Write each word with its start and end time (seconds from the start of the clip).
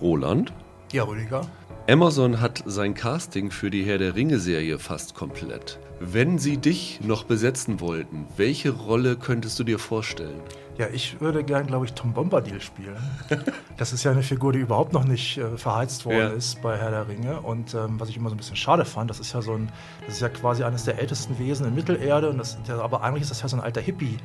Roland. 0.00 0.52
Ja, 0.92 1.04
Rüdiger. 1.04 1.42
Amazon 1.88 2.40
hat 2.40 2.62
sein 2.66 2.94
Casting 2.94 3.50
für 3.50 3.70
die 3.70 3.82
Herr 3.82 3.98
der 3.98 4.14
Ringe-Serie 4.14 4.78
fast 4.78 5.14
komplett. 5.14 5.80
Wenn 5.98 6.38
sie 6.38 6.56
dich 6.56 7.00
noch 7.02 7.24
besetzen 7.24 7.80
wollten, 7.80 8.26
welche 8.36 8.70
Rolle 8.70 9.16
könntest 9.16 9.58
du 9.58 9.64
dir 9.64 9.78
vorstellen? 9.78 10.40
Ja, 10.80 10.86
ich 10.90 11.20
würde 11.20 11.44
gern, 11.44 11.66
glaube 11.66 11.84
ich, 11.84 11.92
Tom 11.92 12.14
Bombadil 12.14 12.58
spielen. 12.62 12.96
Das 13.76 13.94
ist 13.94 14.04
ja 14.04 14.10
eine 14.10 14.22
Figur, 14.22 14.52
die 14.52 14.58
überhaupt 14.58 14.92
noch 14.92 15.04
nicht 15.04 15.38
äh, 15.38 15.56
verheizt 15.56 16.04
worden 16.04 16.18
Ja. 16.18 16.28
ist 16.28 16.60
bei 16.60 16.76
Herr 16.76 16.90
der 16.90 17.08
Ringe. 17.08 17.40
Und 17.40 17.72
ähm, 17.72 17.98
was 17.98 18.10
ich 18.10 18.16
immer 18.18 18.28
so 18.28 18.34
ein 18.34 18.36
bisschen 18.36 18.56
schade 18.56 18.84
fand, 18.84 19.08
das 19.08 19.20
ist 19.20 19.32
ja 19.32 19.40
so 19.40 19.54
ein, 19.54 19.70
das 20.04 20.16
ist 20.16 20.20
ja 20.20 20.28
quasi 20.28 20.64
eines 20.64 20.84
der 20.84 20.98
ältesten 20.98 21.38
Wesen 21.38 21.64
in 21.66 21.74
Mittelerde. 21.74 22.28
Und 22.28 22.36
das, 22.36 22.62
der, 22.64 22.78
aber 22.80 23.02
eigentlich 23.02 23.22
ist 23.22 23.30
das 23.30 23.40
ja 23.40 23.48
so 23.48 23.56
ein 23.56 23.62
alter 23.62 23.80
Hippie, 23.80 24.18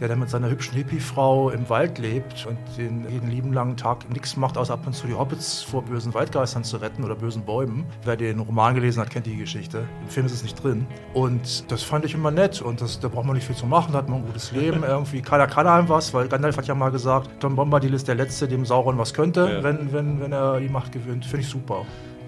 der 0.00 0.08
dann 0.08 0.18
mit 0.18 0.30
seiner 0.30 0.48
hübschen 0.48 0.72
Hippie-Frau 0.76 1.50
im 1.50 1.68
Wald 1.68 1.98
lebt 1.98 2.46
und 2.46 2.56
den 2.78 3.06
jeden 3.10 3.28
lieben 3.28 3.52
langen 3.52 3.76
Tag 3.76 4.08
nichts 4.08 4.38
macht, 4.38 4.56
außer 4.56 4.72
ab 4.72 4.86
und 4.86 4.94
zu 4.94 5.06
die 5.06 5.14
Hobbits 5.14 5.60
vor 5.60 5.82
bösen 5.82 6.14
Waldgeistern 6.14 6.64
zu 6.64 6.78
retten 6.78 7.04
oder 7.04 7.14
bösen 7.14 7.44
Bäumen. 7.44 7.84
Wer 8.04 8.16
den 8.16 8.40
Roman 8.40 8.74
gelesen 8.74 9.02
hat, 9.02 9.10
kennt 9.10 9.26
die 9.26 9.36
Geschichte. 9.36 9.84
Im 10.00 10.08
Film 10.08 10.24
ist 10.24 10.32
es 10.32 10.42
nicht 10.42 10.62
drin. 10.62 10.86
Und 11.12 11.70
das 11.70 11.82
fand 11.82 12.06
ich 12.06 12.14
immer 12.14 12.30
nett. 12.30 12.62
Und 12.62 12.80
das, 12.80 12.98
da 12.98 13.08
braucht 13.08 13.26
man 13.26 13.34
nicht 13.36 13.46
viel 13.46 13.56
zu 13.56 13.66
machen, 13.66 13.92
da 13.92 13.98
hat 13.98 14.08
man 14.08 14.20
ein 14.20 14.26
gutes 14.26 14.52
Leben. 14.52 14.82
Irgendwie 14.88 15.20
keiner 15.20 15.46
kann 15.46 15.66
einem 15.66 15.90
was, 15.90 16.01
weil 16.14 16.28
Gandalf 16.28 16.56
hat 16.56 16.66
ja 16.66 16.74
mal 16.74 16.90
gesagt, 16.90 17.28
Tom 17.40 17.56
Bombadil 17.56 17.94
ist 17.94 18.08
der 18.08 18.14
Letzte, 18.14 18.48
dem 18.48 18.64
Sauron 18.64 18.98
was 18.98 19.14
könnte, 19.14 19.48
Ja. 19.58 19.62
wenn, 19.62 19.92
wenn, 19.92 20.20
wenn 20.20 20.32
er 20.32 20.60
die 20.60 20.68
Macht 20.68 20.92
gewinnt. 20.92 21.24
Finde 21.24 21.40
ich 21.44 21.48
super. 21.48 21.84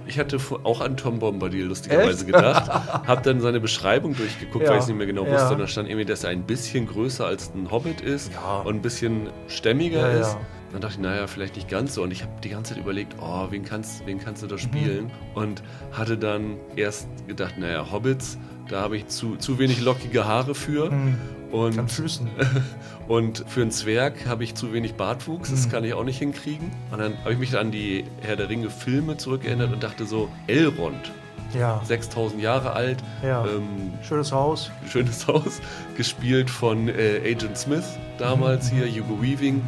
Ich 0.06 0.18
hatte 0.18 0.38
auch 0.64 0.82
an 0.82 0.98
Tom 0.98 1.18
Bombadil 1.18 1.64
lustigerweise 1.64 2.10
Echt? 2.24 2.26
gedacht. 2.26 2.68
Hab 3.06 3.22
dann 3.22 3.40
seine 3.40 3.58
Beschreibung 3.60 4.14
durchgeguckt, 4.14 4.64
Ja. 4.64 4.70
weil 4.70 4.76
ich 4.76 4.82
es 4.82 4.88
nicht 4.88 4.98
mehr 4.98 5.06
genau 5.06 5.24
Ja. 5.24 5.32
wusste. 5.32 5.54
Und 5.54 5.60
da 5.60 5.66
stand 5.66 5.88
irgendwie, 5.88 6.04
dass 6.04 6.24
er 6.24 6.30
ein 6.30 6.42
bisschen 6.42 6.86
größer 6.86 7.24
als 7.26 7.52
ein 7.54 7.70
Hobbit 7.70 8.02
ist 8.02 8.30
Ja. 8.34 8.60
und 8.60 8.74
ein 8.76 8.82
bisschen 8.82 9.28
stämmiger 9.48 10.10
ist. 10.12 10.36
Dann 10.72 10.80
dachte 10.82 10.94
ich, 10.94 11.00
naja, 11.00 11.26
vielleicht 11.26 11.54
nicht 11.56 11.68
ganz 11.70 11.94
so. 11.94 12.02
Und 12.02 12.10
ich 12.10 12.22
habe 12.22 12.32
die 12.42 12.48
ganze 12.50 12.74
Zeit 12.74 12.82
überlegt, 12.82 13.14
oh, 13.22 13.46
wen 13.50 13.64
kannst, 13.64 14.04
wen 14.06 14.18
kannst 14.18 14.42
du 14.42 14.46
Mhm. 14.46 14.50
da 14.50 14.58
spielen? 14.58 15.10
Und 15.34 15.62
hatte 15.92 16.18
dann 16.18 16.56
erst 16.76 17.08
gedacht, 17.26 17.54
naja, 17.58 17.90
Hobbits, 17.90 18.36
da 18.68 18.80
habe 18.82 18.96
ich 18.98 19.06
zu, 19.06 19.36
zu 19.36 19.58
wenig 19.58 19.80
lockige 19.82 20.26
Haare 20.26 20.54
für. 20.54 20.90
Hm, 20.90 21.16
Und 21.52 21.78
An 21.78 21.86
Füßen. 21.88 22.28
und 23.08 23.44
für 23.48 23.62
einen 23.62 23.70
Zwerg 23.70 24.26
habe 24.26 24.44
ich 24.44 24.54
zu 24.54 24.72
wenig 24.72 24.94
Bartwuchs, 24.94 25.50
das 25.50 25.66
Mhm. 25.66 25.70
kann 25.70 25.84
ich 25.84 25.94
auch 25.94 26.04
nicht 26.04 26.18
hinkriegen. 26.18 26.70
Und 26.90 26.98
dann 27.00 27.18
habe 27.20 27.32
ich 27.32 27.38
mich 27.38 27.56
an 27.58 27.70
die 27.70 28.04
Herr 28.22 28.36
der 28.36 28.48
Ringe 28.48 28.70
Filme 28.70 29.16
zurückerinnert 29.16 29.72
und 29.72 29.82
dachte 29.82 30.04
so, 30.06 30.28
Elrond, 30.46 31.12
Ja. 31.54 31.80
6000 31.84 32.42
Jahre 32.42 32.72
alt, 32.72 32.98
Ja. 33.22 33.44
ähm, 33.44 33.92
Schönes 34.02 34.32
Haus. 34.32 34.70
schönes 34.90 35.26
Haus, 35.28 35.60
gespielt 35.96 36.50
von 36.50 36.88
äh, 36.88 37.20
Agent 37.24 37.56
Smith, 37.58 37.84
damals 38.18 38.72
Mhm. 38.72 38.76
hier, 38.82 39.02
Hugo 39.04 39.22
Weaving, 39.22 39.62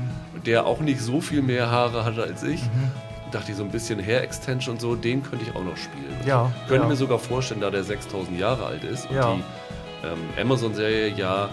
der 0.44 0.66
auch 0.66 0.80
nicht 0.80 1.00
so 1.00 1.20
viel 1.20 1.42
mehr 1.42 1.70
Haare 1.70 2.04
hatte 2.04 2.22
als 2.22 2.42
ich. 2.42 2.62
Mhm. 2.62 2.90
Dachte 3.32 3.50
ich 3.50 3.56
so 3.56 3.64
ein 3.64 3.70
bisschen 3.70 3.98
Hair 4.04 4.22
Extension 4.22 4.74
und 4.76 4.80
so, 4.80 4.94
den 4.94 5.22
könnte 5.22 5.44
ich 5.48 5.54
auch 5.56 5.64
noch 5.64 5.76
spielen. 5.76 6.14
Ja, 6.24 6.50
Ich 6.62 6.68
könnte 6.68 6.84
ja. 6.84 6.88
mir 6.88 6.96
sogar 6.96 7.18
vorstellen, 7.18 7.60
da 7.60 7.70
der 7.70 7.82
6000 7.84 8.38
Jahre 8.38 8.64
alt 8.66 8.84
ist 8.84 9.10
und 9.10 9.16
Ja. 9.16 9.34
die 9.34 10.06
ähm, 10.06 10.18
Amazon-Serie 10.40 11.08
ja 11.16 11.48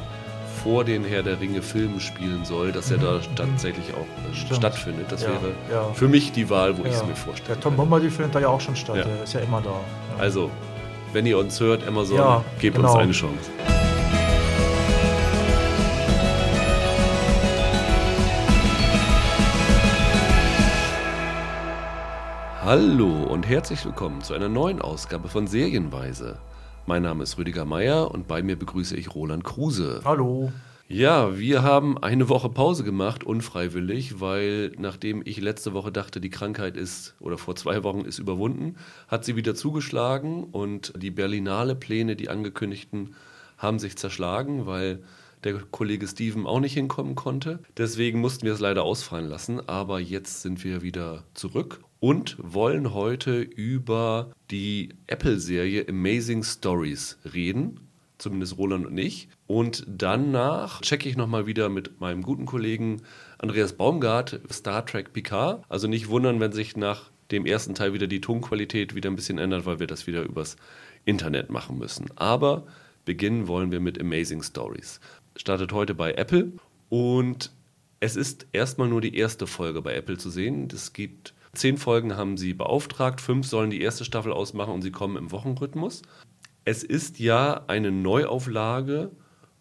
vor 0.64 0.84
den 0.84 1.04
Herr 1.04 1.23
der 1.23 1.40
Ringe 1.40 1.62
Filmen 1.62 2.00
spielen 2.00 2.46
soll, 2.46 2.72
dass 2.72 2.92
er 2.92 2.98
da 2.98 3.20
tatsächlich 3.36 3.86
auch 3.94 4.30
äh. 4.32 4.36
Stimmt. 4.36 4.56
stattfindet. 4.58 5.12
Das 5.12 5.23
Ja, 5.23 5.30
wäre 5.30 5.52
ja. 5.72 5.94
für 5.94 6.08
mich 6.08 6.32
die 6.32 6.50
Wahl, 6.50 6.78
wo 6.78 6.84
ich 6.84 6.92
es 6.94 7.00
Ja. 7.00 7.06
mir 7.06 7.16
vorstelle. 7.16 7.56
Der 7.56 7.59
Tom 7.59 7.76
Bombadil 7.76 8.12
findet 8.12 8.36
da 8.36 8.40
ja 8.40 8.48
auch 8.50 8.62
schon 8.62 8.76
statt. 8.76 8.98
Ja. 8.98 9.04
Der 9.04 9.24
ist 9.24 9.34
ja 9.34 9.40
immer 9.42 9.62
da. 9.62 9.70
Ja. 9.72 9.76
Also, 10.20 10.50
wenn 11.12 11.26
ihr 11.26 11.38
uns 11.38 11.59
hört, 11.59 11.88
Amazon, 11.88 12.18
Ja, 12.18 12.44
gebt 12.59 12.78
uns 12.78 12.88
genau. 12.88 13.00
eine 13.00 13.12
Chance. 13.12 13.50
Hallo 22.62 23.24
und 23.24 23.48
herzlich 23.48 23.84
willkommen 23.86 24.22
zu 24.22 24.34
einer 24.34 24.48
neuen 24.48 24.81
Ausgabe 24.81 25.28
von 25.28 25.48
Serienweise. 25.48 26.38
Mein 26.86 27.03
Name 27.03 27.23
ist 27.23 27.38
Rüdiger 27.38 27.64
Meier 27.64 28.12
und 28.12 28.28
bei 28.28 28.44
mir 28.44 28.58
begrüße 28.58 28.98
ich 28.98 29.16
Roland 29.16 29.45
Kruse. 29.45 30.02
Hallo. 30.03 30.52
Ja, 30.90 31.38
wir 31.40 31.63
haben 31.63 31.97
eine 31.97 32.28
Woche 32.28 32.50
Pause 32.50 32.84
gemacht, 32.84 33.24
unfreiwillig, 33.24 34.19
weil 34.19 34.74
nachdem 34.78 35.22
ich 35.24 35.40
letzte 35.40 35.74
Woche 35.74 35.94
dachte, 35.94 36.19
die 36.19 36.30
Krankheit 36.30 36.75
ist, 36.75 37.16
oder 37.22 37.38
vor 37.38 37.56
zwei 37.56 37.84
Wochen 37.84 38.02
ist 38.02 38.19
überwunden, 38.19 38.75
hat 39.08 39.24
sie 39.24 39.38
wieder 39.38 39.56
zugeschlagen 39.56 40.44
und 40.44 40.91
die 40.97 41.09
Berlinale 41.09 41.75
Pläne, 41.75 42.18
die 42.18 42.28
angekündigten, 42.28 43.16
haben 43.58 43.79
sich 43.79 43.96
zerschlagen, 43.96 44.66
weil 44.66 45.02
der 45.46 45.59
Kollege 45.72 46.06
Steven 46.06 46.46
auch 46.46 46.59
nicht 46.59 46.74
hinkommen 46.74 47.16
konnte. 47.16 47.59
Deswegen 47.78 48.19
mussten 48.19 48.46
wir 48.46 48.52
es 48.53 48.59
leider 48.59 48.84
ausfallen 48.84 49.29
lassen, 49.29 49.62
aber 49.69 50.02
jetzt 50.02 50.41
sind 50.41 50.66
wir 50.66 50.81
wieder 50.81 51.24
zurück 51.34 51.79
und 52.03 52.36
wollen 52.38 52.94
heute 52.94 53.40
über 53.40 54.34
die 54.52 54.90
Apple-Serie 55.08 55.88
Amazing 55.88 56.44
Stories 56.44 57.18
reden 57.34 57.80
zumindest 58.18 58.58
Roland 58.58 58.86
und 58.86 58.97
ich. 58.97 59.30
Und 59.47 59.86
danach 59.88 60.81
checke 60.81 61.08
ich 61.08 61.16
nochmal 61.16 61.46
wieder 61.46 61.69
mit 61.69 62.02
meinem 62.02 62.22
guten 62.22 62.46
Kollegen 62.46 63.03
Andreas 63.38 63.72
Baumgart 63.72 64.41
Star 64.52 64.86
Trek 64.86 65.14
Picard. 65.14 65.64
Also 65.69 65.88
nicht 65.88 66.09
wundern, 66.09 66.41
wenn 66.41 66.52
sich 66.52 66.75
nach 66.75 67.09
dem 67.31 67.46
ersten 67.46 67.74
Teil 67.74 67.94
wieder 67.94 68.08
die 68.08 68.20
Tonqualität 68.20 68.96
wieder 68.96 69.09
ein 69.09 69.16
bisschen 69.16 69.38
ändert, 69.38 69.66
weil 69.66 69.80
wir 69.80 69.88
das 69.88 70.06
wieder 70.06 70.24
übers 70.24 70.58
Internet 71.06 71.52
machen 71.52 71.78
müssen. 71.78 72.08
Aber 72.18 72.68
beginnen 73.06 73.47
wollen 73.47 73.72
wir 73.72 73.80
mit 73.80 73.97
Amazing 73.97 74.44
Stories. 74.44 75.00
Startet 75.38 75.72
heute 75.72 75.96
bei 75.96 76.14
Apple 76.16 76.52
und 76.90 77.52
es 78.02 78.18
ist 78.18 78.46
erstmal 78.52 78.90
nur 78.90 79.00
die 79.00 79.16
erste 79.16 79.47
Folge 79.47 79.81
bei 79.81 79.94
Apple 79.94 80.18
zu 80.18 80.30
sehen. 80.30 80.68
Es 80.74 80.91
gibt 80.91 81.34
zehn 81.56 81.78
Folgen, 81.78 82.18
haben 82.18 82.38
sie 82.38 82.53
beauftragt, 82.53 83.22
fünf 83.22 83.47
sollen 83.47 83.69
die 83.69 83.81
erste 83.81 84.06
Staffel 84.06 84.31
ausmachen 84.34 84.74
und 84.74 84.81
sie 84.81 84.91
kommen 84.91 85.18
im 85.18 85.31
Wochenrhythmus. 85.31 86.02
Es 86.66 86.84
ist 86.84 87.19
ja 87.19 87.64
eine 87.68 87.91
Neuauflage 87.91 89.12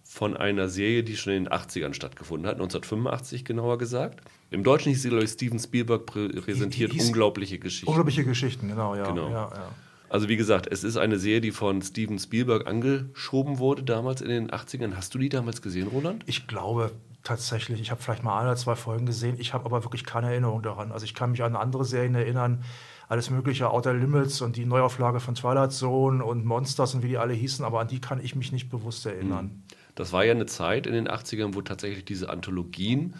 von 0.04 0.36
einer 0.36 0.68
Serie, 0.68 1.02
die 1.04 1.16
schon 1.16 1.32
in 1.32 1.44
den 1.44 1.52
80ern 1.52 1.94
stattgefunden 1.94 2.46
hat, 2.46 2.54
1985 2.54 3.44
genauer 3.44 3.78
gesagt. 3.78 4.20
Im 4.50 4.62
Deutschen 4.64 4.90
hieß 4.90 5.02
sie, 5.02 5.08
glaube 5.08 5.24
ich, 5.24 5.30
Steven 5.30 5.58
Spielberg 5.58 6.08
prä- 6.08 6.40
präsentiert 6.40 6.92
hieß- 6.92 7.06
unglaubliche 7.08 7.58
Geschichten. 7.58 7.88
Unglaubliche 7.88 8.24
Geschichten, 8.24 8.68
genau, 8.68 8.94
ja. 8.94 9.04
Genau. 9.08 9.28
ja, 9.30 9.50
ja. 9.54 9.68
Also 10.08 10.28
wie 10.28 10.36
gesagt, 10.36 10.68
es 10.70 10.84
ist 10.84 10.98
eine 10.98 11.18
Serie, 11.18 11.40
die 11.40 11.52
von 11.52 11.80
Steven 11.80 12.18
Spielberg 12.18 12.66
angeschoben 12.66 13.58
wurde 13.58 13.82
damals 13.82 14.20
in 14.20 14.28
den 14.28 14.50
80ern. 14.50 14.94
Hast 14.94 15.14
du 15.14 15.18
die 15.18 15.30
damals 15.30 15.62
gesehen, 15.62 15.88
Roland? 15.88 16.22
Ich 16.26 16.46
glaube 16.46 16.90
tatsächlich, 17.22 17.80
ich 17.80 17.90
habe 17.90 18.02
vielleicht 18.02 18.22
mal 18.24 18.38
ein 18.40 18.46
oder 18.46 18.56
zwei 18.56 18.74
Folgen 18.74 19.06
gesehen, 19.06 19.36
ich 19.38 19.54
habe 19.54 19.64
aber 19.66 19.84
wirklich 19.84 20.04
keine 20.04 20.30
Erinnerung 20.30 20.62
daran. 20.62 20.92
Also 20.92 21.04
ich 21.04 21.14
kann 21.14 21.30
mich 21.32 21.42
an 21.42 21.56
andere 21.56 21.84
Serien 21.84 22.14
erinnern, 22.14 22.64
alles 23.08 23.30
mögliche, 23.30 23.70
Outer 23.70 23.94
Limits 23.94 24.40
und 24.40 24.56
die 24.56 24.64
Neuauflage 24.64 25.20
von 25.20 25.34
Twilight 25.34 25.72
Zone 25.72 26.24
und 26.24 26.44
Monsters 26.44 26.94
und 26.94 27.02
wie 27.02 27.08
die 27.08 27.18
alle 27.18 27.34
hießen, 27.34 27.64
aber 27.64 27.80
an 27.80 27.88
die 27.88 28.00
kann 28.00 28.20
ich 28.24 28.34
mich 28.34 28.52
nicht 28.52 28.70
bewusst 28.70 29.04
erinnern. 29.06 29.62
Das 29.94 30.12
war 30.12 30.24
ja 30.24 30.32
eine 30.32 30.46
Zeit 30.46 30.86
in 30.86 30.94
den 30.94 31.08
80ern, 31.08 31.54
wo 31.54 31.60
tatsächlich 31.60 32.04
diese 32.04 32.30
Anthologien, 32.30 33.14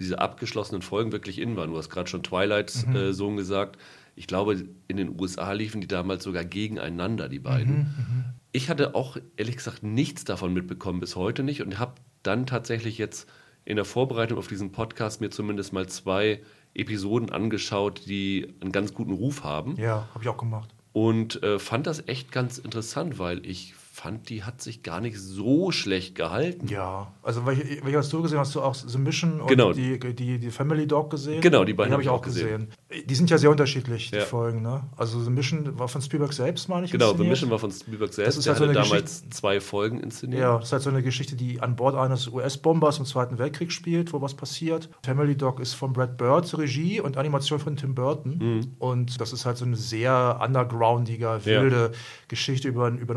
diese 0.00 0.18
abgeschlossenen 0.18 0.82
Folgen 0.82 1.12
wirklich 1.12 1.38
in 1.38 1.56
waren. 1.56 1.70
Du 1.70 1.76
hast 1.76 1.90
gerade 1.90 2.08
schon 2.08 2.22
Twilight 2.22 2.72
Mhm. 2.86 2.96
äh, 2.96 3.12
Sohn 3.12 3.36
gesagt. 3.36 3.78
Ich 4.16 4.26
glaube, 4.26 4.64
in 4.88 4.96
den 4.96 5.20
USA 5.20 5.52
liefen 5.52 5.80
die 5.80 5.88
damals 5.88 6.24
sogar 6.24 6.44
gegeneinander, 6.44 7.28
die 7.28 7.40
beiden. 7.40 7.76
Mhm, 7.78 8.24
Ich 8.52 8.70
hatte 8.70 8.94
auch 8.94 9.16
ehrlich 9.36 9.56
gesagt 9.56 9.82
nichts 9.82 10.24
davon 10.24 10.52
mitbekommen 10.54 11.00
bis 11.00 11.16
heute 11.16 11.42
nicht 11.42 11.62
und 11.62 11.78
habe 11.80 11.94
dann 12.22 12.46
tatsächlich 12.46 12.96
jetzt 12.98 13.28
in 13.64 13.76
der 13.76 13.84
Vorbereitung 13.84 14.38
auf 14.38 14.46
diesen 14.48 14.72
Podcast 14.72 15.20
mir 15.20 15.30
zumindest 15.30 15.72
mal 15.72 15.86
zwei 15.88 16.40
Episoden 16.74 17.30
angeschaut, 17.30 18.02
die 18.06 18.54
einen 18.60 18.72
ganz 18.72 18.94
guten 18.94 19.12
Ruf 19.12 19.44
haben 19.44 19.76
Ja, 19.76 20.08
habe 20.12 20.22
ich 20.24 20.28
auch 20.28 20.36
gemacht. 20.36 20.74
und 20.92 21.42
äh, 21.42 21.58
fand 21.58 21.86
das 21.86 22.08
echt 22.08 22.32
ganz 22.32 22.58
interessant, 22.58 23.18
weil 23.18 23.44
ich 23.46 23.74
fand, 23.94 24.28
die 24.28 24.42
hat 24.42 24.60
sich 24.60 24.82
gar 24.82 25.00
nicht 25.00 25.18
so 25.18 25.70
schlecht 25.70 26.16
gehalten. 26.16 26.66
Ja, 26.68 27.12
also 27.22 27.46
welche, 27.46 27.62
welche 27.84 27.98
hast 27.98 28.12
du 28.12 28.22
gesehen? 28.22 28.38
Hast 28.40 28.54
du 28.54 28.60
auch 28.60 28.74
The 28.74 28.98
Mission 28.98 29.40
und 29.40 29.46
Genau. 29.46 29.72
die, 29.72 29.98
die, 29.98 30.38
die 30.38 30.50
Family 30.50 30.86
Dog 30.86 31.10
gesehen? 31.10 31.40
Genau, 31.40 31.64
die 31.64 31.74
beiden 31.74 31.92
habe 31.92 32.02
ich 32.02 32.08
auch 32.08 32.14
auch 32.14 32.22
gesehen. 32.22 32.68
Die 33.08 33.14
sind 33.14 33.28
ja 33.30 33.38
sehr 33.38 33.50
unterschiedlich, 33.50 34.10
die 34.10 34.16
Ja. 34.16 34.24
Folgen. 34.24 34.62
Ne? 34.62 34.82
Also 34.96 35.20
The 35.20 35.30
Mission 35.30 35.78
war 35.78 35.88
von 35.88 36.00
Spielberg 36.02 36.32
selbst, 36.32 36.68
meine 36.68 36.86
ich. 36.86 36.92
Genau, 36.92 37.14
The. 37.16 37.24
Mission 37.24 37.50
war 37.50 37.58
von 37.58 37.70
Spielberg 37.72 38.12
selbst. 38.12 38.36
ist 38.38 38.44
Der 38.46 38.52
halt 38.54 38.58
so 38.58 38.64
eine 38.64 38.72
damals 38.74 39.28
zwei 39.30 39.60
Folgen 39.60 39.98
inszeniert. 40.00 40.40
Ja, 40.42 40.56
das 40.58 40.66
ist 40.66 40.72
halt 40.72 40.82
so 40.82 40.90
eine 40.90 41.02
Geschichte, 41.02 41.34
die 41.36 41.60
an 41.60 41.76
Bord 41.76 41.94
eines 41.94 42.28
US-Bombers 42.28 42.98
im 42.98 43.04
Zweiten 43.04 43.38
Weltkrieg 43.38 43.72
spielt, 43.72 44.12
wo 44.12 44.20
was 44.22 44.34
passiert. 44.34 44.88
Family 45.04 45.36
Dog 45.36 45.60
ist 45.60 45.74
von 45.74 45.92
Brad 45.92 46.16
Bird 46.16 46.56
Regie 46.58 47.00
und 47.00 47.16
Animation 47.16 47.58
von 47.60 47.76
Tim 47.76 47.94
Burton. 47.94 48.38
Mhm. 48.38 48.60
Und 48.78 49.20
das 49.20 49.32
ist 49.32 49.46
halt 49.46 49.56
so 49.56 49.64
eine 49.64 49.76
sehr 49.76 50.40
undergroundige, 50.44 51.40
wilde 51.44 51.92
Geschichte 52.28 52.68
über, 52.68 52.86
einen- 52.86 52.98
über 52.98 53.14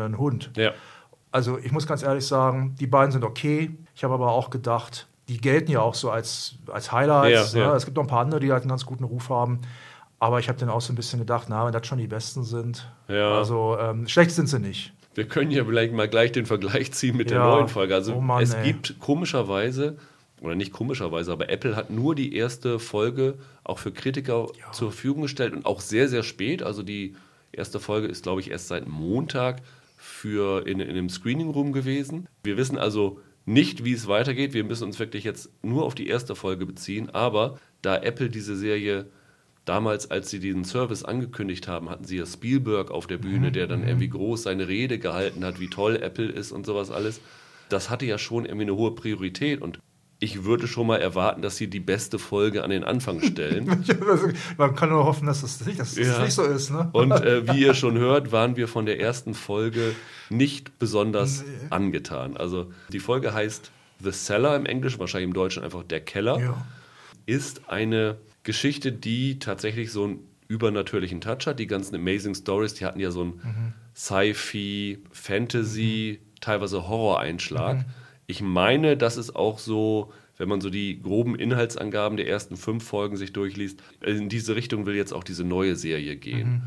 einen 0.00 0.18
Hund. 0.18 0.50
Ja. 0.56 0.72
Also 1.30 1.58
ich 1.58 1.72
muss 1.72 1.86
ganz 1.86 2.02
ehrlich 2.02 2.26
sagen, 2.26 2.74
die 2.78 2.86
beiden 2.86 3.10
sind 3.12 3.24
okay. 3.24 3.70
Ich 3.94 4.04
habe 4.04 4.14
aber 4.14 4.32
auch 4.32 4.50
gedacht, 4.50 5.06
die 5.28 5.38
gelten 5.40 5.70
ja 5.70 5.80
auch 5.80 5.94
so 5.94 6.10
als, 6.10 6.56
als 6.70 6.92
Highlights. 6.92 7.54
Ja, 7.54 7.60
ja. 7.60 7.70
ne? 7.70 7.76
Es 7.76 7.84
gibt 7.84 7.96
noch 7.96 8.04
ein 8.04 8.08
paar 8.08 8.20
andere, 8.20 8.40
die 8.40 8.52
halt 8.52 8.62
einen 8.62 8.68
ganz 8.70 8.84
guten 8.84 9.04
Ruf 9.04 9.30
haben. 9.30 9.60
Aber 10.18 10.38
ich 10.38 10.48
habe 10.48 10.58
dann 10.58 10.68
auch 10.68 10.80
so 10.80 10.92
ein 10.92 10.96
bisschen 10.96 11.18
gedacht, 11.18 11.46
na, 11.48 11.64
wenn 11.66 11.72
das 11.72 11.86
schon 11.86 11.98
die 11.98 12.06
Besten 12.06 12.44
sind. 12.44 12.88
Ja. 13.08 13.36
Also 13.38 13.76
ähm, 13.80 14.06
schlecht 14.06 14.30
sind 14.32 14.48
sie 14.48 14.58
nicht. 14.60 14.92
Wir 15.14 15.26
können 15.26 15.50
ja 15.50 15.64
vielleicht 15.64 15.92
mal 15.92 16.08
gleich 16.08 16.32
den 16.32 16.46
Vergleich 16.46 16.92
ziehen 16.92 17.16
mit 17.16 17.30
der 17.30 17.38
Ja. 17.38 17.46
neuen 17.48 17.68
Folge. 17.68 17.94
Also 17.94 18.14
Oh 18.14 18.20
Mann, 18.20 18.42
es 18.42 18.54
ey. 18.54 18.64
gibt 18.64 18.98
komischerweise 18.98 19.96
oder 20.40 20.54
nicht 20.54 20.72
komischerweise, 20.72 21.32
aber 21.32 21.50
Apple 21.50 21.76
hat 21.76 21.90
nur 21.90 22.14
die 22.14 22.34
erste 22.36 22.78
Folge 22.78 23.34
auch 23.64 23.78
für 23.78 23.92
Kritiker 23.92 24.46
Ja. 24.60 24.72
zur 24.72 24.90
Verfügung 24.90 25.22
gestellt 25.22 25.54
und 25.54 25.66
auch 25.66 25.80
sehr, 25.80 26.08
sehr 26.08 26.22
spät. 26.22 26.62
Also 26.62 26.82
die 26.82 27.14
erste 27.52 27.80
Folge 27.80 28.06
ist, 28.08 28.22
glaube 28.22 28.40
ich, 28.40 28.50
erst 28.50 28.68
seit 28.68 28.86
Montag 28.88 29.62
für 30.22 30.68
in, 30.68 30.78
in 30.78 30.88
einem 30.88 31.08
Screening 31.08 31.50
Room 31.50 31.72
gewesen. 31.72 32.28
Wir 32.44 32.56
wissen 32.56 32.78
also 32.78 33.18
nicht, 33.44 33.84
wie 33.84 33.92
es 33.92 34.06
weitergeht. 34.06 34.54
Wir 34.54 34.62
müssen 34.62 34.84
uns 34.84 35.00
wirklich 35.00 35.24
jetzt 35.24 35.50
nur 35.64 35.84
auf 35.84 35.96
die 35.96 36.06
erste 36.06 36.36
Folge 36.36 36.64
beziehen. 36.64 37.10
Aber 37.10 37.58
da 37.82 37.96
Apple 37.96 38.30
diese 38.30 38.54
Serie 38.54 39.06
damals, 39.64 40.12
als 40.12 40.30
sie 40.30 40.38
diesen 40.38 40.64
Service 40.64 41.02
angekündigt 41.02 41.66
haben, 41.66 41.90
hatten 41.90 42.04
sie 42.04 42.18
ja 42.18 42.24
Spielberg 42.24 42.92
auf 42.92 43.08
der 43.08 43.18
Bühne, 43.18 43.50
der 43.50 43.66
dann 43.66 43.82
irgendwie 43.82 44.10
groß 44.10 44.44
seine 44.44 44.68
Rede 44.68 45.00
gehalten 45.00 45.44
hat, 45.44 45.58
wie 45.58 45.68
toll 45.68 45.96
Apple 45.96 46.28
ist 46.28 46.52
und 46.52 46.66
sowas 46.66 46.92
alles. 46.92 47.20
Das 47.68 47.90
hatte 47.90 48.06
ja 48.06 48.16
schon 48.16 48.44
irgendwie 48.44 48.66
eine 48.66 48.76
hohe 48.76 48.94
Priorität 48.94 49.60
und 49.60 49.80
ich 50.22 50.44
würde 50.44 50.68
schon 50.68 50.86
mal 50.86 51.00
erwarten, 51.00 51.42
dass 51.42 51.56
sie 51.56 51.66
die 51.66 51.80
beste 51.80 52.20
Folge 52.20 52.62
an 52.62 52.70
den 52.70 52.84
Anfang 52.84 53.20
stellen. 53.20 53.66
Man 54.56 54.76
kann 54.76 54.90
nur 54.90 55.04
hoffen, 55.04 55.26
dass 55.26 55.40
das 55.40 55.66
nicht, 55.66 55.80
dass 55.80 55.96
das 55.96 56.06
Ja. 56.06 56.22
nicht 56.22 56.32
so 56.32 56.44
ist. 56.44 56.70
Ne? 56.70 56.88
Und 56.92 57.10
äh, 57.10 57.48
wie 57.52 57.60
ihr 57.62 57.74
schon 57.74 57.98
hört, 57.98 58.30
waren 58.30 58.56
wir 58.56 58.68
von 58.68 58.86
der 58.86 59.00
ersten 59.00 59.34
Folge 59.34 59.96
nicht 60.30 60.78
besonders 60.78 61.44
angetan. 61.70 62.36
Also 62.36 62.72
die 62.92 63.00
Folge 63.00 63.34
heißt 63.34 63.72
The 64.00 64.12
Cellar 64.12 64.54
im 64.56 64.64
Englischen, 64.64 65.00
wahrscheinlich 65.00 65.26
im 65.28 65.34
Deutschen 65.34 65.64
einfach 65.64 65.82
der 65.82 66.00
Keller, 66.00 66.38
ja. 66.38 66.66
ist 67.26 67.68
eine 67.68 68.16
Geschichte, 68.44 68.92
die 68.92 69.40
tatsächlich 69.40 69.90
so 69.90 70.04
einen 70.04 70.20
übernatürlichen 70.46 71.20
Touch 71.20 71.46
hat. 71.46 71.58
Die 71.58 71.66
ganzen 71.66 71.96
Amazing 71.96 72.36
Stories, 72.36 72.74
die 72.74 72.84
hatten 72.84 73.00
ja 73.00 73.10
so 73.10 73.22
einen 73.22 73.74
Sci-Fi, 73.96 74.98
Fantasy, 75.10 76.20
teilweise 76.40 76.86
Horror-Einschlag. 76.88 77.84
Ich 78.32 78.40
meine, 78.40 78.96
das 78.96 79.18
ist 79.18 79.36
auch 79.36 79.58
so, 79.58 80.10
wenn 80.38 80.48
man 80.48 80.62
so 80.62 80.70
die 80.70 81.02
groben 81.02 81.34
Inhaltsangaben 81.36 82.16
der 82.16 82.26
ersten 82.26 82.56
fünf 82.56 82.82
Folgen 82.82 83.18
sich 83.18 83.34
durchliest, 83.34 83.82
in 84.00 84.30
diese 84.30 84.56
Richtung 84.56 84.86
will 84.86 84.94
jetzt 84.94 85.12
auch 85.12 85.22
diese 85.22 85.44
neue 85.44 85.76
Serie 85.76 86.16
gehen. 86.16 86.62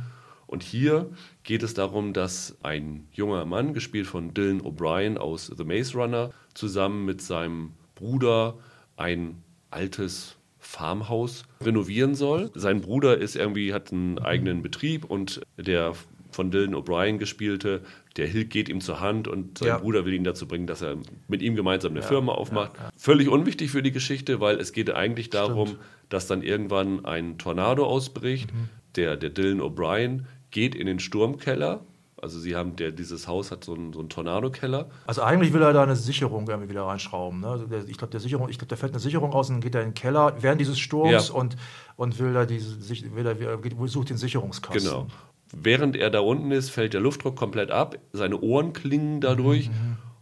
Und 0.45 0.62
hier 0.62 1.09
geht 1.41 1.63
es 1.63 1.73
darum, 1.73 2.13
dass 2.13 2.56
ein 2.62 3.07
junger 3.13 3.45
Mann, 3.45 3.73
gespielt 3.73 4.06
von 4.06 4.35
Dylan 4.35 4.62
O'Brien 4.62 5.17
aus 5.17 5.51
The 5.57 5.63
Maze 5.63 5.97
Runner, 5.97 6.29
zusammen 6.53 7.03
mit 7.03 7.23
seinem 7.23 7.71
Bruder 7.95 8.59
ein 8.95 9.41
altes 9.71 10.35
Farmhaus 10.59 11.45
renovieren 11.62 12.13
soll. 12.13 12.51
Sein 12.53 12.81
Bruder 12.81 13.17
ist 13.17 13.35
irgendwie, 13.35 13.73
hat 13.73 13.91
einen 13.91 14.19
eigenen 14.19 14.62
Betrieb 14.62 15.06
und 15.06 15.41
der 15.57 15.94
von 16.35 16.51
Dylan 16.51 16.75
O'Brien 16.75 17.17
gespielte, 17.17 17.81
der 18.17 18.27
Hill 18.27 18.45
geht 18.45 18.69
ihm 18.69 18.81
zur 18.81 18.99
Hand 18.99 19.27
und 19.27 19.57
sein 19.57 19.69
Ja. 19.69 19.77
Bruder 19.77 20.05
will 20.05 20.13
ihn 20.13 20.23
dazu 20.23 20.47
bringen, 20.47 20.67
dass 20.67 20.81
er 20.81 20.97
mit 21.27 21.41
ihm 21.41 21.55
gemeinsam 21.55 21.91
eine 21.93 22.01
Firma 22.03 22.33
aufmacht. 22.33 22.73
Völlig 22.97 23.29
unwichtig 23.29 23.71
für 23.71 23.81
die 23.81 23.91
Geschichte, 23.91 24.39
weil 24.41 24.59
es 24.59 24.73
geht 24.73 24.91
eigentlich 24.91 25.29
darum, 25.29 25.77
dass 26.09 26.27
dann 26.27 26.41
irgendwann 26.43 27.05
ein 27.05 27.37
Tornado 27.37 27.85
ausbricht. 27.85 28.49
Der, 28.95 29.15
der 29.17 29.29
Dylan 29.29 29.61
O'Brien 29.61 30.25
geht 30.51 30.75
in 30.75 30.87
den 30.87 30.99
Sturmkeller. 30.99 31.81
Also 32.21 32.39
sie 32.39 32.55
haben, 32.55 32.75
der, 32.77 32.91
dieses 32.91 33.27
Haus 33.27 33.51
hat 33.51 33.63
so 33.65 33.73
einen, 33.75 33.93
so 33.93 33.99
einen 33.99 34.09
Tornadokeller. 34.09 34.89
Also 35.05 35.21
eigentlich 35.21 35.53
will 35.53 35.61
er 35.61 35.73
da 35.73 35.83
eine 35.83 35.95
Sicherung 35.95 36.47
irgendwie 36.47 36.69
wieder 36.69 36.83
reinschrauben. 36.83 37.41
Ne? 37.41 37.47
Also 37.47 37.65
der, 37.67 37.88
ich 37.88 37.97
glaube, 37.97 38.11
der 38.11 38.19
Sicherung, 38.21 38.49
ich 38.49 38.57
glaube, 38.57 38.69
da 38.69 38.77
fällt 38.77 38.93
eine 38.93 38.99
Sicherung 39.01 39.31
raus 39.31 39.49
und 39.49 39.55
dann 39.55 39.61
geht 39.61 39.75
er 39.75 39.81
in 39.81 39.89
den 39.89 39.93
Keller 39.93 40.35
während 40.39 40.59
dieses 40.59 40.79
Sturms 40.79 41.27
Ja. 41.29 41.33
und, 41.35 41.55
und 41.97 42.17
will 42.17 42.33
da 42.33 42.45
diese, 42.45 42.77
will 43.15 43.59
geht, 43.61 43.75
sucht 43.89 44.09
den 44.09 44.17
Sicherungskasten. 44.17 44.81
Genau. 44.83 45.07
Während 45.51 45.95
er 45.95 46.09
da 46.09 46.19
unten 46.19 46.51
ist, 46.51 46.69
fällt 46.71 46.94
der 46.94 47.01
Luftdruck 47.01 47.36
komplett 47.36 47.71
ab, 47.71 47.97
seine 48.13 48.39
Ohren 48.42 48.74
klingen 48.74 49.21
dadurch 49.21 49.69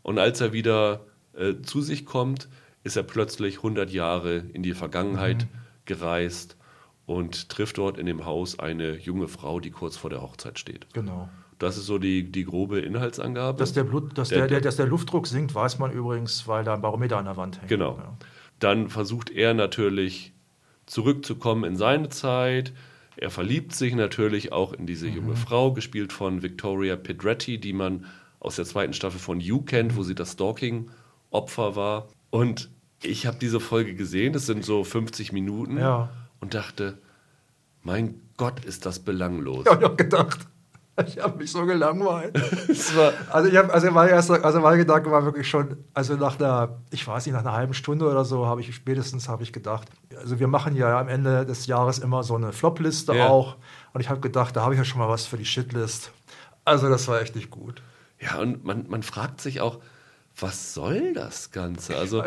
und 0.02 0.20
als 0.20 0.42
er 0.42 0.54
wieder 0.54 1.06
äh, 1.38 1.56
zu 1.62 1.82
sich 1.82 2.06
kommt, 2.06 2.50
ist 2.84 2.98
er 2.98 3.04
plötzlich 3.04 3.58
100 3.58 3.90
Jahre 3.92 4.38
in 4.54 4.62
die 4.64 4.74
Vergangenheit 4.74 5.48
gereist 5.86 6.58
und 7.06 7.50
trifft 7.50 7.78
dort 7.78 7.98
in 7.98 8.06
dem 8.06 8.26
Haus 8.26 8.60
eine 8.60 8.98
junge 8.98 9.28
Frau, 9.28 9.60
die 9.60 9.72
kurz 9.72 9.96
vor 9.98 10.10
der 10.10 10.22
Hochzeit 10.22 10.60
steht. 10.60 10.88
Genau. 10.94 11.30
Das 11.60 11.78
ist 11.78 11.86
so 11.86 11.98
die, 11.98 12.30
die 12.30 12.44
grobe 12.44 12.80
Inhaltsangabe. 12.80 13.58
Dass 13.58 13.72
der, 13.74 13.84
Blut, 13.86 14.18
dass, 14.18 14.30
Der- 14.30 14.40
der, 14.40 14.48
der, 14.48 14.62
dass 14.62 14.76
der 14.76 14.88
Luftdruck 14.88 15.28
sinkt, 15.28 15.56
weiß 15.56 15.80
man 15.80 15.92
übrigens, 15.92 16.48
weil 16.48 16.64
da 16.66 16.74
ein 16.74 16.82
Barometer 16.82 17.18
an 17.18 17.26
der 17.26 17.38
Wand 17.38 17.60
hängt. 17.60 17.70
Genau. 17.70 17.98
Ja. 17.98 18.18
Dann 18.60 18.90
versucht 18.90 19.30
er 19.30 19.54
natürlich 19.54 20.34
zurückzukommen 20.86 21.64
in 21.64 21.76
seine 21.76 22.10
Zeit. 22.10 22.74
Er 23.18 23.30
verliebt 23.30 23.74
sich 23.76 23.94
natürlich 23.96 24.52
auch 24.52 24.74
in 24.74 24.86
diese 24.88 25.08
junge 25.08 25.36
Frau, 25.36 25.72
gespielt 25.72 26.12
von 26.14 26.42
Victoria 26.42 26.96
Pedretti, 26.96 27.60
die 27.60 27.74
man 27.74 28.06
aus 28.40 28.56
der 28.58 28.66
zweiten 28.66 28.94
Staffel 28.94 29.20
von 29.20 29.40
You 29.40 29.62
kennt, 29.62 29.96
wo 29.96 30.04
sie 30.04 30.16
das 30.16 30.34
Stalking-Opfer 30.34 31.76
war. 31.76 32.08
Und 32.30 32.70
ich 33.02 33.26
habe 33.28 33.38
diese 33.40 33.60
Folge 33.60 33.96
gesehen, 33.96 34.34
das 34.34 34.46
sind 34.46 34.66
so 34.66 34.84
50 34.84 35.32
Minuten, 35.32 35.78
Ja. 35.78 36.10
und 36.40 36.54
dachte, 36.54 36.98
mein 37.84 38.16
Gott, 38.38 38.64
ist 38.66 38.86
das 38.86 39.00
belanglos. 39.00 39.66
Ich 39.66 39.72
habe 39.72 39.96
gedacht, 39.96 40.40
ich 41.08 41.20
habe 41.20 41.38
mich 41.38 41.52
so 41.52 41.66
gelangweilt. 41.66 42.40
Also, 43.30 43.50
ich 43.50 43.58
hab, 43.58 43.74
also, 43.74 43.92
mein 43.92 44.10
erster, 44.10 44.44
also 44.44 44.60
mein 44.60 44.78
Gedanke 44.78 45.10
war 45.12 45.26
wirklich 45.26 45.50
schon, 45.50 45.78
also 45.94 46.16
nach 46.16 46.40
einer, 46.40 46.80
ich 46.92 47.08
weiß 47.08 47.26
nicht, 47.26 47.34
nach 47.34 47.42
einer 47.42 47.54
halben 47.54 47.74
Stunde 47.74 48.10
oder 48.10 48.26
so 48.26 48.46
habe 48.46 48.62
ich 48.62 48.74
spätestens 48.76 49.28
habe 49.28 49.44
ich 49.44 49.54
gedacht, 49.54 49.90
also 50.18 50.40
wir 50.40 50.48
machen 50.48 50.76
ja 50.76 51.00
am 51.00 51.08
Ende 51.08 51.46
des 51.46 51.66
Jahres 51.66 52.00
immer 52.00 52.24
so 52.24 52.36
eine 52.36 52.54
Flop-Liste 52.54 53.16
Ja. 53.16 53.28
auch 53.28 53.58
und 53.94 54.02
ich 54.02 54.10
habe 54.10 54.20
gedacht, 54.22 54.56
da 54.56 54.62
habe 54.62 54.74
ich 54.74 54.78
ja 54.78 54.86
schon 54.86 55.00
mal 55.00 55.10
was 55.10 55.26
für 55.26 55.38
die 55.38 55.46
Shitlist. 55.46 56.12
Also 56.66 56.90
das 56.90 57.08
war 57.08 57.22
echt 57.22 57.36
nicht 57.36 57.50
gut. 57.50 57.82
Ja, 58.20 58.40
und 58.40 58.64
man, 58.64 58.86
man 58.88 59.04
fragt 59.04 59.42
sich 59.42 59.62
auch, 59.62 59.80
was 60.40 60.74
soll 60.74 61.14
das 61.14 61.52
Ganze? 61.52 61.96
Also, 61.98 62.24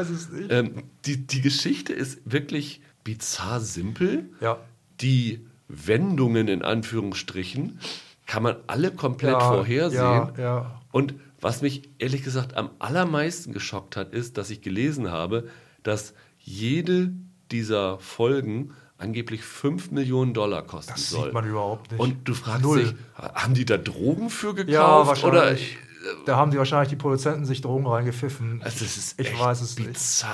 ähm, 0.48 0.84
die, 1.04 1.26
die 1.26 1.40
Geschichte 1.40 1.92
ist 1.92 2.20
wirklich 2.24 2.80
bizarr 3.04 3.60
simpel. 3.60 4.28
Ja. 4.40 4.58
Die 5.00 5.46
Wendungen 5.68 6.48
in 6.48 6.62
Anführungsstrichen 6.62 7.80
kann 8.26 8.42
man 8.42 8.56
alle 8.66 8.90
komplett 8.90 9.32
Ja, 9.32 9.40
vorhersehen. 9.40 10.32
ja. 10.38 10.80
Und 10.92 11.14
was 11.40 11.62
mich 11.62 11.90
ehrlich 11.98 12.22
gesagt 12.22 12.56
am 12.56 12.70
allermeisten 12.78 13.52
geschockt 13.52 13.96
hat, 13.96 14.12
ist, 14.12 14.36
dass 14.38 14.50
ich 14.50 14.62
gelesen 14.62 15.10
habe, 15.10 15.48
dass 15.82 16.14
jede 16.38 17.12
dieser 17.52 17.98
Folgen 18.00 18.72
angeblich 18.98 19.42
5 19.42 19.90
Millionen 19.90 20.32
Dollar 20.34 20.62
kosten 20.62 20.92
Das 20.94 21.10
soll. 21.10 21.24
sieht 21.24 21.32
man 21.34 21.46
überhaupt 21.46 21.92
nicht. 21.92 22.00
Und 22.00 22.26
du 22.26 22.34
fragst 22.34 22.62
Null. 22.62 22.82
dich, 22.84 22.94
haben 23.16 23.54
die 23.54 23.64
da 23.66 23.76
Drogen 23.76 24.30
für 24.30 24.54
gekauft? 24.54 24.70
Ja, 24.72 24.98
oder 24.98 25.06
wahrscheinlich. 25.08 25.76
Da 26.24 26.36
haben 26.36 26.50
die 26.50 26.56
wahrscheinlich 26.58 26.88
die 26.88 26.96
Produzenten 26.96 27.44
sich 27.44 27.60
Drogen 27.60 27.86
reingepfiffen. 27.86 28.62
Also 28.62 28.84
das 28.84 28.96
ist 28.96 29.20
ich 29.20 29.38
weiß 29.38 29.60
es 29.60 29.78
nicht. 29.78 29.96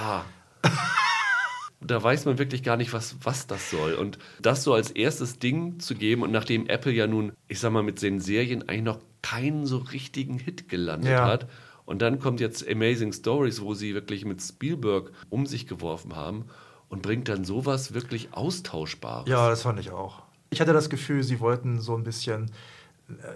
da 1.87 2.03
weiß 2.03 2.25
man 2.27 2.39
wirklich 2.39 2.63
gar 2.63 2.77
nicht, 2.77 2.93
was, 2.93 3.17
was 3.23 3.47
das 3.47 3.71
soll. 3.71 3.95
Und 3.95 4.19
das 4.41 4.63
so 4.65 4.75
als 4.75 4.91
erstes 4.91 5.39
Ding 5.39 5.79
zu 5.81 5.95
geben 5.95 6.23
und 6.23 6.31
nachdem 6.33 6.67
Apple 6.67 6.93
ja 6.93 7.07
nun, 7.07 7.33
ich 7.49 7.61
sag 7.61 7.73
mal, 7.73 7.83
mit 7.83 8.01
den 8.03 8.21
Serien 8.21 8.69
eigentlich 8.69 8.83
noch 8.83 9.01
keinen 9.23 9.67
so 9.67 9.79
richtigen 9.79 10.39
Hit 10.39 10.69
gelandet 10.69 11.11
Ja. 11.13 11.27
hat. 11.27 11.49
Und 11.85 12.01
dann 12.03 12.19
kommt 12.21 12.41
jetzt 12.41 12.67
Amazing 12.69 13.13
Stories, 13.13 13.61
wo 13.61 13.75
sie 13.75 13.95
wirklich 13.95 14.25
mit 14.25 14.41
Spielberg 14.41 15.11
um 15.31 15.47
sich 15.47 15.67
geworfen 15.67 16.15
haben 16.17 16.47
und 16.89 17.03
bringt 17.03 17.29
dann 17.29 17.45
sowas 17.45 17.93
wirklich 17.95 18.29
Austauschbares. 18.33 19.29
Ja, 19.29 19.49
das 19.49 19.63
fand 19.63 19.81
ich 19.81 19.91
auch. 19.91 20.23
Ich 20.51 20.61
hatte 20.61 20.73
das 20.73 20.91
Gefühl, 20.91 21.23
sie 21.23 21.41
wollten 21.41 21.81
so 21.81 21.97
ein 21.97 22.05
bisschen 22.05 22.51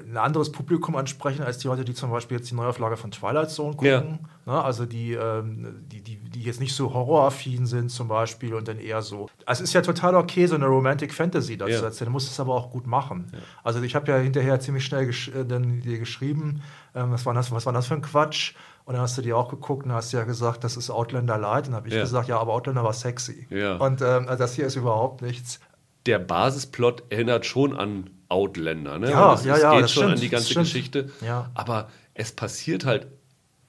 ein 0.09 0.17
anderes 0.17 0.53
Publikum 0.53 0.97
ansprechen, 0.97 1.43
als 1.43 1.59
die 1.59 1.69
Leute, 1.69 1.85
die 1.85 1.95
zum 1.95 2.11
Beispiel 2.11 2.37
jetzt 2.39 2.51
die 2.51 2.55
Neuauflage 2.55 2.97
von 2.97 3.11
Twilight 3.11 3.51
Zone 3.51 3.73
gucken. 3.77 4.19
Ja. 4.47 4.53
Ne, 4.53 4.63
also 4.65 4.87
die, 4.87 5.13
ähm, 5.15 5.85
die, 5.89 6.01
die, 6.03 6.17
die 6.17 6.43
jetzt 6.43 6.61
nicht 6.61 6.75
so 6.75 6.95
horroraffin 6.95 7.67
sind 7.67 7.91
zum 7.91 8.09
Beispiel 8.09 8.55
und 8.55 8.69
dann 8.69 8.79
eher 8.79 9.03
so. 9.03 9.29
Also 9.45 9.63
es 9.65 9.71
ist 9.71 9.75
ja 9.75 9.83
total 9.83 10.15
okay, 10.15 10.47
so 10.47 10.55
eine 10.55 10.67
Romantic 10.67 11.13
Fantasy 11.13 11.57
dazu 11.57 11.73
Ja. 11.73 11.79
zu 11.81 11.85
erzählen. 11.87 12.07
Du 12.07 12.13
musst 12.13 12.31
es 12.31 12.39
aber 12.39 12.55
auch 12.55 12.71
gut 12.71 12.87
machen. 12.87 13.33
Also 13.65 13.83
ich 13.83 13.95
habe 13.95 14.11
ja 14.11 14.19
hinterher 14.19 14.61
ziemlich 14.61 14.85
schnell 14.85 15.07
gesch 15.07 15.29
äh, 15.29 15.45
dann 15.45 15.81
dir 15.81 15.99
geschrieben, 15.99 16.63
ähm, 16.95 17.11
was, 17.11 17.27
war 17.27 17.35
das, 17.35 17.51
was 17.53 17.67
war 17.67 17.73
das 17.73 17.87
für 17.89 17.95
ein 17.95 18.03
Quatsch? 18.03 18.55
Und 18.85 18.95
dann 18.95 19.03
hast 19.03 19.19
du 19.19 19.23
dir 19.23 19.37
auch 19.37 19.49
geguckt 19.49 19.85
und 19.85 19.93
hast 19.93 20.13
ja 20.13 20.23
gesagt, 20.23 20.63
das 20.63 20.77
ist 20.77 20.91
Outlander 20.91 21.39
Light. 21.39 21.67
Und 21.67 21.73
dann 21.73 21.75
habe 21.77 21.89
ich 21.89 21.95
Ja. 21.95 22.01
gesagt, 22.03 22.29
ja, 22.29 22.39
aber 22.39 22.53
Outlander 22.53 22.85
war 22.85 22.93
sexy. 22.93 23.49
Ja. 23.51 23.77
Und 23.79 24.01
ähm, 24.01 24.27
also 24.29 24.39
das 24.39 24.55
hier 24.55 24.67
ist 24.67 24.77
überhaupt 24.77 25.23
nichts. 25.23 25.59
der 26.07 26.21
Basisplot 26.21 27.03
erinnert 27.11 27.47
schon 27.47 27.75
an 27.77 28.11
Outlander. 28.29 28.99
Ne? 28.99 29.11
Ja, 29.11 29.35
es, 29.35 29.45
ja, 29.45 29.57
ja, 29.59 29.73
geht 29.75 29.85
das 29.85 29.93
schon 29.93 30.03
stimmt, 30.05 30.15
an 30.15 30.21
die 30.21 30.29
das 30.31 30.45
ganze. 30.45 30.61
Geschichte. 30.61 31.11
Ja. 31.25 31.51
Aber 31.55 31.89
es 32.15 32.33
passiert 32.33 32.85
halt 32.85 33.07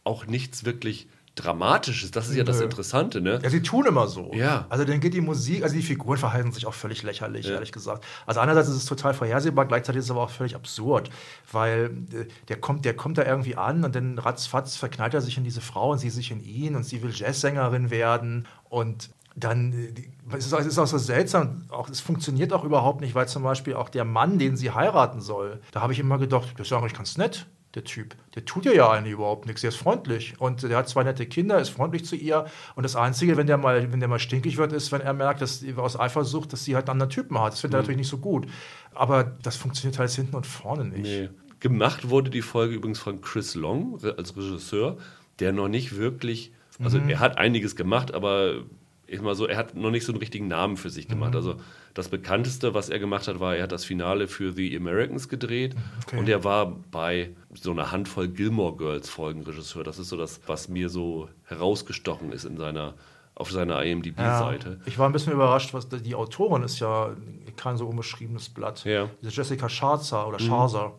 auch 0.04 0.26
nichts 0.26 0.66
wirklich 0.66 1.08
Dramatisches. 1.36 2.10
Das 2.10 2.30
ist 2.30 2.36
ja 2.36 2.44
das 2.44 2.58
Nö. 2.58 2.64
Interessante. 2.64 3.22
Ne? 3.22 3.40
Ja, 3.44 3.50
sie 3.52 3.62
tun 3.62 3.86
immer 3.86 4.08
so. 4.08 4.32
Ja. 4.34 4.66
Also 4.70 4.86
dann 4.86 5.00
geht 5.00 5.14
die 5.14 5.22
Musik, 5.22 5.62
also 5.62 5.76
die 5.76 5.84
Figuren 5.84 6.18
verhalten 6.18 6.52
sich 6.52 6.66
auch 6.66 6.74
völlig 6.74 7.04
lächerlich, 7.04 7.46
Ja. 7.46 7.54
ehrlich 7.54 7.72
gesagt. 7.72 8.04
Also 8.26 8.40
einerseits 8.40 8.70
ist 8.70 8.76
es 8.76 8.86
total 8.86 9.14
vorhersehbar, 9.14 9.68
gleichzeitig 9.68 10.00
ist 10.00 10.06
es 10.06 10.12
aber 10.12 10.24
auch 10.24 10.32
völlig 10.32 10.56
absurd, 10.56 11.12
weil 11.52 11.92
äh, 12.12 12.26
der 12.48 12.60
kommt, 12.60 12.86
der 12.86 12.96
kommt 12.96 13.20
da 13.20 13.24
irgendwie 13.24 13.56
an 13.56 13.84
und 13.86 13.96
dann 13.96 14.18
ratzfatz 14.18 14.78
verknallt 14.78 15.14
er 15.14 15.22
sich 15.22 15.38
in 15.38 15.44
diese 15.44 15.62
Frau 15.62 15.92
und 15.92 16.00
sie 16.00 16.10
sich 16.10 16.32
in 16.32 16.44
ihn 16.44 16.76
und 16.76 16.84
sie 16.84 17.04
will 17.04 17.12
Jazzsängerin 17.14 17.92
werden 17.92 18.48
und 18.68 19.12
dann 19.38 19.72
äh, 19.72 20.36
es 20.36 20.46
ist, 20.48 20.54
es 20.54 20.78
auch 20.78 20.88
so 20.88 20.98
seltsam, 20.98 21.64
auch, 21.70 21.88
es 21.90 22.02
funktioniert 22.02 22.52
auch 22.52 22.66
überhaupt 22.66 23.00
nicht, 23.02 23.16
weil 23.16 23.28
zum 23.28 23.44
Beispiel 23.44 23.76
auch 23.76 23.88
der 23.88 24.04
Mann, 24.04 24.40
den 24.40 24.58
sie 24.58 24.72
heiraten 24.72 25.22
soll, 25.22 25.62
da 25.72 25.82
habe 25.82 25.94
ich 25.94 26.00
immer 26.00 26.18
gedacht, 26.18 26.50
das 26.58 26.68
ist 26.68 26.72
ja 26.72 26.78
eigentlich 26.80 26.96
ganz 26.96 27.18
nett. 27.18 27.46
der 27.76 27.84
Typ. 27.84 28.16
Der 28.36 28.44
tut 28.44 28.66
ihr 28.66 28.76
ja 28.76 28.90
eigentlich 28.90 29.14
überhaupt 29.14 29.46
nichts. 29.46 29.62
Der 29.62 29.70
ist 29.70 29.78
freundlich 29.78 30.34
und 30.40 30.64
der 30.64 30.78
hat 30.78 30.90
zwei 30.90 31.04
nette 31.04 31.28
Kinder, 31.28 31.60
ist 31.60 31.70
freundlich 31.70 32.06
zu 32.06 32.16
ihr. 32.16 32.46
Und 32.76 32.84
das 32.84 32.96
Einzige, 32.96 33.38
wenn 33.38 33.46
der 33.46 33.58
mal, 33.58 33.92
wenn 33.92 34.00
der 34.00 34.10
mal 34.10 34.20
stinkig 34.20 34.58
wird, 34.58 34.74
ist, 34.74 34.92
wenn 34.92 35.02
er 35.02 35.14
merkt, 35.14 35.42
dass 35.42 35.64
aus 35.78 36.00
Eifersucht, 36.00 36.52
dass 36.52 36.64
sie 36.64 36.76
halt 36.76 36.86
einen 36.86 36.94
anderen 36.94 37.12
Typen 37.12 37.40
hat. 37.40 37.54
Das 37.54 37.60
findet 37.62 37.74
mhm. 37.74 37.78
er 37.78 37.82
natürlich 37.84 37.98
nicht 37.98 38.10
so 38.10 38.18
gut. 38.18 38.48
Aber 38.96 39.24
das 39.24 39.56
funktioniert 39.56 40.00
halt 40.00 40.10
hinten 40.10 40.36
und 40.36 40.48
vorne 40.48 40.86
nicht. 40.86 41.04
Nee. 41.04 41.30
Gemacht 41.60 42.10
wurde 42.10 42.30
die 42.30 42.42
Folge 42.42 42.76
übrigens 42.76 43.00
von 43.00 43.22
Chris 43.22 43.56
Long 43.56 44.00
als 44.18 44.36
Regisseur, 44.36 44.98
der 45.40 45.54
noch 45.54 45.68
nicht 45.68 45.98
wirklich, 45.98 46.54
also 46.80 47.00
mhm. 47.00 47.10
er 47.10 47.20
hat 47.20 47.38
einiges 47.38 47.76
gemacht, 47.76 48.14
aber 48.14 48.64
ich 49.08 49.22
mal 49.22 49.36
so, 49.36 49.48
er 49.48 49.58
hat 49.58 49.76
noch 49.76 49.92
nicht 49.92 50.06
so 50.06 50.12
einen 50.12 50.20
richtigen 50.20 50.48
Namen 50.48 50.78
für 50.78 50.90
sich 50.90 51.08
gemacht. 51.08 51.32
Mhm. 51.32 51.38
Also 51.38 51.56
das 51.94 52.10
bekannteste, 52.10 52.74
was 52.74 52.90
er 52.90 53.00
gemacht 53.00 53.28
hat, 53.28 53.40
war, 53.40 53.56
er 53.56 53.64
hat 53.64 53.72
das 53.72 53.86
Finale 53.86 54.28
für 54.28 54.54
The 54.54 54.76
Americans 54.76 55.30
gedreht 55.30 55.76
okay. 56.06 56.20
und 56.20 56.30
er 56.30 56.44
war 56.44 56.76
bei 56.92 57.32
so 57.54 57.72
einer 57.72 57.92
Handvoll 57.92 58.28
Gilmore 58.28 58.76
Girls 58.76 59.10
Folgenregisseur. 59.10 59.84
Das 59.84 59.98
ist 59.98 60.10
so 60.10 60.18
das, 60.18 60.42
was 60.46 60.68
mir 60.68 60.90
so 60.90 61.30
herausgestochen 61.46 62.32
ist 62.32 62.46
in 62.46 62.58
seiner 62.58 62.94
auf 63.38 63.52
seiner 63.52 63.84
IMDb-Seite. 63.84 64.70
Ja, 64.80 64.88
ich 64.88 64.98
war 64.98 65.08
ein 65.08 65.12
bisschen 65.12 65.32
überrascht, 65.32 65.72
was 65.72 65.88
die 65.88 66.16
Autorin 66.16 66.64
ist 66.64 66.80
ja 66.80 67.12
kein 67.56 67.78
so 67.78 67.88
unbeschriebenes 67.88 68.50
Blatt. 68.50 68.84
Ja. 68.84 69.10
Diese 69.22 69.32
Jessica 69.32 69.70
Scharzer 69.70 70.28
oder 70.28 70.40
Scharzer. 70.40 70.88
Mhm. 70.88 70.94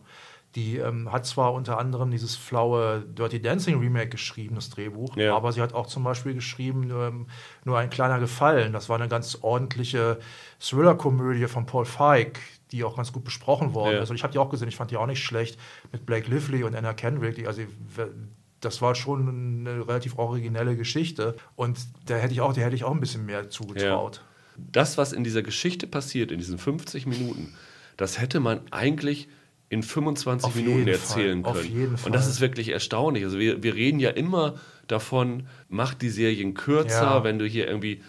Die 0.55 0.77
ähm, 0.77 1.11
hat 1.11 1.27
zwar 1.27 1.53
unter 1.53 1.77
anderem 1.77 2.09
dieses 2.09 2.35
flaue 2.35 3.01
Dirty 3.01 3.39
Dancing 3.39 3.79
Remake 3.79 4.09
geschrieben, 4.09 4.55
das 4.55 4.71
Drehbuch, 4.71 5.15
ja. 5.15 5.35
aber 5.35 5.51
sie 5.51 5.61
hat 5.61 5.73
auch 5.73 5.85
zum 5.85 6.03
Beispiel 6.03 6.33
geschrieben 6.33 6.89
ähm, 6.89 7.27
Nur 7.65 7.77
ein 7.77 7.91
kleiner 7.91 8.19
Gefallen. 8.19 8.73
Das 8.73 8.89
war 8.89 8.99
eine 8.99 9.07
ganz 9.07 9.37
ordentliche 9.41 10.19
Thriller-Komödie 10.59 11.45
von 11.45 11.67
Paul 11.67 11.85
Feig, 11.85 12.39
die 12.71 12.83
auch 12.83 12.95
ganz 12.95 13.13
gut 13.13 13.23
besprochen 13.23 13.75
worden 13.75 13.95
ja. 13.95 14.01
ist. 14.01 14.09
Und 14.09 14.15
ich 14.15 14.23
habe 14.23 14.33
die 14.33 14.39
auch 14.39 14.49
gesehen, 14.49 14.67
ich 14.67 14.75
fand 14.75 14.89
die 14.89 14.97
auch 14.97 15.05
nicht 15.05 15.23
schlecht, 15.23 15.59
mit 15.91 16.07
Blake 16.07 16.29
Lively 16.29 16.63
und 16.63 16.75
Anna 16.75 16.93
Kendrick. 16.93 17.35
Die, 17.35 17.45
also 17.45 17.61
das 18.59 18.81
war 18.81 18.95
schon 18.95 19.67
eine 19.67 19.87
relativ 19.87 20.17
originelle 20.17 20.75
Geschichte. 20.75 21.35
Und 21.55 21.79
da 22.07 22.15
hätte 22.15 22.33
ich 22.33 22.41
auch, 22.41 22.53
der 22.53 22.65
hätte 22.65 22.75
ich 22.75 22.83
auch 22.83 22.91
ein 22.91 22.99
bisschen 22.99 23.25
mehr 23.25 23.49
zugetraut. 23.49 24.17
Ja. 24.17 24.65
Das, 24.71 24.97
was 24.97 25.13
in 25.13 25.23
dieser 25.23 25.41
Geschichte 25.41 25.87
passiert, 25.87 26.31
in 26.31 26.39
diesen 26.39 26.57
50 26.57 27.05
Minuten, 27.05 27.53
das 27.97 28.19
hätte 28.19 28.39
man 28.39 28.61
eigentlich 28.71 29.29
in 29.69 29.83
25 29.83 30.47
Auf 30.47 30.55
Minuten 30.55 30.87
erzählen 30.87 31.43
Fall. 31.43 31.61
können. 31.61 31.95
Und 32.03 32.13
das 32.13 32.27
ist 32.27 32.41
wirklich 32.41 32.69
erstaunlich. 32.69 33.23
Also 33.23 33.37
wir, 33.37 33.61
wir 33.61 33.75
reden 33.75 33.99
ja 33.99 34.09
immer 34.09 34.55
davon, 34.87 35.47
mach 35.69 35.93
die 35.93 36.09
Serien 36.09 36.55
kürzer, 36.55 37.01
ja. 37.01 37.23
wenn 37.23 37.37
du 37.37 37.45
hier 37.45 37.67
irgendwie 37.67 38.01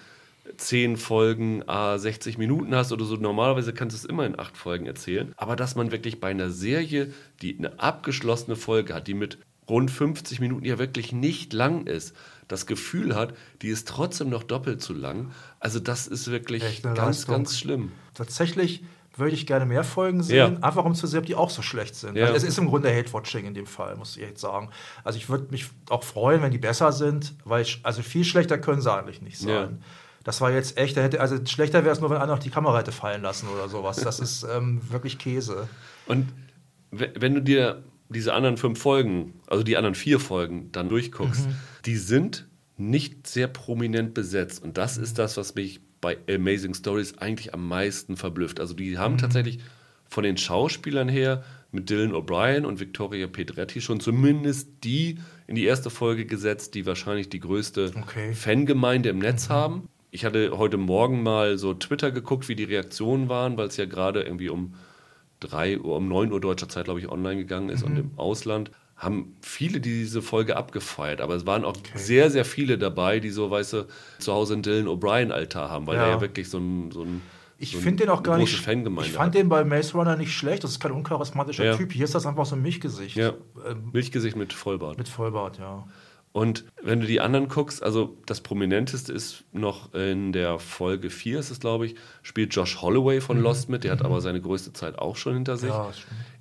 10 0.57 0.97
Folgen, 0.97 1.63
a 1.69 1.99
60 1.99 2.39
Minuten 2.39 2.75
hast 2.75 2.93
oder 2.93 3.05
so. 3.05 3.17
Normalerweise 3.17 3.73
kannst 3.73 3.95
du 3.95 3.99
es 3.99 4.05
immer 4.05 4.25
in 4.27 4.39
8 4.39 4.57
Folgen 4.57 4.87
erzählen. 4.87 5.33
Aber 5.37 5.55
dass 5.55 5.77
man 5.77 5.93
wirklich 5.93 6.19
bei 6.19 6.31
einer 6.31 6.51
Serie, 6.51 7.13
die 7.43 7.57
eine 7.59 7.79
abgeschlossene 7.79 8.57
Folge 8.57 8.95
hat, 8.95 9.07
die 9.07 9.15
mit 9.15 9.39
rund 9.69 9.91
50 9.91 10.41
Minuten 10.41 10.65
ja 10.65 10.79
wirklich 10.79 11.13
nicht 11.13 11.53
lang 11.53 11.87
ist, 11.87 12.15
das 12.49 12.67
Gefühl 12.67 13.15
hat, 13.15 13.35
die 13.63 13.69
ist 13.69 13.87
trotzdem 13.87 14.29
noch 14.29 14.43
doppelt 14.43 14.83
so 14.83 14.93
lang. 14.93 15.31
Also 15.61 15.79
das 15.79 16.07
ist 16.07 16.31
wirklich 16.31 16.83
ganz, 16.83 16.99
Leistung. 16.99 17.35
ganz 17.37 17.59
schlimm. 17.59 17.93
Tatsächlich 18.15 18.83
würde 19.17 19.35
ich 19.35 19.47
gerne 19.47 19.67
mehr 19.67 19.85
Folgen 19.85 20.23
sehen, 20.23 20.55
ja. 20.55 20.63
einfach 20.63 20.85
um 20.85 20.95
zu 20.95 21.07
sehen, 21.07 21.21
ob 21.21 21.27
die 21.27 21.35
auch 21.35 21.51
so 21.51 21.63
schlecht 21.63 21.95
sind. 21.95 22.17
Ja. 22.17 22.27
Also 22.27 22.37
es 22.37 22.45
ist 22.45 22.59
im 22.59 22.69
Grunde 22.69 22.95
Hate-Watching 22.95 23.45
in 23.47 23.55
dem 23.55 23.67
Fall, 23.67 23.97
muss 23.97 24.17
ich 24.17 24.23
jetzt 24.23 24.41
sagen. 24.41 24.71
Also 25.05 25.19
ich 25.19 25.29
würde 25.29 25.49
mich 25.51 25.67
auch 25.89 26.05
freuen, 26.05 26.43
wenn 26.43 26.53
die 26.53 26.59
besser 26.59 26.93
sind, 26.93 27.35
weil 27.45 27.63
ich, 27.63 27.81
also 27.83 28.03
viel 28.03 28.25
schlechter 28.25 28.59
können 28.59 28.81
sie 28.81 28.93
eigentlich 28.93 29.21
nicht 29.23 29.39
sein. 29.39 29.51
Ja. 29.51 29.87
Das 30.23 30.41
war 30.41 30.53
jetzt 30.53 30.77
echt, 30.77 30.97
hätte, 30.97 31.21
also 31.21 31.39
schlechter 31.47 31.85
wäre 31.85 31.93
es 31.93 32.01
nur, 32.01 32.11
wenn 32.11 32.19
einer 32.19 32.35
noch 32.35 32.39
die 32.39 32.51
Kamera 32.51 32.79
hätte 32.79 32.93
fallen 32.93 33.23
lassen 33.23 33.49
oder 33.49 33.69
sowas. 33.69 33.97
Das 33.97 34.21
ist 34.21 34.47
ähm, 34.55 34.81
wirklich 34.91 35.19
Käse. 35.19 35.69
Und 36.07 36.29
wenn 36.91 37.35
du 37.35 37.43
dir 37.43 37.83
diese 38.09 38.35
anderen 38.35 38.57
fünf 38.57 38.81
Folgen, 38.81 39.41
also 39.47 39.63
die 39.63 39.77
anderen 39.77 39.95
vier 39.95 40.21
Folgen 40.21 40.71
dann 40.73 40.89
durchguckst, 40.89 41.47
mhm. 41.47 41.55
die 41.87 41.97
sind 41.97 42.49
nicht 42.77 43.27
sehr 43.27 43.47
prominent 43.47 44.15
besetzt. 44.15 44.63
Und 44.63 44.77
das 44.77 44.97
ist 44.97 45.19
das, 45.19 45.37
was 45.37 45.55
mich 45.55 45.81
bei 46.01 46.19
Amazing 46.29 46.75
Stories 46.75 47.19
eigentlich 47.19 47.55
am 47.55 47.67
meisten 47.69 48.17
verblüfft. 48.17 48.61
Also 48.61 48.75
die 48.75 48.99
haben 48.99 49.15
mhm. 49.15 49.19
tatsächlich 49.19 49.59
von 50.09 50.25
den 50.25 50.37
Schauspielern 50.37 51.09
her 51.09 51.45
mit 51.73 51.89
Dylan 51.89 52.13
O'Brien 52.13 52.65
und 52.65 52.81
Victoria 52.81 53.27
Pedretti 53.27 53.81
schon 53.81 54.01
zumindest 54.01 54.69
die 54.83 55.19
in 55.47 55.55
die 55.55 55.65
erste 55.65 55.91
Folge 55.91 56.27
gesetzt, 56.27 56.75
die 56.75 56.85
wahrscheinlich 56.85 57.29
die 57.29 57.41
größte 57.41 57.93
okay. 57.97 58.33
Fangemeinde 58.33 59.09
im 59.09 59.19
Netz 59.19 59.49
mhm. 59.49 59.53
haben. 59.53 59.89
Ich 60.11 60.25
hatte 60.25 60.59
heute 60.59 60.77
Morgen 60.77 61.23
mal 61.23 61.59
so 61.59 61.75
Twitter 61.75 62.11
geguckt, 62.11 62.49
wie 62.49 62.57
die 62.57 62.65
Reaktionen 62.65 63.29
waren, 63.29 63.57
weil 63.57 63.69
es 63.69 63.77
ja 63.77 63.85
gerade 63.85 64.23
irgendwie 64.23 64.49
um 64.49 64.75
3 65.39 65.79
Uhr, 65.79 65.97
um 65.97 66.09
9 66.09 66.33
Uhr 66.33 66.41
deutscher 66.41 66.69
Zeit, 66.69 66.85
glaube 66.85 67.01
ich, 67.01 67.09
online 67.09 67.37
gegangen 67.37 67.69
ist 67.69 67.87
mhm. 67.87 67.93
und 67.93 67.99
im 67.99 68.11
Ausland 68.17 68.73
haben 69.01 69.35
viele 69.41 69.81
diese 69.81 70.21
Folge 70.21 70.57
abgefeiert, 70.57 71.23
aber 71.23 71.35
es 71.35 71.47
waren 71.47 71.65
auch 71.65 71.77
okay. 71.77 71.91
sehr, 71.95 72.31
sehr 72.31 72.45
viele 72.45 72.77
dabei, 72.77 73.19
die 73.19 73.31
so, 73.31 73.51
weißt 73.51 73.73
du, 73.73 73.87
zu 74.19 74.33
Hause 74.33 74.53
einen 74.53 74.63
Dylan 74.63 74.87
O'Brien-Altar 74.87 75.71
haben, 75.71 75.87
weil 75.87 75.97
ja. 75.97 76.05
er 76.05 76.09
ja 76.11 76.21
wirklich 76.21 76.51
so 76.51 76.59
ein, 76.59 76.91
so 76.93 77.03
ein 77.03 77.23
ich 77.57 77.73
so 77.73 77.79
finde 77.79 78.05
den 78.05 78.11
auch 78.11 78.23
gar 78.23 78.39
nicht. 78.39 78.55
Ich 78.55 78.63
fand 78.63 79.19
hat. 79.19 79.35
den 79.35 79.49
bei 79.49 79.65
Maze 79.65 79.93
Runner 79.93 80.17
nicht 80.17 80.33
schlecht. 80.33 80.65
Das 80.65 80.71
ist 80.71 80.81
kein 80.81 80.93
uncharismatischer 80.93 81.65
ja. 81.65 81.77
Typ. 81.77 81.93
Hier 81.93 82.05
ist 82.05 82.15
das 82.15 82.25
einfach 82.25 82.47
so 82.47 82.57
ein 82.57 82.63
Milchgesicht. 82.63 83.17
Ja. 83.17 83.35
Ähm, 83.69 83.91
Milchgesicht 83.93 84.35
mit 84.35 84.55
Vollbart. 84.55 84.97
Mit 84.97 85.09
Vollbart, 85.09 85.59
ja. 85.59 85.87
Und 86.33 86.65
wenn 86.81 87.01
du 87.01 87.07
die 87.07 87.21
anderen 87.21 87.49
guckst, 87.49 87.83
also 87.83 88.17
das 88.25 88.41
prominenteste 88.41 89.13
ist 89.13 89.43
noch 89.53 89.93
in 89.95 90.33
der 90.33 90.61
Folge 90.61 91.11
4, 91.11 91.41
ist 91.41 91.51
es 91.51 91.59
glaube 91.59 91.87
ich, 91.87 91.97
spielt 92.23 92.55
Josh 92.55 92.81
Holloway 92.81 93.21
von 93.21 93.39
mhm. 93.39 93.43
Lost 93.43 93.69
mit, 93.69 93.83
der 93.83 93.93
mhm. 93.95 93.99
hat 93.99 94.05
aber 94.07 94.21
seine 94.21 94.41
größte 94.41 94.73
Zeit 94.73 94.97
auch 94.97 95.17
schon 95.17 95.35
hinter 95.35 95.57
sich. 95.57 95.71
Ja, 95.71 95.91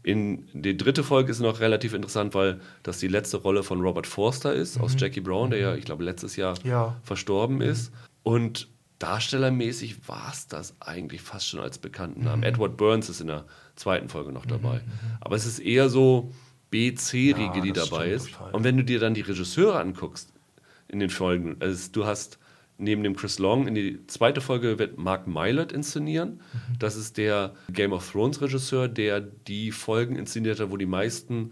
in 0.03 0.47
die 0.53 0.77
dritte 0.77 1.03
Folge 1.03 1.31
ist 1.31 1.39
noch 1.39 1.59
relativ 1.59 1.93
interessant, 1.93 2.35
weil 2.35 2.61
das 2.83 2.99
die 2.99 3.07
letzte 3.07 3.37
Rolle 3.37 3.63
von 3.63 3.81
Robert 3.81 4.05
Forster 4.05 4.53
ist, 4.53 4.77
mhm. 4.77 4.83
aus 4.83 4.95
Jackie 4.97 5.21
Brown, 5.21 5.49
der 5.49 5.59
ja, 5.59 5.71
mhm. 5.71 5.79
ich 5.79 5.85
glaube, 5.85 6.03
letztes 6.03 6.35
Jahr 6.35 6.55
ja. 6.63 6.95
verstorben 7.01 7.55
mhm. 7.55 7.63
ist. 7.63 7.91
Und 8.21 8.67
darstellermäßig 8.99 10.07
war 10.07 10.29
es 10.31 10.47
das 10.47 10.75
eigentlich 10.81 11.21
fast 11.21 11.47
schon 11.47 11.61
als 11.61 11.79
bekannten 11.79 12.25
Namen. 12.25 12.41
Mhm. 12.41 12.47
Edward 12.47 12.77
Burns 12.77 13.09
ist 13.09 13.21
in 13.21 13.27
der 13.27 13.45
zweiten 13.75 14.09
Folge 14.09 14.31
noch 14.31 14.45
dabei. 14.45 14.81
Aber 15.21 15.35
es 15.35 15.45
ist 15.45 15.59
eher 15.59 15.89
so 15.89 16.31
B-C-Riege, 16.69 17.57
ja, 17.57 17.61
die 17.61 17.73
dabei 17.73 18.09
ist. 18.09 18.31
Total. 18.31 18.51
Und 18.53 18.63
wenn 18.63 18.77
du 18.77 18.83
dir 18.83 18.99
dann 18.99 19.13
die 19.13 19.21
Regisseure 19.21 19.79
anguckst 19.79 20.33
in 20.87 20.99
den 20.99 21.09
Folgen, 21.09 21.57
also 21.59 21.91
du 21.91 22.05
hast 22.05 22.39
neben 22.77 23.03
dem 23.03 23.15
Chris 23.15 23.39
Long 23.39 23.67
in 23.67 23.75
die 23.75 24.07
zweite 24.07 24.41
Folge 24.41 24.79
wird 24.79 24.97
Mark 24.97 25.27
Mylett 25.27 25.71
inszenieren. 25.71 26.41
Mhm. 26.53 26.79
Das 26.79 26.95
ist 26.95 27.17
der 27.17 27.53
Game 27.71 27.91
of 27.91 28.09
Thrones 28.09 28.41
Regisseur, 28.41 28.87
der 28.87 29.19
die 29.21 29.71
Folgen 29.71 30.15
inszeniert 30.15 30.59
hat, 30.59 30.71
wo 30.71 30.77
die 30.77 30.85
meisten 30.85 31.51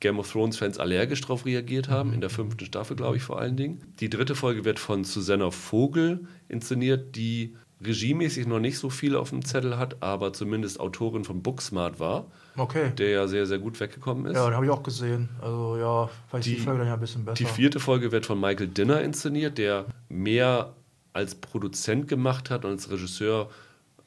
Game 0.00 0.18
of 0.18 0.30
Thrones 0.30 0.56
Fans 0.56 0.78
allergisch 0.78 1.20
darauf 1.22 1.44
reagiert 1.46 1.88
haben, 1.88 2.10
mhm. 2.10 2.14
in 2.16 2.20
der 2.20 2.30
fünften 2.30 2.64
Staffel, 2.64 2.96
glaube 2.96 3.16
ich, 3.16 3.22
vor 3.22 3.38
allen 3.38 3.56
Dingen. 3.56 3.80
Die 4.00 4.10
dritte 4.10 4.34
Folge 4.34 4.64
wird 4.64 4.78
von 4.78 5.04
Susanna 5.04 5.50
Vogel 5.50 6.26
inszeniert, 6.48 7.16
die 7.16 7.56
regiemäßig 7.84 8.46
noch 8.46 8.60
nicht 8.60 8.78
so 8.78 8.90
viel 8.90 9.16
auf 9.16 9.30
dem 9.30 9.44
Zettel 9.44 9.78
hat, 9.78 10.02
aber 10.02 10.32
zumindest 10.32 10.80
Autorin 10.80 11.24
von 11.24 11.42
Booksmart 11.42 11.98
war. 11.98 12.26
Okay. 12.56 12.92
Der 12.98 13.10
ja 13.10 13.26
sehr, 13.26 13.46
sehr 13.46 13.58
gut 13.58 13.78
weggekommen 13.80 14.26
ist. 14.26 14.34
Ja, 14.36 14.46
den 14.46 14.54
habe 14.54 14.66
ich 14.66 14.70
auch 14.70 14.82
gesehen. 14.82 15.28
Also 15.40 15.76
ja, 15.78 16.10
vielleicht 16.28 16.46
die, 16.46 16.54
die 16.56 16.60
Folge 16.60 16.80
dann 16.80 16.88
ja 16.88 16.94
ein 16.94 17.00
bisschen 17.00 17.24
besser. 17.24 17.36
Die 17.36 17.44
vierte 17.46 17.80
Folge 17.80 18.12
wird 18.12 18.26
von 18.26 18.38
Michael 18.38 18.68
Dinner 18.68 19.00
inszeniert, 19.00 19.56
der 19.58 19.86
mehr 20.08 20.74
als 21.12 21.34
Produzent 21.34 22.06
gemacht 22.08 22.50
hat 22.50 22.64
und 22.64 22.72
als 22.72 22.90
Regisseur. 22.90 23.50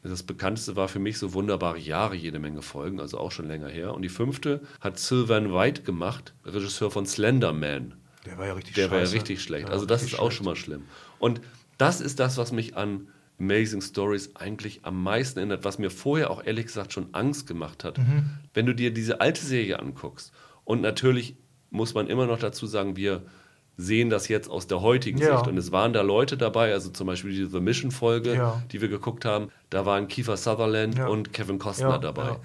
Das 0.03 0.21
bekannteste 0.23 0.75
war 0.75 0.89
für 0.89 0.99
mich 0.99 1.17
so 1.17 1.33
wunderbare 1.33 1.79
Jahre, 1.79 2.15
jede 2.15 2.37
Menge 2.37 2.61
Folgen, 2.61 2.99
also 2.99 3.17
auch 3.17 3.31
schon 3.31 3.47
länger 3.47 3.69
her. 3.69 3.93
Und 3.93 4.01
die 4.01 4.09
fünfte 4.09 4.61
hat 4.81 4.99
Sylvan 4.99 5.53
White 5.53 5.83
gemacht, 5.83 6.33
Regisseur 6.45 6.91
von 6.91 7.05
Slender 7.05 7.53
Man. 7.53 7.93
Der 8.25 8.37
war 8.37 8.47
ja 8.47 8.53
richtig 8.53 8.75
Der 8.75 8.83
scheiße. 8.83 8.91
war 8.91 8.99
ja 9.03 9.09
richtig 9.09 9.41
schlecht. 9.41 9.67
Ja, 9.69 9.73
also 9.73 9.85
das 9.85 10.03
ist 10.03 10.15
auch 10.19 10.25
schlecht. 10.25 10.37
schon 10.37 10.45
mal 10.45 10.55
schlimm. 10.57 10.83
Und 11.19 11.41
das 11.77 12.01
ist 12.01 12.19
das, 12.19 12.37
was 12.37 12.51
mich 12.51 12.75
an 12.75 13.07
Amazing 13.39 13.81
Stories 13.81 14.35
eigentlich 14.35 14.85
am 14.85 15.01
meisten 15.01 15.39
erinnert, 15.39 15.65
was 15.65 15.79
mir 15.79 15.89
vorher 15.89 16.29
auch 16.29 16.43
ehrlich 16.43 16.67
gesagt 16.67 16.93
schon 16.93 17.13
Angst 17.13 17.47
gemacht 17.47 17.83
hat. 17.83 17.97
Mhm. 17.97 18.29
Wenn 18.53 18.65
du 18.65 18.73
dir 18.73 18.93
diese 18.93 19.21
alte 19.21 19.43
Serie 19.45 19.79
anguckst 19.79 20.31
und 20.63 20.81
natürlich 20.81 21.35
muss 21.69 21.93
man 21.93 22.07
immer 22.07 22.27
noch 22.27 22.39
dazu 22.39 22.67
sagen, 22.67 22.95
wir 22.95 23.23
sehen 23.75 24.09
das 24.09 24.27
jetzt 24.27 24.49
aus 24.49 24.67
der 24.67 24.81
heutigen 24.81 25.17
ja. 25.17 25.37
Sicht. 25.37 25.47
Und 25.47 25.57
es 25.57 25.71
waren 25.71 25.93
da 25.93 26.01
Leute 26.01 26.37
dabei, 26.37 26.73
also 26.73 26.91
zum 26.91 27.07
Beispiel 27.07 27.31
die 27.31 27.45
The 27.45 27.59
Mission-Folge, 27.59 28.35
ja. 28.35 28.61
die 28.71 28.81
wir 28.81 28.87
geguckt 28.87 29.25
haben, 29.25 29.49
da 29.69 29.85
waren 29.85 30.07
Kiefer 30.07 30.37
Sutherland 30.37 30.97
ja. 30.97 31.07
und 31.07 31.33
Kevin 31.33 31.59
Costner 31.59 31.97
dabei. 31.97 32.37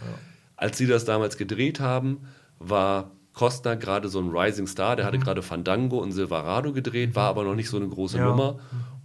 Als 0.57 0.78
sie 0.78 0.87
das 0.87 1.04
damals 1.04 1.37
gedreht 1.37 1.80
haben, 1.80 2.23
war 2.59 3.11
Costner 3.35 3.76
gerade 3.76 4.09
so 4.09 4.18
ein 4.21 4.30
Rising 4.30 4.66
Star, 4.66 4.97
der 4.97 5.04
mhm. 5.04 5.09
hatte 5.09 5.18
gerade 5.18 5.42
Fandango 5.42 5.99
und 5.99 6.12
Silverado 6.12 6.73
gedreht, 6.73 7.14
war 7.14 7.28
aber 7.28 7.45
noch 7.45 7.54
nicht 7.54 7.68
so 7.68 7.76
eine 7.76 7.88
große 7.88 8.18
Nummer. 8.18 8.59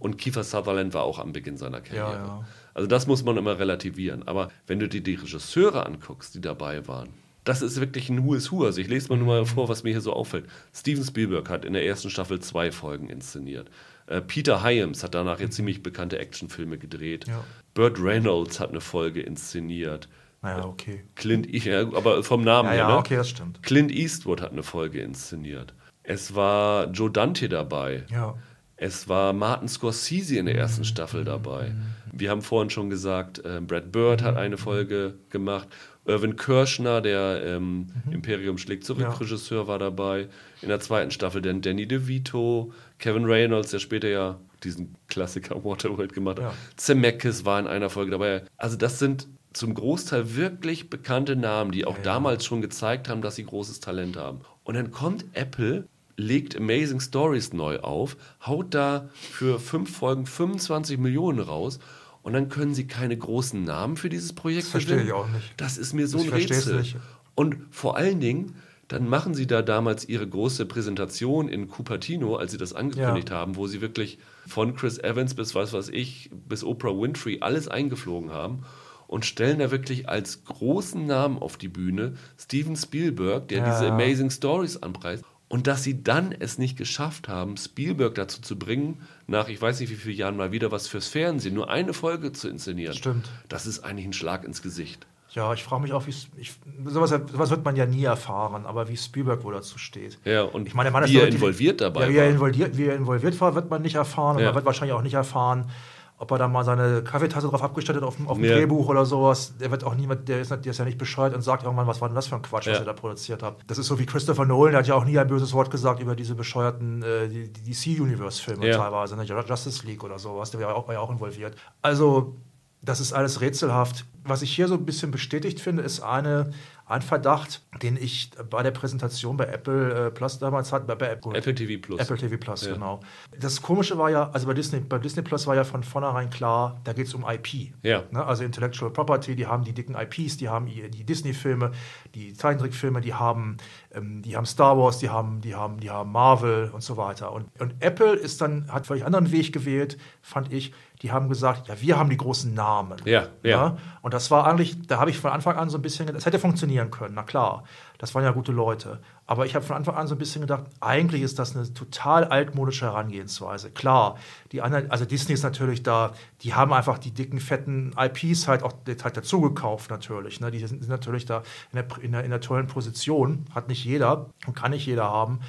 Und 0.04 0.18
Kiefer 0.18 0.44
Sutherland 0.44 0.92
war 0.92 1.02
auch 1.04 1.18
am 1.18 1.32
Beginn 1.32 1.56
seiner 1.56 1.80
Karriere. 1.80 2.12
Ja, 2.12 2.26
ja. 2.26 2.44
Also 2.74 2.86
das 2.86 3.06
muss 3.06 3.24
man 3.24 3.38
immer 3.38 3.58
relativieren. 3.58 4.22
Aber 4.28 4.50
wenn 4.66 4.78
du 4.78 4.86
dir 4.86 5.00
die 5.00 5.14
Regisseure 5.14 5.86
anguckst, 5.86 6.34
die 6.34 6.42
dabei 6.42 6.86
waren, 6.86 7.08
das 7.44 7.62
ist 7.62 7.80
wirklich 7.80 8.10
ein 8.10 8.22
Who 8.22 8.34
is 8.34 8.52
Who. 8.52 8.64
Also 8.66 8.82
ich 8.82 8.88
lese 8.88 9.08
mal 9.08 9.16
nur 9.16 9.26
mal 9.28 9.46
vor, 9.46 9.70
was 9.70 9.82
mir 9.82 9.90
hier 9.92 10.02
so 10.02 10.12
auffällt. 10.12 10.44
Steven 10.74 11.02
Spielberg 11.02 11.48
hat 11.48 11.64
in 11.64 11.72
der 11.72 11.86
ersten 11.86 12.10
Staffel 12.10 12.38
zwei 12.40 12.70
Folgen 12.70 13.08
inszeniert. 13.08 13.70
Äh, 14.06 14.20
Peter 14.20 14.62
Hyams 14.62 15.02
hat 15.02 15.14
danach 15.14 15.40
jetzt 15.40 15.56
ziemlich 15.56 15.82
bekannte 15.82 16.18
Actionfilme 16.18 16.76
gedreht. 16.76 17.26
Ja. 17.26 17.42
Burt 17.72 17.98
Reynolds 17.98 18.60
hat 18.60 18.70
eine 18.70 18.82
Folge 18.82 19.22
inszeniert. 19.22 20.08
Naja, 20.42 20.66
okay. 20.66 21.04
Clint, 21.14 21.50
ja, 21.64 21.80
aber 21.80 22.22
vom 22.22 22.44
Namen 22.44 22.68
Ja, 22.68 22.72
her. 22.74 22.78
ja, 22.82 22.88
ne? 22.88 22.96
okay, 22.98 23.16
das 23.16 23.30
stimmt. 23.30 23.62
Clint 23.62 23.90
Eastwood 23.90 24.42
hat 24.42 24.52
eine 24.52 24.62
Folge 24.62 25.00
inszeniert. 25.00 25.72
Es 26.02 26.34
war 26.34 26.90
Joe 26.90 27.10
Dante 27.10 27.48
dabei. 27.48 28.04
Ja. 28.10 28.34
Es 28.76 29.08
war 29.08 29.32
Martin 29.32 29.68
Scorsese 29.68 30.36
in 30.38 30.46
der 30.46 30.56
ersten 30.56 30.84
Staffel 30.84 31.24
dabei. 31.24 31.72
Wir 32.12 32.30
haben 32.30 32.42
vorhin 32.42 32.70
schon 32.70 32.90
gesagt, 32.90 33.44
äh, 33.44 33.60
Brad 33.60 33.92
Bird 33.92 34.22
hat 34.22 34.36
eine 34.36 34.56
Folge 34.56 35.14
gemacht. 35.30 35.68
Irvin 36.06 36.36
Kirschner, 36.36 37.00
der 37.00 37.42
ähm, 37.44 37.86
Imperium 38.10 38.58
schlägt 38.58 38.84
zurück, 38.84 39.02
Ja. 39.02 39.10
Regisseur, 39.12 39.66
war 39.68 39.78
dabei. 39.78 40.28
In 40.60 40.68
der 40.68 40.80
zweiten 40.80 41.10
Staffel 41.10 41.40
dann 41.40 41.62
Danny 41.62 41.86
DeVito, 41.88 42.72
Kevin 42.98 43.24
Reynolds, 43.24 43.70
der 43.70 43.78
später 43.78 44.08
ja 44.08 44.38
diesen 44.64 44.96
Klassiker 45.08 45.64
Waterworld 45.64 46.12
gemacht 46.12 46.38
hat. 46.38 46.44
Ja. 46.52 46.54
Zemeckis 46.76 47.44
war 47.44 47.58
in 47.58 47.66
einer 47.66 47.90
Folge 47.90 48.10
dabei. 48.10 48.42
Also 48.56 48.76
das 48.76 48.98
sind 48.98 49.28
zum 49.54 49.72
Großteil 49.74 50.36
wirklich 50.36 50.90
bekannte 50.90 51.36
Namen, 51.36 51.70
die 51.70 51.84
auch 51.86 51.96
damals 51.98 52.44
schon 52.44 52.60
gezeigt 52.60 53.08
haben, 53.08 53.22
dass 53.22 53.36
sie 53.36 53.44
großes 53.44 53.80
Talent 53.80 54.16
haben. 54.16 54.40
Und 54.64 54.74
dann 54.74 54.90
kommt 54.90 55.24
Apple, 55.32 55.86
legt 56.16 56.56
Amazing 56.56 57.00
Stories 57.00 57.52
neu 57.52 57.78
auf, 57.80 58.16
haut 58.46 58.74
da 58.74 59.08
für 59.14 59.58
fünf 59.58 59.96
Folgen 59.96 60.26
25 60.26 60.98
Millionen 60.98 61.40
raus 61.40 61.78
und 62.22 62.32
dann 62.32 62.48
können 62.48 62.74
sie 62.74 62.86
keine 62.86 63.16
großen 63.16 63.62
Namen 63.64 63.96
für 63.96 64.08
dieses 64.08 64.32
Projekt 64.32 64.64
Das 64.64 64.70
verstehe 64.70 64.94
gewinnen. 64.96 65.08
ich 65.08 65.14
auch 65.14 65.28
nicht. 65.28 65.52
Das 65.56 65.76
ist 65.78 65.92
mir 65.92 66.06
so 66.06 66.18
Ich 66.18 66.24
ein 66.28 66.32
Rätsel. 66.34 66.78
nicht. 66.78 66.96
Und 67.34 67.56
vor 67.70 67.96
allen 67.96 68.20
Dingen, 68.20 68.54
dann 68.88 69.08
machen 69.08 69.34
sie 69.34 69.46
da 69.46 69.62
damals 69.62 70.08
ihre 70.08 70.28
große 70.28 70.66
Präsentation 70.66 71.48
in 71.48 71.68
Cupertino, 71.68 72.36
als 72.36 72.52
sie 72.52 72.58
das 72.58 72.74
angekündigt 72.74 73.30
Ja. 73.30 73.36
haben, 73.36 73.56
wo 73.56 73.66
sie 73.66 73.80
wirklich 73.80 74.18
von 74.46 74.74
Chris 74.76 74.98
Evans 74.98 75.34
bis 75.34 75.54
was 75.54 75.72
weiß 75.72 75.88
ich, 75.88 76.30
bis 76.48 76.62
Oprah 76.62 76.90
Winfrey 76.96 77.38
alles 77.40 77.66
eingeflogen 77.66 78.30
haben 78.30 78.62
und 79.06 79.24
stellen 79.24 79.58
da 79.58 79.70
wirklich 79.70 80.08
als 80.08 80.44
großen 80.44 81.04
Namen 81.06 81.38
auf 81.38 81.56
die 81.56 81.68
Bühne 81.68 82.14
Steven 82.38 82.76
Spielberg, 82.76 83.48
der 83.48 83.58
Ja. 83.58 83.64
diese 83.70 83.90
Amazing 83.90 84.30
Stories 84.30 84.76
anpreist. 84.76 85.24
Und 85.48 85.66
dass 85.66 85.82
sie 85.82 86.02
dann 86.02 86.32
es 86.32 86.58
nicht 86.58 86.76
geschafft 86.76 87.28
haben, 87.28 87.56
Spielberg 87.56 88.14
dazu 88.14 88.40
zu 88.40 88.58
bringen, 88.58 89.02
nach 89.26 89.48
ich 89.48 89.60
weiß 89.60 89.78
nicht 89.80 89.90
wie 89.90 89.94
vielen 89.96 90.16
Jahren 90.16 90.36
mal 90.36 90.52
wieder 90.52 90.72
was 90.72 90.88
fürs 90.88 91.06
Fernsehen, 91.08 91.54
nur 91.54 91.70
eine 91.70 91.92
Folge 91.92 92.32
zu 92.32 92.48
inszenieren. 92.48 92.94
Stimmt. 92.94 93.30
Das 93.48 93.66
ist 93.66 93.80
eigentlich 93.84 94.06
ein 94.06 94.12
Schlag 94.14 94.44
ins 94.44 94.62
Gesicht. 94.62 95.06
Ja, 95.30 95.52
ich 95.52 95.64
frage 95.64 95.82
mich 95.82 95.92
auch, 95.92 96.06
wie 96.06 96.10
ich, 96.38 96.52
sowas, 96.86 97.10
sowas 97.10 97.50
wird 97.50 97.64
man 97.64 97.74
ja 97.76 97.86
nie 97.86 98.04
erfahren, 98.04 98.66
aber 98.66 98.88
wie 98.88 98.96
Spielberg 98.96 99.42
wohl 99.44 99.52
dazu 99.54 99.78
steht. 99.78 100.18
Ja, 100.24 100.42
und 100.42 100.66
Ich 100.68 100.74
meine, 100.74 100.86
der 100.88 100.92
Mann 100.92 101.02
ist 101.04 101.10
wie 101.10 101.16
er 101.16 101.22
relativ- 101.22 101.40
involviert 101.40 101.80
dabei 101.80 102.02
Ja, 102.04 102.08
wie 102.08 102.16
er 102.16 102.24
war. 102.24 102.30
involviert, 102.30 102.76
wie 102.78 102.84
er 102.86 102.94
involviert 102.96 103.40
war, 103.40 103.54
wird 103.56 103.68
man 103.68 103.82
nicht 103.82 103.96
erfahren. 103.96 104.36
Und 104.36 104.42
Ja. 104.42 104.48
man 104.48 104.54
wird 104.54 104.64
wahrscheinlich 104.64 104.94
auch 104.94 105.02
nicht 105.02 105.14
erfahren, 105.14 105.70
ob 106.18 106.30
er 106.30 106.38
da 106.38 106.48
mal 106.48 106.64
seine 106.64 107.02
Kaffeetasse 107.02 107.48
drauf 107.48 107.62
abgestattet 107.62 108.02
auf 108.02 108.16
dem, 108.16 108.28
auf 108.28 108.36
dem 108.38 108.44
Ja. 108.46 108.54
Drehbuch 108.54 108.88
oder 108.88 109.04
sowas. 109.04 109.54
Der 109.58 109.70
wird 109.70 109.84
auch 109.84 109.94
niemand, 109.94 110.28
der 110.28 110.40
ist, 110.40 110.50
der 110.50 110.64
ist 110.64 110.78
ja 110.78 110.84
nicht 110.84 110.96
bescheuert 110.98 111.34
und 111.34 111.42
sagt 111.42 111.64
irgendwann, 111.64 111.86
was 111.86 112.00
war 112.00 112.08
denn 112.08 112.14
das 112.14 112.28
für 112.28 112.36
ein 112.36 112.42
Quatsch, 112.42 112.66
was 112.68 112.74
Ja. 112.74 112.78
ihr 112.80 112.86
da 112.86 112.92
produziert 112.92 113.42
habt. 113.42 113.68
Das 113.70 113.78
ist 113.78 113.86
so 113.88 113.98
wie 113.98 114.06
Christopher 114.06 114.44
Nolan, 114.44 114.72
der 114.72 114.78
hat 114.80 114.86
ja 114.86 114.94
auch 114.94 115.04
nie 115.04 115.18
ein 115.18 115.26
böses 115.26 115.52
Wort 115.52 115.70
gesagt 115.70 116.00
über 116.00 116.14
diese 116.14 116.34
bescheuerten 116.34 117.02
äh, 117.02 117.28
die, 117.28 117.52
die 117.52 117.72
DC-Universe-Filme 117.72 118.66
Ja. 118.68 118.76
teilweise, 118.78 119.16
ne? 119.16 119.24
Justice 119.24 119.84
League 119.86 120.04
oder 120.04 120.18
sowas, 120.18 120.50
der 120.50 120.60
war 120.60 120.68
ja 120.68 120.74
auch, 120.74 120.86
war 120.86 120.94
ja 120.94 121.00
auch 121.00 121.10
involviert. 121.10 121.56
Also, 121.82 122.36
das 122.82 123.00
ist 123.00 123.12
alles 123.12 123.40
rätselhaft. 123.40 124.04
Was 124.24 124.42
ich 124.42 124.54
hier 124.54 124.68
so 124.68 124.74
ein 124.74 124.84
bisschen 124.84 125.10
bestätigt 125.10 125.60
finde, 125.60 125.82
ist 125.82 126.00
eine, 126.00 126.50
ein 126.86 127.00
Verdacht, 127.00 127.62
den 127.82 127.96
ich 127.96 128.30
bei 128.50 128.62
der 128.62 128.70
Präsentation 128.70 129.36
bei 129.36 129.46
Apple 129.46 130.08
äh, 130.08 130.10
Plus 130.10 130.38
damals 130.38 130.70
hatte, 130.72 130.84
bei, 130.84 130.94
bei 130.94 131.08
Apple, 131.08 131.34
Apple 131.34 131.54
TV 131.54 131.80
Plus. 131.80 132.00
Apple 132.00 132.18
TV 132.18 132.36
Plus, 132.36 132.66
Ja. 132.66 132.74
genau. 132.74 133.00
Das 133.38 133.62
Komische 133.62 133.96
war 133.96 134.10
ja, 134.10 134.30
also 134.30 134.46
bei 134.46 134.52
Disney, 134.54 134.80
bei 134.80 134.98
Disney 134.98 135.22
Plus 135.22 135.46
war 135.46 135.54
ja 135.54 135.64
von 135.64 135.82
vornherein 135.82 136.28
klar, 136.28 136.80
da 136.84 136.92
geht 136.92 137.06
es 137.06 137.14
um 137.14 137.24
IP. 137.26 137.72
Ja. 137.82 138.02
Ne? 138.10 138.24
Also 138.24 138.44
Intellectual 138.44 138.90
Property, 138.92 139.34
die 139.34 139.46
haben 139.46 139.64
die 139.64 139.72
dicken 139.72 139.94
IPs, 139.94 140.36
die 140.36 140.48
haben 140.48 140.66
die 140.66 140.90
die 140.90 141.04
Disney-Filme, 141.04 141.72
die 142.14 142.34
Zeichentrickfilme, 142.34 143.00
die 143.00 143.14
haben, 143.14 143.56
ähm, 143.92 144.20
die 144.20 144.36
haben 144.36 144.44
Star 144.46 144.76
Wars, 144.76 144.98
die 144.98 145.08
haben, 145.08 145.40
die 145.40 145.54
haben, 145.54 145.80
die 145.80 145.90
haben 145.90 146.12
Marvel 146.12 146.70
und 146.72 146.82
so 146.82 146.96
weiter. 146.98 147.32
Und, 147.32 147.48
und 147.60 147.74
Apple 147.80 148.14
ist 148.14 148.40
dann, 148.42 148.70
hat 148.70 148.86
völlig 148.86 149.04
anderen 149.06 149.32
Weg 149.32 149.52
gewählt, 149.52 149.96
fand 150.20 150.52
ich. 150.52 150.72
Die 151.04 151.12
haben 151.12 151.28
gesagt, 151.28 151.68
ja, 151.68 151.78
wir 151.82 151.98
haben 151.98 152.08
die 152.08 152.16
großen 152.16 152.54
Namen. 152.54 152.96
Ja, 153.04 153.26
ja. 153.42 153.68
Ne? 153.68 153.76
Und 154.00 154.14
das 154.14 154.30
war 154.30 154.46
eigentlich, 154.46 154.86
da 154.86 154.98
habe 155.00 155.10
ich 155.10 155.18
von 155.18 155.32
Anfang 155.32 155.54
an 155.56 155.68
so 155.68 155.76
ein 155.76 155.82
bisschen, 155.82 156.06
gedacht, 156.06 156.16
das 156.16 156.24
hätte 156.24 156.38
funktionieren 156.38 156.90
können, 156.90 157.14
na 157.14 157.24
klar. 157.24 157.64
Das 157.98 158.14
waren 158.14 158.24
ja 158.24 158.30
gute 158.30 158.52
Leute. 158.52 159.00
Aber 159.26 159.44
ich 159.44 159.54
habe 159.54 159.62
von 159.66 159.76
Anfang 159.76 159.96
an 159.96 160.06
so 160.06 160.14
ein 160.14 160.18
bisschen 160.18 160.40
gedacht, 160.40 160.64
eigentlich 160.80 161.20
ist 161.20 161.38
das 161.38 161.54
eine 161.54 161.74
total 161.74 162.24
altmodische 162.24 162.86
Herangehensweise. 162.86 163.70
Klar, 163.70 164.16
die 164.50 164.62
anderen, 164.62 164.90
also 164.90 165.04
Disney 165.04 165.34
ist 165.34 165.42
natürlich 165.42 165.82
da, 165.82 166.14
die 166.40 166.54
haben 166.54 166.72
einfach 166.72 166.96
die 166.96 167.10
dicken, 167.10 167.38
fetten 167.38 167.94
IPs 167.98 168.48
halt 168.48 168.62
auch 168.62 168.72
halt 168.86 169.16
dazu 169.18 169.42
gekauft 169.42 169.90
natürlich. 169.90 170.40
Ne? 170.40 170.50
Die 170.50 170.60
sind, 170.60 170.80
sind 170.80 170.88
natürlich 170.88 171.26
da 171.26 171.42
in 171.70 171.82
der, 171.82 171.86
in, 172.00 172.12
der, 172.12 172.24
in 172.24 172.30
der 172.30 172.40
tollen 172.40 172.66
Position. 172.66 173.44
Hat 173.54 173.68
nicht 173.68 173.84
jeder 173.84 174.30
und 174.46 174.56
kann 174.56 174.70
nicht 174.70 174.86
jeder 174.86 175.04
haben. 175.04 175.40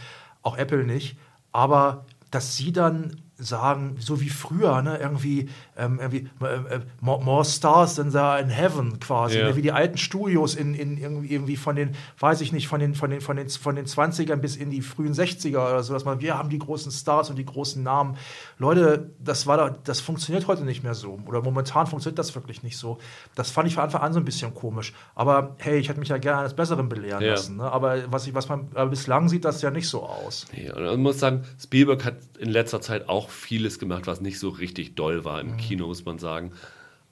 Auch 0.42 0.58
Apple 0.58 0.84
nicht. 0.84 1.18
Aber 1.54 2.04
dass 2.30 2.58
sie 2.58 2.74
dann 2.74 3.22
sagen, 3.38 3.96
so 4.00 4.22
wie 4.22 4.30
früher, 4.30 4.82
ne, 4.82 4.98
irgendwie, 4.98 5.50
ähm, 5.78 6.00
irgendwie 6.00 6.30
äh, 6.42 6.76
äh, 6.76 6.80
more, 7.02 7.24
more 7.24 7.44
Stars 7.44 7.96
than 7.96 8.12
there 8.12 8.24
are 8.24 8.40
in 8.42 8.50
heaven 8.50 9.00
quasi, 9.00 9.38
Ja. 9.40 9.48
ne, 9.50 9.56
wie 9.56 9.62
die 9.62 9.72
alten 9.74 9.98
Studios 9.98 10.56
in, 10.56 10.74
in 10.74 10.98
irgendwie, 10.98 11.34
irgendwie 11.34 11.58
von 11.58 11.76
den, 11.76 11.92
weiß 12.20 12.42
ich 12.42 12.52
nicht, 12.54 12.68
von 12.68 12.80
den, 12.80 12.96
von 12.96 13.10
den, 13.10 13.20
von 13.22 13.36
den, 13.36 13.50
von 13.50 13.76
den 13.76 13.86
20ern 13.86 14.38
bis 14.38 14.56
in 14.56 14.70
die 14.70 14.82
frühen 14.82 15.14
60er 15.14 15.58
oder 15.58 15.84
so, 15.84 15.94
dass 15.94 16.06
man, 16.06 16.22
wir 16.22 16.38
haben 16.38 16.50
die 16.50 16.60
großen 16.60 16.92
Stars 16.92 17.30
und 17.30 17.36
die 17.38 17.46
großen 17.46 17.84
Namen. 17.84 18.16
Leute, 18.58 19.12
das 19.20 19.48
war 19.48 19.58
da, 19.58 19.70
das 19.84 20.00
funktioniert 20.00 20.48
heute 20.48 20.64
nicht 20.64 20.84
mehr 20.84 20.94
so. 20.94 21.20
Oder 21.28 21.42
momentan 21.42 21.88
funktioniert 21.88 22.20
das 22.20 22.34
wirklich 22.36 22.64
nicht 22.64 22.78
so. 22.78 22.98
Das 23.36 23.52
fand 23.52 23.68
ich 23.68 23.76
von 23.76 23.84
Anfang 23.84 24.02
an 24.02 24.14
so 24.14 24.20
ein 24.20 24.26
bisschen 24.26 24.54
komisch. 24.54 24.94
Aber 25.14 25.56
hey, 25.60 25.78
ich 25.78 25.90
hätte 25.90 26.00
mich 26.00 26.10
ja 26.10 26.18
gerne 26.18 26.40
eines 26.40 26.54
Besseren 26.54 26.88
belehren 26.88 27.22
Ja. 27.24 27.32
lassen. 27.32 27.58
Ne? 27.58 27.70
Aber 27.72 28.12
was, 28.12 28.26
ich, 28.28 28.34
was 28.34 28.48
man 28.48 28.70
bislang 28.90 29.28
sieht, 29.30 29.44
das 29.44 29.62
ja 29.62 29.72
nicht 29.72 29.90
so 29.90 30.04
aus. 30.04 30.46
Nee, 30.56 30.72
und 30.72 30.84
man 30.86 31.02
muss 31.02 31.20
sagen, 31.20 31.44
Spielberg 31.62 32.06
hat 32.06 32.16
in 32.40 32.50
letzter 32.50 32.80
Zeit 32.82 33.10
auch 33.10 33.30
vieles 33.30 33.78
gemacht, 33.80 34.08
was 34.08 34.22
nicht 34.22 34.40
so 34.40 34.50
richtig 34.50 34.96
doll 34.96 35.26
war 35.26 35.44
Mhm. 35.44 35.58
Kino, 35.68 35.88
muss 35.88 36.04
man 36.06 36.20
sagen. 36.20 36.52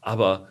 Aber 0.02 0.48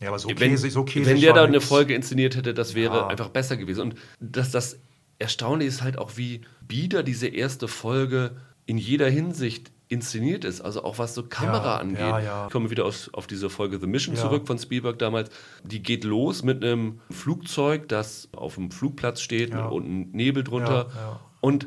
Ja, 0.00 0.08
aber 0.08 0.18
so 0.18 0.28
wenn, 0.28 0.36
käsig, 0.50 0.72
so 0.72 0.84
käsig 0.84 1.06
wenn 1.06 1.20
der 1.20 1.32
da 1.34 1.44
eine. 1.44 1.60
Folge 1.60 1.94
inszeniert 1.94 2.36
hätte, 2.36 2.54
das 2.54 2.74
wäre 2.74 2.96
Ja. 2.96 3.06
einfach 3.08 3.28
besser 3.28 3.56
gewesen. 3.56 3.80
Und 3.82 3.94
das, 4.20 4.50
das 4.50 4.78
Erstaunliche 5.18 5.68
ist 5.68 5.82
halt 5.82 5.98
auch, 5.98 6.16
wie 6.16 6.40
bieder 6.66 7.02
diese 7.02 7.28
erste 7.28 7.68
Folge 7.68 8.36
in 8.66 8.78
jeder 8.78 9.08
Hinsicht 9.10 9.70
inszeniert 9.88 10.44
ist. 10.44 10.60
Also 10.60 10.84
auch 10.84 10.98
was 10.98 11.14
so 11.14 11.24
Kamera 11.24 11.74
Ja, 11.74 11.76
angeht. 11.78 11.98
ja. 11.98 12.46
Ich 12.46 12.52
komme 12.52 12.70
wieder 12.70 12.84
auf, 12.86 13.10
auf 13.12 13.26
diese 13.26 13.50
Folge 13.50 13.78
The 13.80 13.86
Mission 13.88 14.14
zurück 14.16 14.46
von 14.46 14.56
Spielberg 14.58 14.98
damals. 15.00 15.30
Die 15.64 15.82
geht 15.82 16.04
los 16.04 16.42
mit 16.44 16.64
einem 16.64 17.00
Flugzeug, 17.10 17.88
das 17.88 18.28
auf 18.32 18.54
dem 18.54 18.70
Flugplatz 18.70 19.20
steht 19.20 19.52
und 19.54 19.84
ein 19.86 20.10
Nebel 20.12 20.44
drunter. 20.44 21.20
Und 21.40 21.66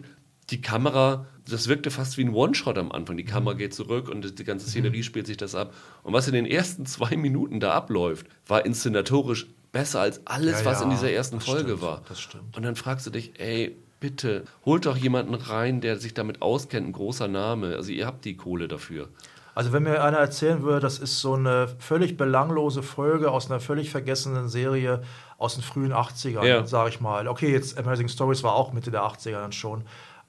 die 0.49 0.61
Kamera, 0.61 1.25
das 1.49 1.67
wirkte 1.67 1.91
fast 1.91 2.17
wie 2.17 2.23
ein 2.23 2.33
One-Shot 2.33 2.77
am 2.77 2.91
Anfang. 2.91 3.17
Die 3.17 3.23
Mhm. 3.23 3.27
Kamera 3.27 3.53
geht 3.55 3.73
zurück 3.73 4.09
und 4.09 4.39
die 4.39 4.43
ganze 4.43 4.67
Szenerie 4.67 5.03
spielt 5.03 5.27
sich 5.27 5.37
das 5.37 5.55
ab. 5.55 5.73
Und 6.03 6.13
was 6.13 6.27
in 6.27 6.33
den 6.33 6.45
ersten 6.45 6.85
zwei 6.85 7.15
Minuten 7.17 7.59
da 7.59 7.71
abläuft, 7.73 8.27
war 8.47 8.65
inszenatorisch 8.65 9.47
besser 9.71 10.01
als 10.01 10.25
alles, 10.25 10.59
Ja, 10.59 10.65
was 10.65 10.79
ja, 10.79 10.85
in 10.85 10.91
dieser 10.91 11.11
ersten 11.11 11.39
Folge 11.39 11.63
stimmt, 11.69 11.81
war. 11.81 12.01
das 12.07 12.19
stimmt. 12.21 12.55
Und 12.55 12.63
dann 12.63 12.75
fragst 12.75 13.05
du 13.07 13.09
dich, 13.09 13.39
ey, 13.39 13.75
bitte, 13.99 14.43
holt 14.65 14.85
doch 14.85 14.95
jemanden 14.97 15.33
rein, 15.33 15.81
der 15.81 15.97
sich 15.97 16.13
damit 16.13 16.41
auskennt, 16.41 16.87
ein 16.87 16.91
großer 16.91 17.27
Name. 17.27 17.75
Also 17.75 17.91
ihr 17.91 18.05
habt 18.05 18.25
die 18.25 18.35
Kohle 18.37 18.67
dafür. 18.67 19.09
Also 19.55 19.71
wenn 19.71 19.83
mir 19.83 20.03
einer 20.03 20.17
erzählen 20.17 20.63
würde, 20.63 20.79
das 20.79 20.97
ist 20.99 21.19
so 21.21 21.33
eine 21.35 21.67
völlig 21.79 22.17
belanglose 22.17 22.81
Folge 22.83 23.29
aus 23.31 23.49
einer 23.51 23.59
völlig 23.59 23.91
vergessenen 23.91 24.49
Serie 24.49 25.03
aus 25.37 25.55
den 25.55 25.63
frühen 25.63 25.93
80ern, 25.93 26.43
Ja. 26.45 26.65
sage 26.65 26.89
ich 26.89 27.01
mal. 27.01 27.27
Okay, 27.27 27.51
jetzt 27.51 27.77
Amazing 27.77 28.07
Stories 28.07 28.41
war 28.43 28.53
auch 28.53 28.73
Mitte 28.73 28.89
der 28.91 29.03
80er 29.03 29.41
dann 29.41 29.51
schon. 29.51 29.83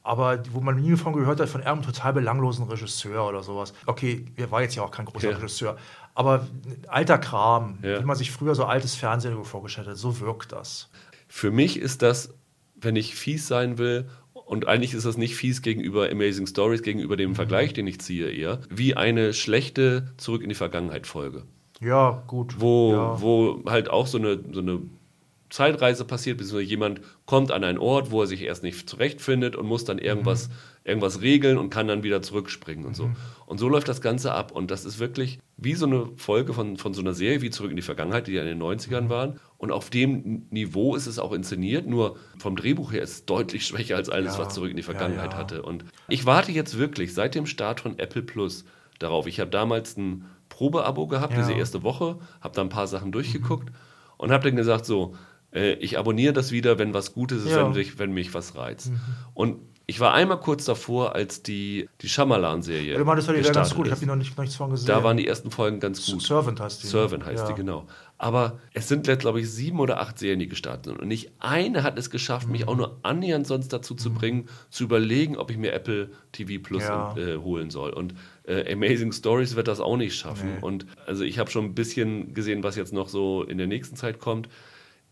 Aber 0.05 0.39
wo 0.53 0.61
man 0.61 0.77
nie 0.81 0.97
von 0.97 1.15
gehört 1.15 1.41
hat, 1.41 1.49
von 1.49 1.63
irgendeinem 1.63 1.93
total 1.95 2.13
belanglosen 2.13 2.67
Regisseur 2.67 3.27
oder 3.27 3.43
sowas. 3.43 3.73
Okay, 3.87 4.27
er 4.37 4.51
war 4.51 4.61
jetzt 4.63 4.75
ja 4.77 4.83
auch 4.83 4.91
kein 4.91 5.07
großer 5.07 5.31
Ja. 5.31 5.37
Regisseur. 5.37 5.77
Aber 6.15 6.47
alter 6.89 7.17
Kram, 7.19 7.79
Ja. 7.83 8.01
wie 8.01 8.05
man 8.05 8.15
sich 8.15 8.31
früher 8.31 8.55
so 8.55 8.65
altes 8.67 8.95
Fernsehen 8.95 9.43
vorgestellt 9.45 9.89
hat, 9.89 9.97
so 9.97 10.21
wirkt 10.21 10.53
das. 10.53 10.91
Für 11.27 11.51
mich 11.51 11.79
ist 11.79 12.03
das, 12.03 12.35
wenn 12.77 12.97
ich 12.97 13.15
fies 13.17 13.49
sein 13.49 13.79
will, 13.79 14.09
und 14.35 14.69
eigentlich 14.69 14.93
ist 14.93 15.07
das 15.07 15.17
nicht 15.17 15.37
fies 15.37 15.63
gegenüber 15.63 16.11
Amazing 16.11 16.47
Stories, 16.47 16.83
gegenüber 16.83 17.15
Mhm. 17.15 17.19
dem 17.19 17.35
Vergleich, 17.35 17.73
den 17.73 17.87
ich 17.87 17.99
ziehe 18.01 18.31
eher, 18.31 18.61
wie 18.69 18.95
eine 18.95 19.33
schlechte 19.33 20.13
Zurück 20.19 20.43
in 20.43 20.51
die 20.51 20.55
Vergangenheit 20.55 21.07
Folge. 21.07 21.45
Ja, 21.81 22.23
gut. 22.27 22.57
Wo, 22.61 22.93
ja. 22.93 23.21
wo 23.23 23.63
halt 23.67 23.89
auch 23.89 24.07
so 24.07 24.19
eine, 24.19 24.39
so 24.53 24.61
eine 24.61 24.83
Zeitreise 25.55 26.05
passiert, 26.05 26.39
beziehungsweise 26.39 26.69
jemand 26.69 27.01
kommt 27.27 27.53
an 27.53 27.63
einen 27.63 27.79
Ort, 27.79 28.11
wo 28.11 28.23
er 28.23 28.27
sich 28.27 28.43
erst 28.43 28.65
nicht 28.65 28.91
zurechtfindet 28.91 29.55
und 29.55 29.67
muss 29.67 29.85
dann 29.85 29.99
irgendwas, 29.99 30.51
irgendwas 30.83 31.21
regeln 31.21 31.59
und 31.59 31.71
kann 31.71 31.87
dann 31.87 32.03
wieder 32.03 32.23
zurückspringen 32.23 32.85
und 32.85 32.97
so. 32.97 33.09
Und 33.47 33.59
so 33.59 33.69
läuft 33.69 33.87
das 33.87 34.01
Ganze 34.01 34.33
ab. 34.33 34.51
Und 34.51 34.73
das 34.73 34.85
ist 34.85 34.99
wirklich 34.99 35.39
wie 35.57 35.75
so 35.75 35.87
eine 35.87 36.09
Folge 36.17 36.55
von, 36.55 36.77
von 36.77 36.93
so 36.93 37.03
einer 37.03 37.15
Serie 37.15 37.41
wie 37.41 37.51
Zurück 37.51 37.71
in 37.71 37.77
die 37.77 37.83
Vergangenheit, 37.83 38.27
die 38.27 38.33
ja 38.33 38.43
in 38.43 38.49
den 38.49 38.61
90ern 38.61 39.09
waren. 39.11 39.39
Und 39.57 39.71
auf 39.71 39.91
dem 39.91 40.49
Niveau 40.51 40.97
ist 40.97 41.07
es 41.07 41.21
auch 41.21 41.31
inszeniert, 41.33 41.87
nur 41.87 42.17
vom 42.41 42.57
Drehbuch 42.57 42.91
her 42.91 43.03
ist 43.03 43.13
es 43.13 43.25
deutlich 43.25 43.65
schwächer 43.65 43.95
als 43.95 44.09
alles, 44.09 44.37
Ja, 44.37 44.45
was 44.45 44.55
Zurück 44.55 44.71
in 44.71 44.77
die 44.77 44.83
ja, 44.83 44.87
Vergangenheit 44.91 45.35
ja. 45.35 45.39
hatte. 45.39 45.63
Und 45.63 45.85
ich 46.09 46.27
warte 46.27 46.51
jetzt 46.51 46.79
wirklich 46.79 47.15
seit 47.15 47.37
dem 47.37 47.47
Start 47.47 47.79
von 47.79 47.97
Apple 48.01 48.23
Plus 48.23 48.65
darauf. 48.99 49.29
Ich 49.29 49.39
habe 49.39 49.51
damals 49.53 49.97
ein 49.97 50.25
Probeabo 50.49 51.07
gehabt, 51.07 51.33
Ja. 51.35 51.39
diese 51.39 51.53
erste 51.53 51.85
Woche, 51.85 52.19
habe 52.41 52.57
da 52.57 52.61
ein 52.63 52.71
paar 52.71 52.89
Sachen 52.89 53.13
durchgeguckt 53.13 53.73
Und 54.17 54.33
habe 54.33 54.49
dann 54.49 54.57
gesagt, 54.57 54.85
so, 54.85 55.15
äh, 55.55 55.75
ich 55.75 55.99
abonniere 55.99 56.33
das 56.33 56.51
wieder, 56.53 56.79
wenn 56.79 56.93
was 56.95 57.15
Gutes 57.15 57.45
ist, 57.45 57.51
Ja. 57.53 57.65
wenn, 57.65 57.73
mich, 57.73 57.99
wenn 57.99 58.13
mich 58.13 58.35
was 58.35 58.57
reizt. 58.57 58.91
Und 59.35 59.59
ich 59.87 60.01
war 60.01 60.15
einmal 60.15 60.41
kurz 60.41 60.65
davor, 60.65 61.15
als 61.15 61.43
die, 61.43 61.91
die 62.01 62.09
Shyamalan-Serie 62.09 62.97
Du 62.97 63.05
meintest 63.05 63.29
ja, 63.29 63.35
die 63.35 63.45
wäre 63.45 63.53
ganz 63.53 63.75
gut. 63.75 63.85
Ich 63.85 63.91
habe 63.93 64.01
die 64.01 64.07
noch 64.07 64.17
nicht, 64.17 64.35
noch 64.35 64.43
nichts 64.43 64.57
von 64.57 64.71
gesehen. 64.71 64.87
Da 64.87 65.05
waren 65.05 65.19
die 65.19 65.27
ersten 65.27 65.51
Folgen 65.51 65.79
ganz 65.79 66.07
gut. 66.11 66.23
Servant 66.23 66.59
heißt 66.59 66.83
die. 66.83 66.87
ne? 66.87 66.91
Servant 66.91 67.27
heißt 67.27 67.43
ja. 67.43 67.49
die, 67.49 67.55
genau. 67.55 67.87
Aber 68.17 68.61
es 68.73 68.89
sind 68.89 69.07
jetzt, 69.09 69.21
glaube 69.21 69.41
ich, 69.41 69.51
sieben 69.51 69.81
oder 69.81 70.01
acht 70.01 70.19
Serien, 70.19 70.39
die 70.39 70.49
gestartet 70.49 70.87
sind. 70.87 71.01
Und 71.01 71.09
nicht 71.09 71.33
eine 71.39 71.83
hat 71.83 71.99
es 71.99 72.09
geschafft, 72.09 72.47
Mhm. 72.47 72.53
mich 72.53 72.67
auch 72.69 72.77
nur 72.77 72.99
annähernd 73.03 73.47
sonst 73.47 73.75
dazu 73.75 73.95
zu 73.95 74.15
bringen, 74.15 74.49
zu 74.71 74.85
überlegen, 74.85 75.37
ob 75.37 75.51
ich 75.51 75.59
mir 75.59 75.75
Apple 75.75 76.09
TV 76.33 76.63
Plus 76.63 76.85
Ja. 76.85 77.15
äh, 77.19 77.37
holen 77.37 77.69
soll. 77.69 77.91
Und 77.91 78.15
äh, 78.47 78.73
Amazing 78.73 79.13
Stories 79.13 79.55
wird 79.55 79.69
das 79.69 79.81
auch 79.81 79.99
nicht 79.99 80.17
schaffen. 80.17 80.55
Nee. 80.55 80.63
Und 80.63 80.87
also 81.07 81.25
ich 81.25 81.39
habe 81.39 81.51
schon 81.51 81.67
ein 81.67 81.75
bisschen 81.75 82.33
gesehen, 82.33 82.63
was 82.63 82.77
jetzt 82.77 82.95
noch 82.95 83.09
so 83.11 83.43
in 83.43 83.59
der 83.59 83.67
nächsten 83.67 83.97
Zeit 83.97 84.19
kommt. 84.19 84.49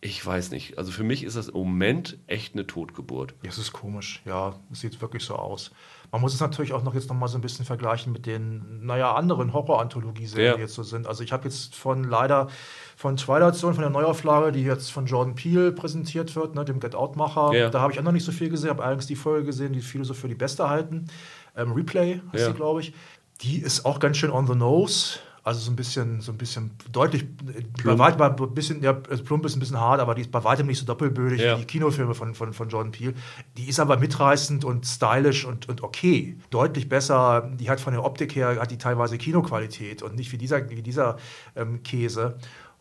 Ich 0.04 0.26
weiß 0.26 0.50
nicht. 0.50 0.78
Also 0.78 0.90
für 0.90 1.04
mich 1.04 1.22
ist 1.22 1.36
das 1.36 1.48
im 1.48 1.54
Moment 1.58 2.18
echt 2.26 2.54
eine 2.54 2.66
Totgeburt. 2.66 3.34
Ja, 3.44 3.50
es 3.50 3.58
ist 3.58 3.72
komisch. 3.72 4.20
Ja, 4.24 4.56
es 4.72 4.80
sieht 4.80 5.00
wirklich 5.00 5.22
so 5.24 5.36
aus. 5.36 5.70
Man 6.10 6.20
muss 6.20 6.34
es 6.34 6.40
natürlich 6.40 6.72
auch 6.72 6.82
noch 6.82 6.94
jetzt 6.94 7.08
noch 7.08 7.14
mal 7.16 7.28
so 7.28 7.38
ein 7.38 7.40
bisschen 7.40 7.64
vergleichen 7.64 8.12
mit 8.12 8.26
den, 8.26 8.84
naja, 8.84 9.14
anderen 9.14 9.52
Horror-Anthologie-Serien, 9.52 10.50
Ja. 10.50 10.56
die 10.56 10.62
jetzt 10.62 10.74
so 10.74 10.82
sind. 10.82 11.06
Also 11.06 11.22
ich 11.22 11.30
habe 11.32 11.44
jetzt 11.44 11.76
von 11.76 12.02
leider 12.02 12.48
von 12.96 13.16
Twilight 13.16 13.54
Zone, 13.54 13.74
von 13.74 13.82
der 13.82 13.90
Neuauflage, 13.90 14.50
die 14.50 14.64
jetzt 14.64 14.90
von 14.90 15.06
Jordan 15.06 15.36
Peele 15.36 15.70
präsentiert 15.70 16.34
wird, 16.34 16.56
ne, 16.56 16.64
dem 16.64 16.80
Get 16.80 16.96
Out-Macher, 16.96 17.54
Ja. 17.54 17.70
da 17.70 17.80
habe 17.80 17.92
ich 17.92 17.98
auch 18.00 18.02
noch 18.04 18.10
nicht 18.12 18.24
so 18.26 18.32
viel 18.32 18.50
gesehen, 18.50 18.70
habe 18.70 18.82
allerdings 18.82 19.06
die 19.06 19.14
Folge 19.16 19.46
gesehen, 19.46 19.72
die 19.72 19.80
viele 19.80 20.04
so 20.04 20.14
für 20.14 20.26
die 20.28 20.34
beste 20.34 20.68
halten. 20.68 21.06
Ähm, 21.56 21.70
Replay 21.72 22.20
heißt 22.32 22.42
Ja. 22.42 22.48
die, 22.50 22.56
glaube 22.56 22.80
ich. 22.80 22.92
Die 23.40 23.58
ist 23.58 23.84
auch 23.86 24.00
ganz 24.00 24.16
schön 24.16 24.30
on 24.32 24.48
the 24.48 24.54
nose. 24.56 25.20
Also 25.44 25.58
so 25.58 25.72
ein 25.72 25.76
bisschen, 25.76 26.20
so 26.20 26.30
ein 26.30 26.38
bisschen 26.38 26.70
deutlich, 26.92 27.24
bei 27.82 27.98
weitem 27.98 28.20
ein 28.22 28.54
bisschen, 28.54 28.80
ja, 28.80 28.96
also 29.10 29.24
plump 29.24 29.44
ist 29.44 29.56
ein 29.56 29.58
bisschen 29.58 29.80
hart, 29.80 30.00
aber 30.00 30.14
die 30.14 30.20
ist 30.22 30.30
bei 30.30 30.44
weitem 30.44 30.68
nicht 30.68 30.78
so 30.78 30.86
doppelbödig 30.86 31.40
Ja. 31.40 31.56
wie 31.56 31.62
die 31.62 31.66
Kinofilme 31.66 32.14
von, 32.14 32.34
von, 32.36 32.52
von 32.52 32.68
Jordan 32.68 32.92
Peele. 32.92 33.14
Die 33.56 33.68
ist 33.68 33.80
aber 33.80 33.96
mitreißend 33.96 34.64
und 34.64 34.86
stylisch 34.86 35.44
und, 35.44 35.68
und 35.68 35.82
okay. 35.82 36.38
Deutlich 36.50 36.88
besser. 36.88 37.50
Die 37.58 37.68
hat 37.68 37.80
von 37.80 37.92
der 37.92 38.04
Optik 38.04 38.36
her, 38.36 38.58
hat 38.60 38.70
die 38.70 38.78
teilweise 38.78 39.18
Kinoqualität 39.18 40.02
und 40.04 40.14
nicht 40.14 40.30
wie 40.30 40.38
dieser, 40.38 40.70
wie 40.70 40.80
dieser 40.80 41.16
ähm, 41.56 41.82
Käse. 41.82 42.36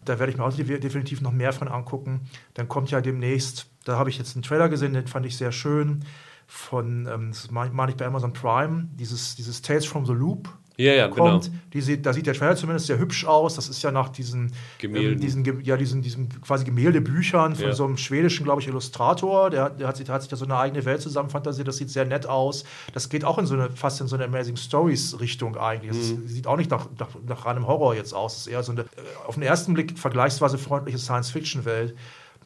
Da 0.06 0.19
werde 0.19 0.32
ich 0.32 0.38
mir 0.38 0.43
auch 0.43 0.54
de- 0.54 0.80
definitiv 0.80 1.21
noch 1.21 1.32
mehr 1.32 1.54
von 1.54 1.67
angucken. 1.67 2.21
Dann 2.54 2.67
kommt 2.67 2.91
ja 2.91 3.02
demnächst, 3.02 3.71
da 3.86 3.97
habe 3.97 4.12
ich 4.12 4.19
jetzt 4.19 4.36
einen 4.36 4.43
Trailer 4.43 4.69
gesehen, 4.69 4.93
den 4.93 5.08
fand 5.08 5.26
ich 5.26 5.36
sehr 5.36 5.52
schön. 5.52 6.06
Von, 6.45 7.08
ähm, 7.12 7.30
das 7.32 7.50
meine 7.50 7.74
mein 7.74 7.89
ich 7.89 7.95
bei 7.95 8.06
Amazon 8.06 8.34
Prime, 8.34 8.88
dieses, 8.93 9.36
dieses 9.36 9.63
Tales 9.63 9.86
from 9.86 10.06
the 10.06 10.13
Loop 10.13 10.50
Ja, 10.82 10.94
ja, 10.94 11.08
kommt. 11.08 11.44
genau. 11.46 11.56
Die 11.74 11.82
sieht, 11.82 12.06
da 12.06 12.12
sieht 12.13 12.26
der 12.28 12.34
Trailer 12.34 12.56
zumindest 12.56 12.88
sehr 12.88 12.98
hübsch 13.00 13.26
aus. 13.26 13.56
Das 13.56 13.70
ist 13.70 13.82
ja 13.82 13.91
nach 13.91 14.10
diesen 14.10 14.52
ähm, 14.82 15.20
diesen, 15.20 15.63
ja, 15.63 15.78
diesen, 15.78 16.02
diesen 16.02 16.41
quasi 16.41 16.65
Gemäldebüchern 16.65 17.56
von 17.56 17.65
Ja. 17.65 17.74
so 17.74 17.86
einem 17.86 17.98
schwedischen, 17.98 18.44
glaube 18.44 18.62
ich, 18.62 18.67
Illustrator. 18.67 19.50
Der, 19.50 19.63
hat- 19.63 19.80
der, 19.80 19.88
hat 19.88 19.98
sich, 19.98 20.06
der 20.06 20.15
hat 20.15 20.22
sich 20.22 20.30
da 20.30 20.36
so 20.36 20.46
eine 20.46 20.58
eigene 20.58 20.84
Welt 20.86 21.02
zusammenfantasiert. 21.02 21.67
Das 21.67 21.78
sieht 21.78 21.89
sehr 21.89 22.06
nett 22.06 22.26
aus. 22.28 22.63
Das 22.94 23.10
geht 23.10 23.24
auch 23.24 23.38
in 23.38 23.46
so 23.46 23.54
eine, 23.54 23.70
fast 23.70 24.02
in 24.02 24.08
so 24.08 24.15
eine 24.15 24.26
Amazing 24.26 24.58
Stories-Richtung 24.58 25.56
eigentlich. 25.58 25.91
Das 25.98 26.12
Mhm. 26.12 26.28
sieht 26.28 26.48
auch 26.48 26.58
nicht 26.58 26.72
nach, 26.72 26.88
nach, 27.00 27.10
nach 27.28 27.46
reinem 27.46 27.67
Horror 27.67 27.96
jetzt 27.96 28.13
aus. 28.13 28.34
Das 28.34 28.41
ist 28.48 28.54
eher 28.54 28.63
so 28.63 28.72
eine, 28.74 28.82
äh, 28.82 28.86
auf 29.28 29.36
den 29.36 29.44
ersten 29.44 29.74
Blick 29.74 29.98
vergleichsweise 29.98 30.58
freundliche 30.58 30.98
Science-Fiction-Welt. 30.98 31.96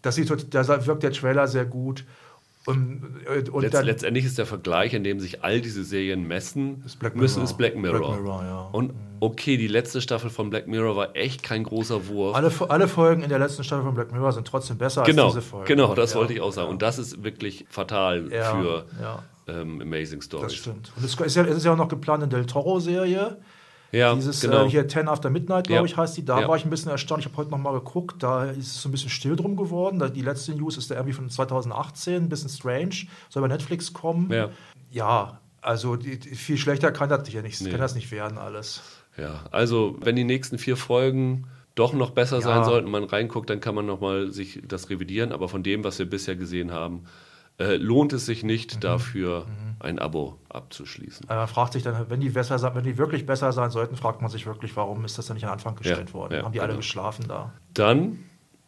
Das 0.02 0.16
sieht, 0.16 0.28
tot- 0.28 0.48
da 0.52 0.86
wirkt 0.86 1.02
der 1.04 1.12
Trailer 1.14 1.48
sehr 1.48 1.66
gut. 1.66 2.06
Und, 2.66 3.02
und 3.52 3.62
Letz, 3.62 3.72
dann, 3.74 3.86
letztendlich 3.86 4.26
ist 4.26 4.38
der 4.40 4.46
Vergleich, 4.48 4.94
in 4.94 5.04
dem 5.04 5.20
sich 5.20 5.44
all 5.44 5.62
diese 5.62 5.84
Serien 5.84 6.28
messen 6.28 6.82
Ist 6.86 6.98
Black 7.00 7.16
müssen, 7.16 7.44
ist 7.44 7.54
Black 7.58 7.76
Mirror. 7.76 8.00
Black 8.00 8.22
Mirror, 8.24 8.44
ja. 8.44 8.70
Und 8.72 8.94
okay, 9.20 9.58
die 9.58 9.68
letzte 9.68 10.02
Staffel 10.02 10.30
von 10.32 10.50
Black 10.50 10.68
Mirror 10.68 10.96
war 10.96 11.16
echt 11.16 11.44
kein 11.44 11.64
großer 11.64 12.08
Wurf. 12.08 12.36
alle, 12.36 12.52
alle 12.70 12.88
Folgen 12.88 13.22
in 13.22 13.30
der 13.30 13.38
letzten 13.40 13.64
Staffel 13.64 13.84
von 13.86 13.94
Black 13.94 14.12
Mirror 14.12 14.32
sind 14.32 14.48
trotzdem 14.48 14.78
besser 14.78 15.04
genau, 15.04 15.26
als 15.26 15.34
diese 15.36 15.46
Folge. 15.46 15.68
genau, 15.68 15.94
das 15.94 16.14
Ja. 16.14 16.20
wollte 16.20 16.34
ich 16.34 16.42
auch 16.42 16.52
sagen. 16.52 16.70
Und 16.70 16.82
das 16.82 16.98
ist 16.98 17.24
wirklich 17.24 17.66
fatal 17.70 18.32
Ja, 18.32 18.56
für 18.56 18.86
ja. 19.02 19.24
ähm, 19.48 19.82
Amazing 19.82 20.20
Das 20.20 20.26
Stories. 20.26 20.56
stimmt. 20.56 20.92
Und 20.96 21.06
es 21.06 21.14
ist 21.14 21.36
ja, 21.36 21.44
es 21.44 21.58
ist 21.58 21.66
ja 21.66 21.74
auch 21.74 21.78
noch 21.78 21.88
geplant 21.90 22.24
eine 22.24 22.32
Del 22.32 22.46
Toro-Serie. 22.48 23.38
Ja, 23.96 24.14
Dieses 24.14 24.42
genau. 24.42 24.66
äh, 24.66 24.70
hier 24.70 24.88
10 24.88 25.08
After 25.08 25.30
Midnight, 25.30 25.68
glaube 25.68 25.82
Ja. 25.82 25.86
ich, 25.86 25.96
heißt 25.98 26.18
die. 26.18 26.26
Da 26.26 26.42
Ja. 26.42 26.48
war 26.48 26.58
ich 26.58 26.66
ein 26.66 26.70
bisschen 26.70 26.92
erstaunt. 26.92 27.22
Ich 27.22 27.26
habe 27.28 27.38
heute 27.38 27.52
noch 27.52 27.58
mal 27.58 27.74
geguckt. 27.74 28.22
Da 28.22 28.46
ist 28.46 28.58
es 28.68 28.82
so 28.82 28.90
ein 28.90 28.92
bisschen 28.92 29.10
still 29.10 29.36
drum 29.36 29.56
geworden. 29.56 30.00
Da, 30.00 30.10
die 30.10 30.22
letzte 30.22 30.54
News 30.54 30.78
ist 30.78 30.92
da 30.92 30.96
irgendwie 30.96 31.14
von 31.14 31.30
2018, 31.30 32.24
ein 32.24 32.30
bisschen 32.30 32.50
strange. 32.50 33.08
Soll 33.30 33.42
bei 33.42 33.48
Netflix 33.48 33.94
kommen. 33.94 34.30
Ja. 34.32 34.50
Ja, 34.92 35.40
also 35.62 35.96
die, 35.96 36.18
viel 36.18 36.58
schlechter 36.58 36.92
kann 36.92 37.10
das 37.10 37.32
ja 37.32 37.42
nicht, 37.42 37.62
Nee. 37.62 37.72
kann 37.72 37.80
das 37.80 37.96
nicht 37.96 38.12
werden 38.12 38.38
alles. 38.38 38.82
ja, 39.18 39.46
also 39.52 39.96
wenn 40.02 40.16
die 40.16 40.24
nächsten 40.26 40.58
vier 40.58 40.78
Folgen 40.78 41.48
doch 41.76 41.94
noch 41.94 42.12
besser 42.12 42.38
Ja. 42.38 42.42
sein 42.42 42.64
sollten, 42.66 42.90
man 42.90 43.04
reinguckt, 43.06 43.50
dann 43.50 43.60
kann 43.60 43.76
man 43.76 43.86
nochmal 43.86 44.32
sich 44.32 44.62
das 44.68 44.90
revidieren. 44.90 45.32
Aber 45.32 45.50
von 45.50 45.64
dem, 45.64 45.84
was 45.84 46.00
wir 46.00 46.10
bisher 46.10 46.36
gesehen 46.36 46.72
haben, 46.72 47.04
äh, 47.60 47.76
lohnt 47.78 48.14
es 48.14 48.26
sich 48.26 48.44
nicht, 48.44 48.76
Mhm. 48.76 48.80
dafür 48.82 49.46
ein 49.80 50.00
Abo 50.00 50.38
abzuschließen. 50.50 51.26
Man 51.28 51.48
fragt 51.48 51.74
sich 51.74 51.84
dann, 51.84 52.10
wenn 52.10 52.20
die, 52.20 52.30
besser, 52.30 52.76
wenn 52.76 52.84
die 52.84 52.98
wirklich 52.98 53.26
besser 53.26 53.52
sein 53.52 53.70
sollten, 53.72 53.96
fragt 53.96 54.22
man 54.22 54.32
sich 54.32 54.46
wirklich, 54.46 54.76
warum 54.76 55.06
ist 55.06 55.18
das 55.18 55.28
denn 55.28 55.36
nicht 55.36 55.46
an 55.46 55.52
Anfang 55.52 55.76
gestellt 55.76 56.10
Ja, 56.10 56.14
worden? 56.14 56.34
ja, 56.36 56.44
Haben 56.44 56.52
die 56.54 56.60
alle 56.60 56.70
genau. 56.70 56.80
geschlafen 56.80 57.26
da? 57.28 57.54
Dann 57.74 58.20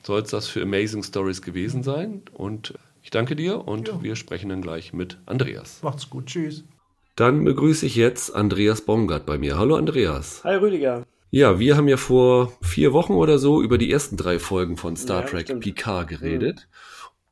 soll 0.03 0.21
es 0.21 0.29
das 0.29 0.47
für 0.47 0.61
Amazing 0.61 1.03
Stories 1.03 1.41
gewesen 1.41 1.83
sein. 1.83 2.21
Und 2.33 2.73
ich 3.01 3.09
danke 3.09 3.35
dir 3.35 3.67
und 3.67 3.87
Ja. 3.87 4.03
wir 4.03 4.15
sprechen 4.15 4.49
dann 4.49 4.61
gleich 4.61 4.93
mit 4.93 5.17
Andreas. 5.25 5.81
Macht's 5.81 6.09
gut, 6.09 6.27
tschüss. 6.27 6.63
Dann 7.15 7.43
begrüße 7.45 7.85
ich 7.85 7.95
jetzt 7.95 8.35
Andreas 8.35 8.81
Baumgart 8.81 9.25
bei 9.25 9.37
mir. 9.37 9.57
Hallo 9.57 9.75
Andreas. 9.75 10.43
Hi 10.43 10.55
Rüdiger. 10.57 11.03
Ja, 11.31 11.59
wir 11.59 11.75
haben 11.75 11.87
ja 11.89 11.97
vor 11.97 12.53
vier 12.61 12.93
Wochen 12.93 13.13
oder 13.13 13.37
so 13.39 13.61
über 13.61 13.77
die 13.77 13.91
ersten 13.91 14.15
drei 14.17 14.39
Folgen 14.39 14.77
von 14.77 14.95
Star 14.95 15.21
Ja, 15.21 15.27
Trek 15.27 15.41
stimmt. 15.47 15.63
Picard 15.63 16.07
geredet 16.07 16.67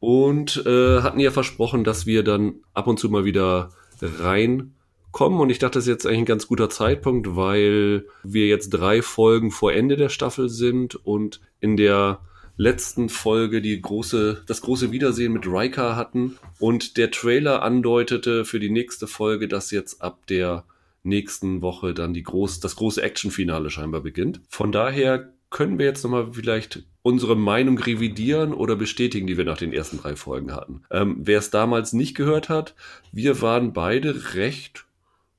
und 0.05 0.63
äh, 0.67 1.01
hatten 1.01 1.19
ja 1.19 1.31
versprochen, 1.31 1.83
dass 1.83 2.05
wir 2.05 2.21
dann 2.21 2.57
ab 2.75 2.85
und 2.85 2.99
zu 2.99 3.09
mal 3.09 3.25
wieder 3.25 3.71
reinkommen. 4.03 5.39
Und 5.39 5.49
ich 5.49 5.57
dachte, 5.57 5.79
das 5.79 5.85
ist 5.85 5.89
jetzt 5.89 6.05
eigentlich 6.05 6.19
ein 6.19 6.25
ganz 6.25 6.45
guter 6.45 6.69
Zeitpunkt, 6.69 7.35
weil 7.35 8.05
wir 8.21 8.45
jetzt 8.45 8.69
drei 8.69 9.01
Folgen 9.01 9.49
vor 9.49 9.73
Ende 9.73 9.95
der 9.95 10.09
Staffel 10.09 10.47
sind 10.47 10.93
und 10.93 11.41
in 11.59 11.75
der 11.75 12.19
letzten 12.55 13.09
Folge 13.09 13.63
die 13.63 13.81
große, 13.81 14.43
das 14.45 14.61
große 14.61 14.91
Wiedersehen 14.91 15.33
mit 15.33 15.47
Riker 15.47 15.95
hatten 15.95 16.37
und 16.59 16.97
der 16.97 17.09
Trailer 17.09 17.63
andeutete 17.63 18.45
für 18.45 18.59
die 18.59 18.69
nächste 18.69 19.07
Folge, 19.07 19.47
dass 19.47 19.71
jetzt 19.71 20.03
ab 20.03 20.27
der 20.27 20.65
nächsten 21.01 21.63
Woche 21.63 21.95
dann 21.95 22.13
die 22.13 22.23
groß, 22.23 22.59
das 22.59 22.75
große 22.75 23.01
Actionfinale 23.01 23.71
scheinbar 23.71 24.01
beginnt. 24.01 24.41
Von 24.49 24.71
daher 24.71 25.33
können 25.55 25.79
wir 25.79 25.85
jetzt 25.85 26.03
nochmal 26.03 26.33
vielleicht 26.33 26.83
unsere 27.01 27.37
Meinung 27.37 27.77
revidieren 27.77 28.53
oder 28.53 28.75
bestätigen, 28.75 29.25
die 29.25 29.37
wir 29.37 29.45
nach 29.45 29.57
den 29.57 29.71
ersten 29.71 29.99
drei 29.99 30.17
Folgen 30.17 30.53
hatten. 30.53 30.83
Ähm, 30.91 31.15
Wer 31.21 31.39
es 31.39 31.49
damals 31.49 31.93
nicht 31.93 32.13
gehört 32.13 32.49
hat, 32.49 32.75
wir 33.13 33.41
waren 33.41 33.71
beide 33.71 34.33
recht 34.33 34.85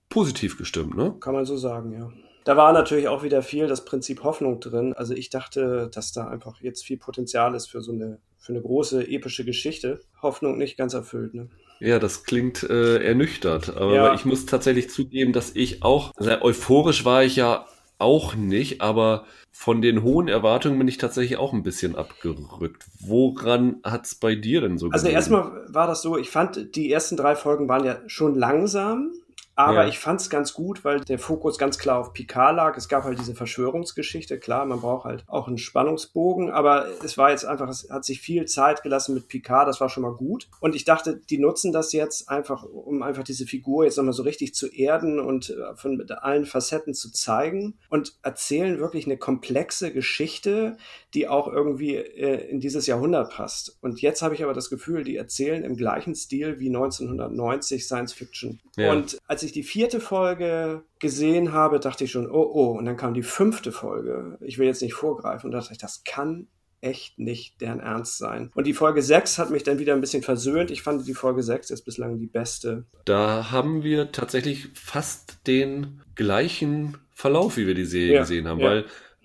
positiv 0.09 0.57
gestimmt, 0.57 0.97
ne? 0.97 1.15
Kann 1.21 1.35
man 1.35 1.45
so 1.45 1.59
sagen, 1.59 1.93
ja. 1.93 2.11
Da 2.45 2.57
war 2.57 2.73
natürlich 2.73 3.09
auch 3.09 3.25
wieder 3.25 3.43
viel 3.43 3.67
das 3.67 3.85
Prinzip 3.85 4.25
Hoffnung 4.25 4.59
drin. 4.59 4.95
Also 4.95 5.13
ich 5.13 5.29
dachte, 5.29 5.91
dass 5.93 6.13
da 6.13 6.29
einfach 6.29 6.63
jetzt 6.63 6.83
viel 6.83 6.97
Potenzial 6.97 7.55
ist 7.55 7.67
für 7.67 7.83
so 7.83 7.93
eine, 7.93 8.19
für 8.39 8.55
eine 8.55 8.63
große 8.63 9.07
epische 9.07 9.45
Geschichte. 9.45 10.01
Hoffnung 10.23 10.57
nicht 10.57 10.79
ganz 10.79 10.95
erfüllt, 10.95 11.35
ne? 11.35 11.51
Ja, 11.79 11.99
das 11.99 12.25
klingt 12.25 12.63
äh, 12.63 13.05
ernüchtert, 13.05 13.77
aber 13.77 13.95
Ja. 13.95 14.15
ich 14.15 14.25
muss 14.25 14.47
tatsächlich 14.47 14.89
zugeben, 14.89 15.35
dass 15.35 15.55
ich 15.55 15.83
auch, 15.83 16.15
sehr 16.19 16.43
euphorisch 16.43 17.05
war 17.05 17.23
ich 17.23 17.37
ja 17.37 17.67
auch 17.99 18.35
nicht, 18.35 18.81
aber 18.81 19.25
von 19.53 19.81
den 19.81 20.03
hohen 20.03 20.29
Erwartungen 20.29 20.79
bin 20.79 20.89
ich 20.89 20.99
tatsächlich 20.99 21.39
auch 21.39 21.53
ein 21.53 21.63
bisschen 21.63 21.97
abgerückt. 21.97 22.85
Woran 23.01 23.77
hat's 23.83 24.15
bei 24.15 24.35
dir 24.35 24.61
denn 24.61 24.79
so 24.79 24.89
Also 24.91 25.05
gelegen? 25.05 25.17
erstmal 25.17 25.65
war 25.69 25.87
das 25.87 26.03
so, 26.03 26.17
ich 26.19 26.31
fand, 26.31 26.77
die 26.77 26.91
ersten 26.93 27.17
drei 27.17 27.35
Folgen 27.37 27.69
waren 27.69 27.85
ja 27.85 27.97
schon 28.07 28.35
langsam, 28.35 29.13
aber 29.57 29.83
Ja. 29.83 29.89
ich 29.89 29.99
fand 29.99 30.21
es 30.21 30.31
ganz 30.31 30.53
gut, 30.55 30.85
weil 30.85 31.01
der 31.01 31.19
Fokus 31.19 31.59
ganz 31.59 31.79
klar 31.79 31.99
auf 31.99 32.13
Picard 32.13 32.55
lag. 32.55 32.77
Es 32.77 32.89
gab 32.89 33.05
halt 33.05 33.19
diese 33.19 33.35
Verschwörungsgeschichte, 33.35 34.39
klar, 34.39 34.65
man 34.67 34.81
braucht 34.81 35.05
halt 35.05 35.25
auch 35.27 35.49
einen 35.49 35.59
Spannungsbogen, 35.59 36.51
aber 36.51 36.87
es 37.03 37.19
war 37.19 37.31
jetzt 37.31 37.45
einfach, 37.45 37.69
es 37.69 37.89
hat 37.91 38.05
sich 38.05 38.21
viel 38.21 38.45
Zeit 38.47 38.83
gelassen 38.83 39.15
mit 39.15 39.29
Picard, 39.29 39.67
das 39.67 39.81
war 39.81 39.89
schon 39.89 40.03
mal 40.03 40.15
gut. 40.15 40.49
Und 40.61 40.75
ich 40.77 40.85
dachte, 40.85 41.17
die 41.17 41.39
nutzen 41.39 41.73
das 41.73 41.93
jetzt 41.93 42.29
einfach, 42.29 42.63
um 42.65 43.03
einfach 43.03 43.25
diese 43.25 43.47
Figur 43.47 43.85
jetzt 43.85 43.97
nochmal 43.97 44.13
so 44.13 44.23
richtig 44.23 44.55
zu 44.55 44.69
erden 44.69 45.19
und 45.19 45.51
äh, 45.51 45.75
von 45.75 45.97
mit 45.97 46.11
allen 46.13 46.45
Facetten 46.47 46.95
zu 46.95 47.11
zeigen 47.11 47.79
und 47.89 48.15
erzählen 48.23 48.79
wirklich 48.79 49.07
eine 49.07 49.17
komplexe 49.17 49.93
Geschichte, 49.93 50.77
die 51.15 51.29
auch 51.29 51.49
irgendwie 51.49 51.97
äh, 51.97 52.49
in 52.51 52.61
dieses 52.61 52.87
Jahrhundert 52.87 53.33
passt. 53.33 53.79
Und 53.81 54.03
jetzt 54.03 54.21
habe 54.21 54.35
ich 54.35 54.45
aber 54.45 54.53
das 54.53 54.69
Gefühl, 54.69 55.03
die 55.03 55.17
erzählen 55.17 55.65
im 55.65 55.77
gleichen 55.77 56.15
Stil 56.15 56.61
wie 56.61 56.69
1990 56.69 57.85
Science 57.87 58.13
Fiction. 58.13 58.61
Ja. 58.77 58.93
Und 58.93 59.19
als 59.27 59.43
ich 59.43 59.46
die 59.53 59.63
vierte 59.63 60.01
Folge 60.01 60.85
gesehen 60.99 61.53
habe, 61.53 61.81
dachte 61.81 62.05
ich 62.05 62.11
schon, 62.11 62.31
oh 62.31 62.51
oh, 62.53 62.79
und 62.79 62.85
dann 62.85 62.97
kam 62.97 63.15
die 63.15 63.23
fünfte 63.23 63.73
Folge. 63.73 64.39
Ich 64.41 64.59
will 64.59 64.67
jetzt 64.67 64.83
nicht 64.83 64.95
vorgreifen 64.95 65.49
und 65.49 65.53
dachte 65.53 65.73
ich, 65.73 65.79
das 65.79 66.05
kann 66.05 66.49
echt 66.81 67.19
nicht 67.19 67.61
deren 67.61 67.81
Ernst 67.81 68.19
sein. 68.19 68.51
Und 68.55 68.67
die 68.67 68.75
Folge 68.75 69.03
6 69.03 69.39
hat 69.39 69.51
mich 69.51 69.63
dann 69.63 69.79
wieder 69.79 69.95
ein 69.95 70.01
bisschen 70.01 70.23
versöhnt. 70.23 70.71
Ich 70.71 70.83
fand 70.83 71.07
die 71.07 71.15
Folge 71.15 71.43
6 71.43 71.71
ist 71.71 71.83
bislang 71.83 72.19
die 72.19 72.27
beste. 72.27 72.85
Da 73.05 73.51
haben 73.51 73.83
wir 73.83 74.13
tatsächlich 74.13 74.69
fast 74.75 75.39
den 75.47 76.03
gleichen 76.15 76.99
Verlauf, 77.13 77.57
wie 77.57 77.67
wir 77.67 77.75
die 77.75 77.85
Serie 77.85 78.15
Ja, 78.15 78.21
gesehen 78.21 78.47
haben, 78.47 78.61
ja. 78.61 78.67
weil, 78.67 78.85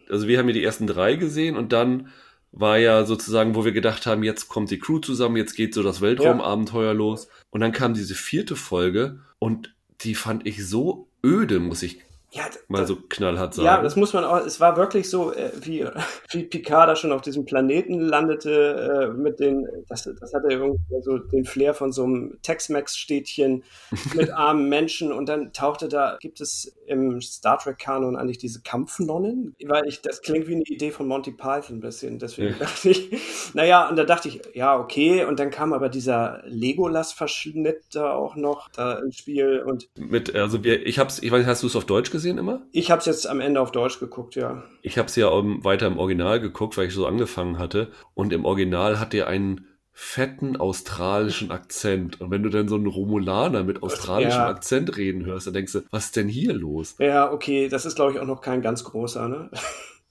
also 0.09 0.27
wir 0.27 0.39
haben 0.39 0.47
ja 0.47 0.53
die 0.53 0.63
ersten 0.63 0.87
drei 0.87 1.15
gesehen 1.15 1.55
und 1.55 1.73
dann 1.73 2.09
war 2.51 2.77
ja 2.77 3.05
sozusagen, 3.05 3.55
wo 3.55 3.63
wir 3.63 3.71
gedacht 3.71 4.05
haben, 4.05 4.23
jetzt 4.23 4.49
kommt 4.49 4.71
die 4.71 4.79
Crew 4.79 4.99
zusammen, 4.99 5.37
jetzt 5.37 5.55
geht 5.55 5.73
so 5.73 5.83
das 5.83 6.01
Weltraumabenteuer 6.01 6.87
ja. 6.87 6.91
los. 6.91 7.29
Und 7.49 7.61
dann 7.61 7.71
kam 7.71 7.93
diese 7.93 8.15
vierte 8.15 8.55
Folge 8.55 9.19
und 9.39 9.73
die 10.03 10.15
fand 10.15 10.47
ich 10.47 10.65
so 10.65 11.07
öde, 11.23 11.59
muss 11.59 11.83
ich 11.83 11.99
ja, 12.33 12.45
mal 12.69 12.87
so 12.87 12.95
knallhart 13.09 13.53
sagen. 13.53 13.65
Ja, 13.65 13.81
das 13.81 13.97
muss 13.97 14.13
man 14.13 14.23
auch. 14.23 14.37
Es 14.45 14.61
war 14.61 14.77
wirklich 14.77 15.09
so, 15.09 15.33
äh, 15.33 15.51
wie, 15.61 15.85
wie 16.31 16.43
Picard 16.43 16.87
da 16.87 16.95
schon 16.95 17.11
auf 17.11 17.21
diesem 17.21 17.43
Planeten 17.43 17.99
landete, 17.99 19.11
äh, 19.11 19.17
mit 19.17 19.41
den, 19.41 19.67
das, 19.89 20.09
das 20.17 20.33
hatte 20.33 20.47
irgendwie 20.49 20.79
so 21.01 21.17
den 21.17 21.43
Flair 21.43 21.73
von 21.73 21.91
so 21.91 22.05
einem 22.05 22.37
Tex-Mex-Städtchen 22.41 23.63
mit 24.13 24.31
armen 24.31 24.69
Menschen 24.69 25.11
und 25.11 25.27
dann 25.27 25.51
tauchte 25.51 25.89
da, 25.89 26.17
gibt 26.21 26.39
es 26.39 26.73
im 26.85 27.21
Star 27.21 27.59
Trek-Kanon 27.59 28.15
eigentlich 28.15 28.37
diese 28.37 28.61
Kampfnonnen? 28.61 29.53
Weil 29.65 29.87
ich, 29.87 30.01
das 30.01 30.21
klingt 30.21 30.47
wie 30.47 30.55
eine 30.55 30.63
Idee 30.63 30.91
von 30.91 31.07
Monty 31.07 31.31
Python 31.31 31.77
ein 31.77 31.79
bisschen, 31.81 32.17
deswegen 32.17 32.53
ja. 32.53 32.59
dachte 32.59 32.91
ich, 32.91 33.11
naja, 33.53 33.89
und 33.89 33.97
da 33.97 34.05
dachte 34.05 34.29
ich, 34.29 34.39
ja, 34.53 34.79
okay, 34.79 35.25
und 35.25 35.37
dann 35.37 35.51
kam 35.51 35.73
aber 35.73 35.89
dieser 35.89 36.43
Legolas-Verschnitt 36.45 37.83
da 37.91 38.13
auch 38.13 38.37
noch 38.37 38.69
da 38.69 38.99
ins 38.99 39.17
Spiel 39.17 39.63
und. 39.65 39.89
Mit, 39.97 40.33
also 40.33 40.63
wir, 40.63 40.85
ich 40.87 40.97
hab's, 40.97 41.19
ich 41.19 41.29
weiß 41.29 41.39
nicht, 41.39 41.47
hast 41.47 41.63
du 41.63 41.67
es 41.67 41.75
auf 41.75 41.83
Deutsch 41.85 42.09
gesehen? 42.09 42.20
Gesehen 42.21 42.37
immer? 42.37 42.61
Ich 42.71 42.91
habe 42.91 42.99
es 42.99 43.05
jetzt 43.05 43.27
am 43.27 43.39
Ende 43.39 43.59
auf 43.59 43.71
Deutsch 43.71 43.99
geguckt, 43.99 44.35
ja. 44.35 44.63
Ich 44.81 44.97
habe 44.97 45.07
es 45.07 45.15
ja 45.15 45.27
weiter 45.29 45.87
im 45.87 45.97
Original 45.97 46.39
geguckt, 46.39 46.77
weil 46.77 46.87
ich 46.87 46.93
so 46.93 47.07
angefangen 47.07 47.57
hatte. 47.57 47.91
Und 48.13 48.31
im 48.31 48.45
Original 48.45 48.99
hat 48.99 49.13
er 49.13 49.27
einen 49.27 49.67
fetten 49.91 50.55
australischen 50.55 51.51
Akzent. 51.51 52.21
Und 52.21 52.31
wenn 52.31 52.43
du 52.43 52.49
dann 52.49 52.67
so 52.67 52.75
einen 52.75 52.87
Romulaner 52.87 53.63
mit 53.63 53.83
australischem 53.83 54.39
ja. 54.39 54.47
Akzent 54.47 54.95
reden 54.97 55.25
hörst, 55.25 55.47
dann 55.47 55.53
denkst 55.53 55.73
du, 55.73 55.81
was 55.89 56.05
ist 56.05 56.15
denn 56.15 56.27
hier 56.27 56.53
los? 56.53 56.95
Ja, 56.99 57.31
okay, 57.31 57.67
das 57.67 57.85
ist 57.85 57.95
glaube 57.95 58.13
ich 58.13 58.19
auch 58.19 58.25
noch 58.25 58.41
kein 58.41 58.61
ganz 58.61 58.83
großer, 58.83 59.27
ne? 59.27 59.49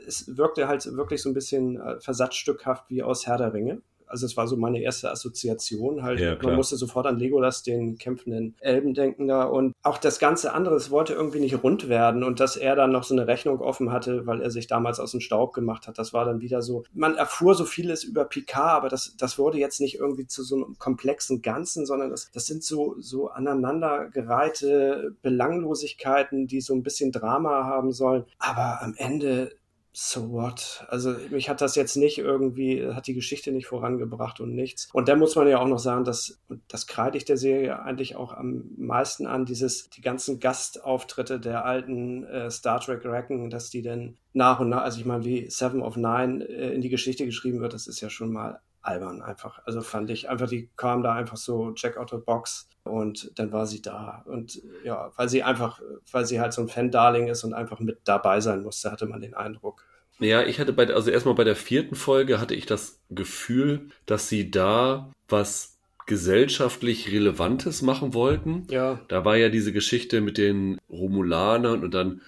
es 0.06 0.36
wirkte 0.36 0.68
halt 0.68 0.84
wirklich 0.94 1.22
so 1.22 1.30
ein 1.30 1.34
bisschen 1.34 1.80
äh, 1.80 2.00
versatzstückhaft 2.00 2.84
wie 2.90 3.02
aus 3.02 3.26
Herr 3.26 3.38
der 3.38 3.54
Ringe. 3.54 3.80
Also 4.08 4.26
es 4.26 4.36
war 4.36 4.46
so 4.46 4.56
meine 4.56 4.80
erste 4.80 5.10
Assoziation. 5.10 6.02
Halt, 6.02 6.20
ja, 6.20 6.36
man 6.42 6.56
musste 6.56 6.76
sofort 6.76 7.06
an 7.06 7.18
Legolas, 7.18 7.62
den 7.62 7.98
kämpfenden 7.98 8.56
Elben 8.60 8.94
denken 8.94 9.28
da. 9.28 9.44
Und 9.44 9.72
auch 9.82 9.98
das 9.98 10.18
ganze 10.18 10.52
andere, 10.52 10.76
es 10.76 10.90
wollte 10.90 11.14
irgendwie 11.14 11.40
nicht 11.40 11.62
rund 11.62 11.88
werden. 11.88 12.22
Und 12.22 12.40
dass 12.40 12.56
er 12.56 12.76
dann 12.76 12.92
noch 12.92 13.04
so 13.04 13.14
eine 13.14 13.26
Rechnung 13.26 13.60
offen 13.60 13.92
hatte, 13.92 14.26
weil 14.26 14.40
er 14.40 14.50
sich 14.50 14.66
damals 14.66 15.00
aus 15.00 15.12
dem 15.12 15.20
Staub 15.20 15.52
gemacht 15.52 15.86
hat, 15.86 15.98
das 15.98 16.12
war 16.12 16.24
dann 16.24 16.40
wieder 16.40 16.62
so. 16.62 16.84
Man 16.92 17.16
erfuhr 17.16 17.54
so 17.54 17.64
vieles 17.64 18.04
über 18.04 18.24
Picard, 18.24 18.76
aber 18.78 18.88
das, 18.88 19.14
das 19.16 19.38
wurde 19.38 19.58
jetzt 19.58 19.80
nicht 19.80 19.98
irgendwie 19.98 20.26
zu 20.26 20.42
so 20.42 20.56
einem 20.56 20.78
komplexen 20.78 21.42
Ganzen, 21.42 21.86
sondern 21.86 22.10
das, 22.10 22.30
das 22.32 22.46
sind 22.46 22.62
so, 22.62 22.96
so 22.98 23.28
aneinandergereihte 23.28 25.16
Belanglosigkeiten, 25.22 26.46
die 26.46 26.60
so 26.60 26.74
ein 26.74 26.82
bisschen 26.82 27.12
Drama 27.12 27.64
haben 27.64 27.92
sollen. 27.92 28.24
Aber 28.38 28.82
am 28.82 28.94
Ende 28.96 29.50
so 30.00 30.30
what? 30.30 30.86
Also 30.86 31.16
mich 31.30 31.48
hat 31.50 31.60
das 31.60 31.74
jetzt 31.74 31.96
nicht 31.96 32.18
irgendwie, 32.18 32.86
hat 32.86 33.08
die 33.08 33.14
Geschichte 33.14 33.50
nicht 33.50 33.66
vorangebracht 33.66 34.38
und 34.38 34.54
nichts. 34.54 34.88
Und 34.92 35.08
dann 35.08 35.18
muss 35.18 35.34
man 35.34 35.48
ja 35.48 35.58
auch 35.58 35.66
noch 35.66 35.80
sagen, 35.80 36.04
dass, 36.04 36.38
das 36.68 36.86
kreide 36.86 37.18
ich 37.18 37.24
der 37.24 37.36
Serie 37.36 37.82
eigentlich 37.82 38.14
auch 38.14 38.32
am 38.32 38.62
meisten 38.76 39.26
an, 39.26 39.44
dieses, 39.44 39.90
die 39.90 40.00
ganzen 40.00 40.38
Gastauftritte 40.38 41.40
der 41.40 41.64
alten 41.64 42.22
äh, 42.26 42.48
Star 42.48 42.78
Trek 42.78 43.04
Racken, 43.04 43.50
dass 43.50 43.70
die 43.70 43.82
dann 43.82 44.16
nach 44.32 44.60
und 44.60 44.68
nach, 44.68 44.82
also 44.82 45.00
ich 45.00 45.04
meine, 45.04 45.24
wie 45.24 45.50
Seven 45.50 45.82
of 45.82 45.96
Nine 45.96 46.44
äh, 46.44 46.72
in 46.72 46.80
die 46.80 46.90
Geschichte 46.90 47.24
geschrieben 47.24 47.58
wird, 47.58 47.74
das 47.74 47.88
ist 47.88 48.00
ja 48.00 48.08
schon 48.08 48.32
mal 48.32 48.60
albern 48.88 49.22
einfach. 49.22 49.60
Also 49.66 49.80
fand 49.82 50.10
ich 50.10 50.28
einfach, 50.28 50.48
die 50.48 50.70
kam 50.76 51.02
da 51.02 51.14
einfach 51.14 51.36
so 51.36 51.72
check 51.72 51.96
out 51.96 52.10
the 52.10 52.16
box 52.16 52.68
und 52.84 53.38
dann 53.38 53.52
war 53.52 53.66
sie 53.66 53.82
da. 53.82 54.24
Und 54.26 54.60
ja, 54.84 55.12
weil 55.16 55.28
sie 55.28 55.42
einfach, 55.42 55.80
weil 56.10 56.26
sie 56.26 56.40
halt 56.40 56.52
so 56.52 56.62
ein 56.62 56.68
Fan-Darling 56.68 57.28
ist 57.28 57.44
und 57.44 57.54
einfach 57.54 57.80
mit 57.80 57.98
dabei 58.04 58.40
sein 58.40 58.62
musste, 58.62 58.90
hatte 58.90 59.06
man 59.06 59.20
den 59.20 59.34
Eindruck. 59.34 59.84
Ja, 60.18 60.42
ich 60.42 60.58
hatte 60.58 60.72
bei, 60.72 60.92
also 60.92 61.10
erstmal 61.10 61.34
bei 61.34 61.44
der 61.44 61.54
vierten 61.54 61.94
Folge 61.94 62.40
hatte 62.40 62.54
ich 62.54 62.66
das 62.66 63.00
Gefühl, 63.08 63.90
dass 64.06 64.28
sie 64.28 64.50
da 64.50 65.12
was 65.28 65.78
gesellschaftlich 66.06 67.12
Relevantes 67.12 67.82
machen 67.82 68.14
wollten. 68.14 68.66
Ja. 68.70 68.98
Da 69.08 69.24
war 69.24 69.36
ja 69.36 69.50
diese 69.50 69.72
Geschichte 69.72 70.20
mit 70.20 70.38
den 70.38 70.78
Romulanern 70.90 71.84
und 71.84 71.92
dann 71.92 72.22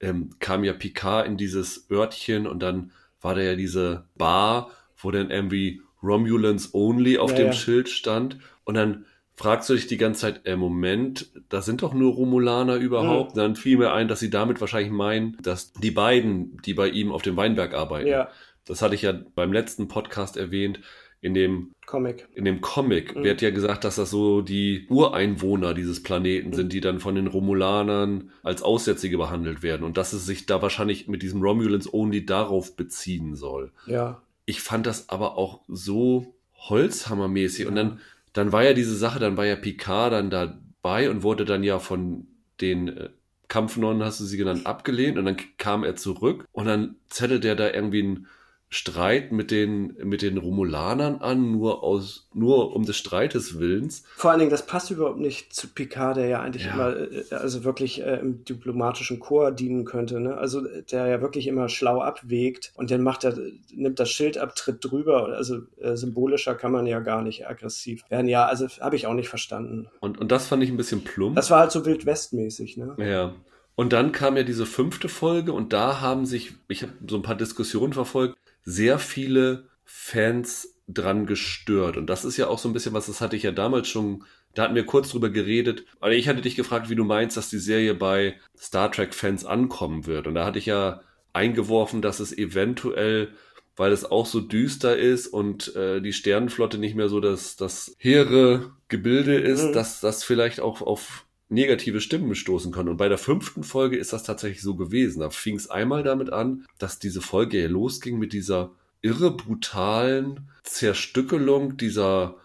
ähm, 0.00 0.30
kam 0.38 0.64
ja 0.64 0.72
Picard 0.72 1.26
in 1.26 1.36
dieses 1.36 1.90
Örtchen 1.90 2.46
und 2.46 2.60
dann 2.60 2.92
war 3.20 3.34
da 3.34 3.42
ja 3.42 3.56
diese 3.56 4.04
Bar, 4.16 4.70
wo 4.96 5.10
dann 5.10 5.30
irgendwie 5.30 5.82
Romulans 6.04 6.74
Only 6.74 7.18
auf 7.18 7.30
ja, 7.30 7.36
dem 7.38 7.46
ja. 7.46 7.52
Schild 7.52 7.88
stand 7.88 8.38
und 8.64 8.74
dann 8.74 9.06
fragst 9.36 9.68
du 9.68 9.74
dich 9.74 9.86
die 9.86 9.96
ganze 9.96 10.22
Zeit, 10.22 10.42
äh, 10.44 10.56
Moment, 10.56 11.30
da 11.48 11.60
sind 11.60 11.82
doch 11.82 11.92
nur 11.92 12.14
Romulaner 12.14 12.76
überhaupt. 12.76 13.34
Mhm. 13.34 13.38
Dann 13.38 13.56
fiel 13.56 13.78
mir 13.78 13.92
ein, 13.92 14.08
dass 14.08 14.20
sie 14.20 14.30
damit 14.30 14.60
wahrscheinlich 14.60 14.92
meinen, 14.92 15.36
dass 15.42 15.72
die 15.72 15.90
beiden, 15.90 16.60
die 16.64 16.74
bei 16.74 16.88
ihm 16.88 17.10
auf 17.10 17.22
dem 17.22 17.36
Weinberg 17.36 17.74
arbeiten, 17.74 18.08
ja. 18.08 18.28
das 18.64 18.80
hatte 18.80 18.94
ich 18.94 19.02
ja 19.02 19.12
beim 19.34 19.52
letzten 19.52 19.88
Podcast 19.88 20.36
erwähnt, 20.36 20.80
in 21.20 21.32
dem 21.32 21.72
Comic. 21.86 22.28
In 22.34 22.44
dem 22.44 22.60
Comic 22.60 23.16
mhm. 23.16 23.24
wird 23.24 23.40
ja 23.40 23.50
gesagt, 23.50 23.84
dass 23.84 23.96
das 23.96 24.10
so 24.10 24.42
die 24.42 24.86
Ureinwohner 24.90 25.72
dieses 25.72 26.02
Planeten 26.02 26.50
mhm. 26.50 26.54
sind, 26.54 26.72
die 26.74 26.82
dann 26.82 27.00
von 27.00 27.14
den 27.14 27.28
Romulanern 27.28 28.30
als 28.42 28.62
Aussätzige 28.62 29.16
behandelt 29.16 29.62
werden 29.62 29.84
und 29.84 29.96
dass 29.96 30.12
es 30.12 30.26
sich 30.26 30.44
da 30.44 30.60
wahrscheinlich 30.60 31.08
mit 31.08 31.22
diesem 31.22 31.40
Romulans 31.40 31.92
Only 31.92 32.26
darauf 32.26 32.76
beziehen 32.76 33.36
soll. 33.36 33.72
Ja. 33.86 34.20
Ich 34.46 34.60
fand 34.60 34.86
das 34.86 35.08
aber 35.08 35.36
auch 35.38 35.60
so 35.68 36.34
Holzhammermäßig 36.68 37.64
ja. 37.64 37.68
und 37.68 37.76
dann 37.76 38.00
dann 38.34 38.52
war 38.52 38.64
ja 38.64 38.74
diese 38.74 38.96
Sache, 38.96 39.20
dann 39.20 39.36
war 39.36 39.46
ja 39.46 39.56
Picard 39.56 40.12
dann 40.12 40.28
dabei 40.28 41.08
und 41.08 41.22
wurde 41.22 41.44
dann 41.46 41.62
ja 41.62 41.78
von 41.78 42.26
den 42.60 42.88
äh, 42.88 43.08
Kampfnonnen, 43.48 44.02
hast 44.02 44.20
du 44.20 44.24
sie 44.24 44.36
genannt, 44.36 44.66
abgelehnt 44.66 45.16
und 45.16 45.24
dann 45.24 45.36
kam 45.56 45.84
er 45.84 45.96
zurück 45.96 46.44
und 46.52 46.66
dann 46.66 46.96
zettelt 47.08 47.44
er 47.44 47.54
da 47.54 47.70
irgendwie 47.70 48.02
ein 48.02 48.26
Streit 48.74 49.30
mit 49.30 49.52
den, 49.52 49.96
mit 50.02 50.20
den 50.20 50.36
Romulanern 50.36 51.18
an, 51.18 51.52
nur 51.52 51.84
aus, 51.84 52.26
nur 52.34 52.74
um 52.74 52.84
des 52.84 52.96
Streites 52.96 53.60
Willens. 53.60 54.02
Vor 54.16 54.32
allen 54.32 54.40
Dingen, 54.40 54.50
das 54.50 54.66
passt 54.66 54.90
überhaupt 54.90 55.20
nicht 55.20 55.54
zu 55.54 55.68
Picard, 55.68 56.16
der 56.16 56.26
ja 56.26 56.40
eigentlich 56.40 56.64
ja. 56.64 56.74
immer, 56.74 56.96
äh, 56.96 57.22
also 57.30 57.62
wirklich 57.62 58.02
äh, 58.02 58.16
im 58.16 58.44
diplomatischen 58.44 59.20
Chor 59.20 59.52
dienen 59.52 59.84
könnte, 59.84 60.18
ne? 60.18 60.36
Also, 60.36 60.62
der 60.90 61.06
ja 61.06 61.20
wirklich 61.22 61.46
immer 61.46 61.68
schlau 61.68 62.00
abwägt 62.00 62.72
und 62.74 62.90
dann 62.90 63.02
macht 63.02 63.22
er, 63.22 63.38
nimmt 63.72 64.00
das 64.00 64.10
Schild 64.10 64.38
ab, 64.38 64.56
tritt 64.56 64.84
drüber, 64.84 65.28
also 65.28 65.58
äh, 65.80 65.94
symbolischer 65.94 66.56
kann 66.56 66.72
man 66.72 66.88
ja 66.88 66.98
gar 66.98 67.22
nicht 67.22 67.46
aggressiv 67.46 68.02
werden. 68.08 68.26
Ja, 68.26 68.46
also 68.46 68.66
habe 68.80 68.96
ich 68.96 69.06
auch 69.06 69.14
nicht 69.14 69.28
verstanden. 69.28 69.86
Und, 70.00 70.18
und 70.18 70.32
das 70.32 70.48
fand 70.48 70.64
ich 70.64 70.70
ein 70.70 70.76
bisschen 70.76 71.04
plump. 71.04 71.36
Das 71.36 71.48
war 71.48 71.60
halt 71.60 71.70
so 71.70 71.86
Wildwestmäßig, 71.86 72.76
ne? 72.76 72.96
Ja. 72.98 73.34
Und 73.76 73.92
dann 73.92 74.10
kam 74.10 74.36
ja 74.36 74.42
diese 74.42 74.66
fünfte 74.66 75.08
Folge 75.08 75.52
und 75.52 75.72
da 75.72 76.00
haben 76.00 76.26
sich, 76.26 76.54
ich 76.66 76.82
habe 76.82 76.92
so 77.08 77.14
ein 77.14 77.22
paar 77.22 77.36
Diskussionen 77.36 77.92
verfolgt, 77.92 78.36
sehr 78.64 78.98
viele 78.98 79.68
Fans 79.84 80.74
dran 80.88 81.26
gestört. 81.26 81.96
Und 81.96 82.06
das 82.08 82.24
ist 82.24 82.36
ja 82.36 82.48
auch 82.48 82.58
so 82.58 82.68
ein 82.68 82.72
bisschen 82.72 82.92
was, 82.92 83.06
das 83.06 83.20
hatte 83.20 83.36
ich 83.36 83.42
ja 83.42 83.52
damals 83.52 83.88
schon, 83.88 84.24
da 84.54 84.64
hatten 84.64 84.74
wir 84.74 84.86
kurz 84.86 85.10
drüber 85.10 85.30
geredet. 85.30 85.84
Aber 86.00 86.12
ich 86.12 86.28
hatte 86.28 86.42
dich 86.42 86.56
gefragt, 86.56 86.90
wie 86.90 86.94
du 86.94 87.04
meinst, 87.04 87.36
dass 87.36 87.50
die 87.50 87.58
Serie 87.58 87.94
bei 87.94 88.36
Star 88.58 88.90
Trek-Fans 88.90 89.44
ankommen 89.44 90.06
wird. 90.06 90.26
Und 90.26 90.34
da 90.34 90.44
hatte 90.44 90.58
ich 90.58 90.66
ja 90.66 91.00
eingeworfen, 91.32 92.02
dass 92.02 92.20
es 92.20 92.36
eventuell, 92.36 93.32
weil 93.76 93.92
es 93.92 94.04
auch 94.04 94.26
so 94.26 94.40
düster 94.40 94.96
ist 94.96 95.26
und 95.26 95.74
äh, 95.74 96.00
die 96.00 96.12
Sternenflotte 96.12 96.78
nicht 96.78 96.94
mehr 96.94 97.08
so 97.08 97.20
das, 97.20 97.56
das 97.56 97.96
hehre 97.98 98.72
Gebilde 98.88 99.36
ist, 99.36 99.64
mhm. 99.64 99.72
dass 99.72 100.00
das 100.00 100.22
vielleicht 100.22 100.60
auch 100.60 100.80
auf 100.80 101.23
negative 101.54 102.00
Stimmen 102.00 102.34
stoßen 102.34 102.72
können. 102.72 102.90
Und 102.90 102.96
bei 102.96 103.08
der 103.08 103.18
fünften 103.18 103.64
Folge 103.64 103.96
ist 103.96 104.12
das 104.12 104.22
tatsächlich 104.24 104.62
so 104.62 104.74
gewesen. 104.74 105.20
Da 105.20 105.30
fing 105.30 105.56
es 105.56 105.70
einmal 105.70 106.02
damit 106.02 106.30
an, 106.32 106.66
dass 106.78 106.98
diese 106.98 107.20
Folge 107.20 107.60
ja 107.60 107.68
losging 107.68 108.18
mit 108.18 108.32
dieser 108.32 108.72
irre 109.00 109.30
brutalen 109.30 110.48
Zerstückelung 110.62 111.76
dieser 111.76 112.36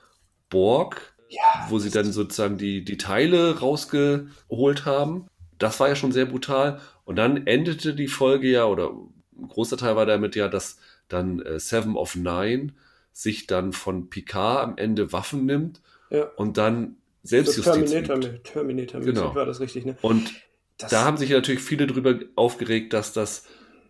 Borg, 0.49 1.13
ja, 1.29 1.67
wo 1.69 1.79
sie 1.79 1.89
dann 1.89 2.11
sozusagen 2.11 2.57
die, 2.57 2.83
die 2.83 2.97
Teile 2.97 3.59
rausgeholt 3.59 4.85
haben. 4.85 5.27
Das 5.57 5.79
war 5.79 5.89
ja 5.89 5.95
schon 5.95 6.11
sehr 6.11 6.25
brutal. 6.25 6.79
Und 7.05 7.15
dann 7.15 7.47
endete 7.47 7.93
die 7.93 8.07
Folge 8.07 8.49
ja, 8.49 8.65
oder 8.65 8.91
ein 9.37 9.47
großer 9.47 9.77
Teil 9.77 9.95
war 9.95 10.05
damit 10.05 10.35
ja, 10.35 10.47
dass 10.47 10.77
dann 11.07 11.39
äh, 11.41 11.59
Seven 11.59 11.95
of 11.95 12.15
Nine 12.15 12.73
sich 13.11 13.47
dann 13.47 13.73
von 13.73 14.09
Picard 14.09 14.63
am 14.63 14.77
Ende 14.77 15.11
Waffen 15.11 15.45
nimmt 15.45 15.81
ja. 16.09 16.25
und 16.35 16.57
dann 16.57 16.97
Selbstjustiz. 17.23 17.65
So 17.65 17.71
Terminator, 17.71 18.43
Terminator 18.43 19.01
genau. 19.01 19.35
war 19.35 19.45
das 19.45 19.59
richtig, 19.59 19.85
ne? 19.85 19.97
Und 20.01 20.33
das 20.77 20.91
da 20.91 21.03
haben 21.03 21.17
sich 21.17 21.29
natürlich 21.29 21.61
viele 21.61 21.87
drüber 21.87 22.19
aufgeregt, 22.35 22.93
dass 22.93 23.13
das 23.13 23.45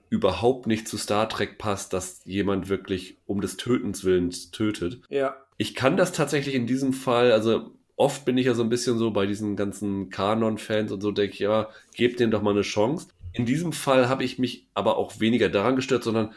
überhaupt 0.10 0.66
nicht 0.66 0.88
zu 0.88 0.98
Star 0.98 1.30
Trek 1.30 1.58
passt, 1.58 1.94
dass 1.94 2.22
jemand 2.26 2.68
wirklich 2.68 3.18
um 3.28 3.42
des 3.42 3.58
Tötens 3.58 4.04
willens 4.04 4.52
tötet. 4.52 5.02
Ja. 5.10 5.38
Ich 5.58 5.76
kann 5.76 5.98
das 5.98 6.12
tatsächlich 6.12 6.56
in 6.56 6.66
diesem 6.66 6.94
Fall, 6.94 7.32
also 7.32 7.72
oft 7.96 8.26
bin 8.26 8.38
ich 8.38 8.48
ja 8.48 8.56
so 8.56 8.64
ein 8.64 8.70
bisschen 8.70 8.98
so 8.98 9.12
bei 9.12 9.28
diesen 9.28 9.56
ganzen 9.56 10.10
Kanon-Fans 10.10 10.92
und 10.92 11.02
so, 11.02 11.12
denke 11.12 11.34
ich, 11.34 11.40
ja, 11.40 11.70
gebt 11.94 12.20
denen 12.20 12.32
doch 12.32 12.42
mal 12.42 12.52
eine 12.52 12.62
Chance. 12.62 13.10
In 13.34 13.46
diesem 13.46 13.72
Fall 13.72 14.10
habe 14.10 14.24
ich 14.24 14.40
mich 14.40 14.68
aber 14.74 14.98
auch 14.98 15.20
weniger 15.20 15.50
daran 15.50 15.76
gestört, 15.76 16.04
sondern 16.04 16.34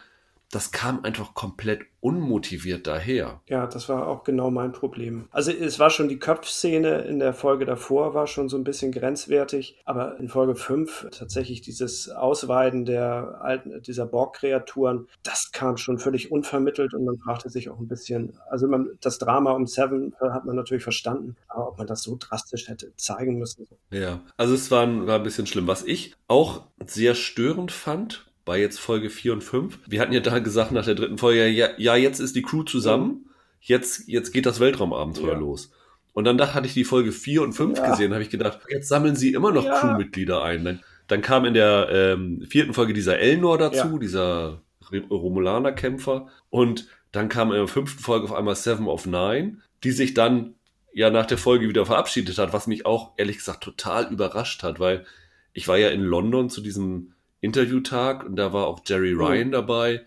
das 0.53 0.71
kam 0.71 1.05
einfach 1.05 1.35
komplett 1.35 1.81
unmotiviert 2.01 2.87
daher. 2.87 3.41
Ja, 3.49 3.67
das 3.67 3.89
war 3.89 4.07
auch 4.07 4.23
genau 4.23 4.51
mein 4.51 4.73
Problem. 4.73 5.29
Also 5.31 5.51
es 5.51 5.79
war 5.79 5.89
schon 5.89 6.09
die 6.09 6.19
Köpfszene 6.19 7.03
in 7.03 7.21
der 7.21 7.33
Folge 7.33 7.65
davor, 7.65 8.15
war 8.15 8.27
schon 8.27 8.49
so 8.49 8.57
ein 8.57 8.65
bisschen 8.65 8.93
grenzwertig, 8.93 9.81
aber 9.85 10.19
in 10.19 10.29
Folge 10.29 10.55
5 10.55 11.09
tatsächlich 11.11 11.63
dieses 11.63 12.11
Ausweiden 12.11 12.85
der 12.85 13.39
alten, 13.41 13.81
dieser 13.83 14.05
Borg-Kreaturen, 14.07 15.09
das 15.23 15.53
kam 15.53 15.77
schon 15.77 15.99
völlig 15.99 16.31
unvermittelt 16.31 16.93
und 16.93 17.05
man 17.05 17.19
fragte 17.19 17.49
sich 17.49 17.71
auch 17.71 17.79
ein 17.79 17.89
bisschen, 17.89 18.39
also 18.51 18.69
man, 18.69 18.91
das 19.01 19.19
Drama 19.19 19.53
um 19.53 19.67
Seven 19.67 20.15
hat 20.21 20.45
man 20.45 20.57
natürlich 20.57 20.83
verstanden, 20.83 21.37
aber 21.49 21.69
ob 21.69 21.79
man 21.79 21.87
das 21.87 22.03
so 22.03 22.17
drastisch 22.19 22.69
hätte 22.69 22.93
zeigen 22.97 23.39
müssen. 23.39 23.67
Ja, 23.91 24.21
also 24.37 24.55
es 24.55 24.71
war 24.71 24.83
war 25.07 25.17
ein 25.17 25.23
bisschen 25.23 25.47
schlimm. 25.47 25.67
Was 25.67 25.85
ich 25.85 26.15
auch 26.29 26.63
sehr 26.87 27.15
störend 27.15 27.73
fand, 27.73 28.32
bei 28.45 28.61
jetzt 28.61 28.81
Folge 28.81 29.11
4 29.11 29.35
und 29.35 29.45
5. 29.45 29.79
Wir 29.87 30.01
hatten 30.01 30.13
ja 30.13 30.21
da 30.21 30.39
gesagt 30.39 30.73
nach 30.73 30.85
der 30.85 30.95
dritten 30.95 31.19
Folge, 31.19 31.47
ja, 31.49 31.69
ja 31.77 31.97
jetzt 31.97 32.21
ist 32.21 32.35
die 32.37 32.43
Crew 32.43 32.65
zusammen, 32.65 33.31
jetzt, 33.61 34.09
jetzt 34.09 34.33
geht 34.33 34.47
das 34.47 34.61
Weltraumabenteuer 34.61 35.35
ja. 35.35 35.39
los. 35.39 35.71
Und 36.13 36.25
dann 36.25 36.37
da 36.37 36.53
hatte 36.53 36.67
ich 36.67 36.75
die 36.75 36.85
Folge 36.85 37.13
4 37.13 37.43
und 37.43 37.53
5 37.53 37.79
ja. 37.79 37.91
gesehen, 37.91 38.13
habe 38.13 38.23
ich 38.23 38.31
gedacht, 38.31 38.61
jetzt 38.69 38.89
sammeln 38.89 39.17
sie 39.17 39.33
immer 39.33 39.53
noch 39.53 39.65
ja. 39.65 39.81
Crewmitglieder 39.81 40.43
ein. 40.43 40.65
Dann, 40.65 40.81
dann, 41.07 41.23
kam 41.23 41.45
in 41.45 41.55
der 41.55 41.89
ähm, 41.91 42.45
vierten 42.49 42.75
Folge 42.75 42.93
dieser 42.93 43.19
Elnor 43.19 43.59
dazu, 43.59 43.99
dieser 43.99 44.63
Romulaner-Kämpfer. 44.91 46.29
Und 46.51 46.89
dann 47.13 47.29
kam 47.29 47.51
in 47.51 47.59
der 47.59 47.69
fünften 47.69 48.03
Folge 48.03 48.25
auf 48.25 48.33
einmal 48.33 48.57
Seven 48.57 48.89
of 48.89 49.07
Nine, 49.07 49.59
die 49.85 49.93
sich 49.93 50.15
dann 50.15 50.55
ja 50.93 51.11
nach 51.11 51.27
der 51.27 51.39
Folge 51.39 51.69
wieder 51.69 51.87
verabschiedet 51.87 52.37
hat, 52.39 52.53
was 52.53 52.67
mich 52.67 52.85
auch 52.85 53.13
ehrlich 53.17 53.39
gesagt 53.39 53.63
total 53.63 54.13
überrascht 54.13 54.63
hat, 54.63 54.81
weil 54.81 55.07
ich 55.55 55.69
war 55.69 55.79
ja 55.79 55.89
in 55.89 56.03
London 56.03 56.51
zu 56.51 56.61
diesem 56.61 57.15
Interviewtag 57.43 58.25
und 58.25 58.37
da 58.37 58.55
war 58.55 58.67
auch 58.67 58.81
Jerry 58.87 59.15
oh. 59.15 59.27
Ryan 59.27 59.49
mhm. 59.49 59.53
dabei. 59.53 60.07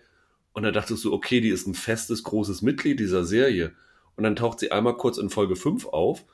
Und 0.52 0.62
da 0.62 0.72
dachtest 0.72 1.04
du, 1.04 1.12
okay, 1.12 1.40
die 1.40 1.50
ist 1.50 1.66
ein 1.66 1.74
festes, 1.74 2.24
großes 2.24 2.62
Mitglied 2.62 2.98
dieser 2.98 3.24
Serie. 3.24 3.72
Und 4.16 4.24
dann 4.24 4.36
taucht 4.36 4.58
sie 4.58 4.72
einmal 4.72 4.96
kurz 4.96 5.18
in 5.18 5.28
Folge 5.28 5.54
5 5.54 5.86
auf. 5.86 6.24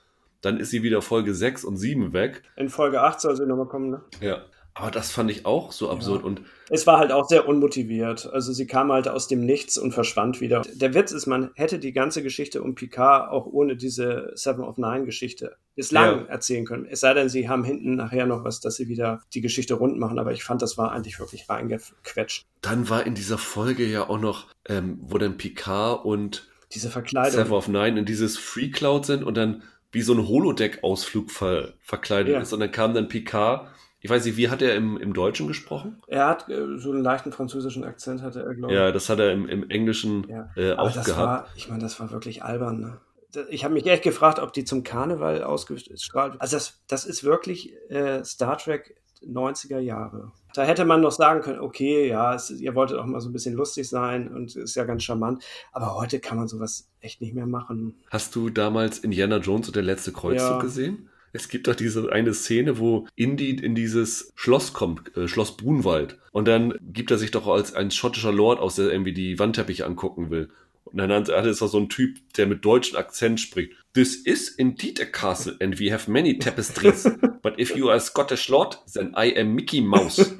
Dann 0.40 0.58
ist 0.58 0.70
sie 0.70 0.84
wieder 0.84 1.02
Folge 1.02 1.34
6 1.34 1.64
und 1.64 1.76
7 1.76 2.12
weg. 2.12 2.42
In 2.56 2.68
Folge 2.68 3.02
8 3.02 3.20
soll 3.20 3.36
sie 3.36 3.46
nochmal 3.46 3.66
kommen, 3.66 3.90
ne? 3.90 4.00
Ja. 4.20 4.44
Aber 4.74 4.90
das 4.90 5.10
fand 5.10 5.30
ich 5.30 5.44
auch 5.44 5.70
so 5.72 5.90
absurd. 5.90 6.20
Ja. 6.20 6.26
Und 6.26 6.42
es 6.70 6.86
war 6.86 6.98
halt 6.98 7.12
auch 7.12 7.28
sehr 7.28 7.46
unmotiviert. 7.46 8.30
Also 8.32 8.52
sie 8.52 8.66
kam 8.66 8.90
halt 8.90 9.06
aus 9.06 9.28
dem 9.28 9.44
Nichts 9.44 9.76
und 9.76 9.92
verschwand 9.92 10.40
wieder. 10.40 10.62
Der 10.72 10.94
Witz 10.94 11.12
ist, 11.12 11.26
man 11.26 11.50
hätte 11.54 11.78
die 11.78 11.92
ganze 11.92 12.22
Geschichte 12.22 12.62
um 12.62 12.74
Picard 12.74 13.30
auch 13.30 13.46
ohne 13.46 13.76
diese 13.76 14.32
Seven 14.34 14.64
of 14.64 14.78
Nine 14.78 15.04
Geschichte 15.04 15.56
bislang 15.74 16.20
ja. 16.20 16.26
erzählen 16.26 16.64
können. 16.64 16.86
Es 16.86 17.00
sei 17.00 17.12
denn, 17.12 17.28
sie 17.28 17.48
haben 17.48 17.64
hinten 17.64 17.96
nachher 17.96 18.26
noch 18.26 18.44
was, 18.44 18.60
dass 18.60 18.76
sie 18.76 18.88
wieder 18.88 19.20
die 19.34 19.42
Geschichte 19.42 19.74
rund 19.74 19.98
machen. 19.98 20.18
Aber 20.18 20.32
ich 20.32 20.44
fand, 20.44 20.62
das 20.62 20.78
war 20.78 20.92
eigentlich 20.92 21.18
wirklich 21.18 21.48
reingequetscht. 21.50 22.46
Dann 22.62 22.88
war 22.88 23.04
in 23.04 23.14
dieser 23.14 23.38
Folge 23.38 23.84
ja 23.84 24.08
auch 24.08 24.20
noch, 24.20 24.46
ähm, 24.66 24.98
wo 25.02 25.18
dann 25.18 25.36
Picard 25.36 26.04
und 26.04 26.48
diese 26.72 26.88
Verkleidung. 26.88 27.32
Seven 27.32 27.52
of 27.52 27.68
Nine 27.68 27.98
in 27.98 28.06
dieses 28.06 28.38
Free 28.38 28.70
Cloud 28.70 29.04
sind 29.04 29.22
und 29.22 29.36
dann 29.36 29.62
wie 29.90 30.00
so 30.00 30.14
ein 30.14 30.26
Holodeck-Ausflug 30.26 31.30
ver 31.30 31.74
verkleidet 31.80 32.32
ja. 32.32 32.40
ist. 32.40 32.54
Und 32.54 32.60
dann 32.60 32.72
kam 32.72 32.94
dann 32.94 33.08
Picard 33.08 33.68
ich 34.02 34.10
weiß 34.10 34.24
nicht, 34.24 34.36
wie 34.36 34.48
hat 34.48 34.60
er 34.62 34.74
im, 34.74 34.96
im 34.96 35.14
Deutschen 35.14 35.46
gesprochen? 35.46 36.02
Er 36.08 36.26
hat 36.26 36.48
äh, 36.48 36.76
so 36.76 36.90
einen 36.90 37.02
leichten 37.02 37.30
französischen 37.30 37.84
Akzent, 37.84 38.20
hatte 38.20 38.42
er, 38.42 38.54
glaube 38.54 38.74
ich. 38.74 38.78
Ja, 38.78 38.90
das 38.90 39.08
hat 39.08 39.20
er 39.20 39.30
im, 39.30 39.48
im 39.48 39.70
Englischen 39.70 40.28
ja. 40.28 40.50
äh, 40.56 40.72
auch 40.72 40.92
das 40.92 41.06
gehabt. 41.06 41.46
War, 41.46 41.46
ich 41.54 41.68
meine, 41.68 41.82
das 41.82 42.00
war 42.00 42.10
wirklich 42.10 42.42
albern. 42.42 42.80
Ne? 42.80 43.44
Ich 43.48 43.64
habe 43.64 43.74
mich 43.74 43.86
echt 43.86 44.02
gefragt, 44.02 44.40
ob 44.40 44.52
die 44.52 44.64
zum 44.64 44.82
Karneval 44.82 45.44
ausgestrahlt 45.44 46.34
Also 46.40 46.56
das, 46.56 46.82
das 46.88 47.04
ist 47.04 47.22
wirklich 47.22 47.74
äh, 47.90 48.24
Star 48.24 48.58
Trek 48.58 48.96
90er 49.24 49.78
Jahre. 49.78 50.32
Da 50.52 50.64
hätte 50.64 50.84
man 50.84 51.00
noch 51.00 51.12
sagen 51.12 51.40
können, 51.40 51.60
okay, 51.60 52.08
ja, 52.08 52.34
es, 52.34 52.50
ihr 52.50 52.74
wolltet 52.74 52.98
auch 52.98 53.06
mal 53.06 53.20
so 53.20 53.28
ein 53.28 53.32
bisschen 53.32 53.54
lustig 53.54 53.88
sein 53.88 54.34
und 54.34 54.56
ist 54.56 54.74
ja 54.74 54.82
ganz 54.82 55.04
charmant. 55.04 55.44
Aber 55.70 55.94
heute 55.94 56.18
kann 56.18 56.36
man 56.38 56.48
sowas 56.48 56.90
echt 57.00 57.20
nicht 57.20 57.34
mehr 57.34 57.46
machen. 57.46 58.02
Hast 58.10 58.34
du 58.34 58.50
damals 58.50 58.98
Indiana 58.98 59.36
Jones 59.36 59.68
und 59.68 59.76
der 59.76 59.84
letzte 59.84 60.12
Kreuzzug 60.12 60.50
ja. 60.50 60.58
gesehen? 60.58 61.08
Es 61.32 61.48
gibt 61.48 61.66
doch 61.66 61.74
diese 61.74 62.12
eine 62.12 62.34
Szene, 62.34 62.78
wo 62.78 63.06
Indy 63.16 63.50
in 63.50 63.74
dieses 63.74 64.32
Schloss 64.34 64.72
kommt, 64.72 65.16
äh, 65.16 65.28
Schloss 65.28 65.56
Brunwald. 65.56 66.18
Und 66.30 66.46
dann 66.46 66.74
gibt 66.80 67.10
er 67.10 67.18
sich 67.18 67.30
doch 67.30 67.46
als 67.46 67.74
ein 67.74 67.90
schottischer 67.90 68.32
Lord 68.32 68.60
aus, 68.60 68.76
der 68.76 68.90
irgendwie 68.90 69.14
die 69.14 69.38
Wandteppiche 69.38 69.86
angucken 69.86 70.30
will. 70.30 70.50
Und 70.84 70.98
dann 70.98 71.10
hat 71.10 71.28
er 71.28 71.54
so 71.54 71.78
ein 71.78 71.88
Typ, 71.88 72.18
der 72.36 72.46
mit 72.46 72.64
deutschem 72.64 72.98
Akzent 72.98 73.40
spricht. 73.40 73.72
This 73.94 74.14
is 74.14 74.48
indeed 74.50 75.00
a 75.00 75.06
castle 75.06 75.56
and 75.60 75.80
we 75.80 75.92
have 75.92 76.10
many 76.10 76.38
tapestries. 76.38 77.04
But 77.42 77.58
if 77.58 77.74
you 77.74 77.88
are 77.88 77.96
a 77.96 78.00
Scottish 78.00 78.48
Lord, 78.48 78.78
then 78.92 79.14
I 79.16 79.34
am 79.38 79.54
Mickey 79.54 79.80
Mouse. 79.80 80.34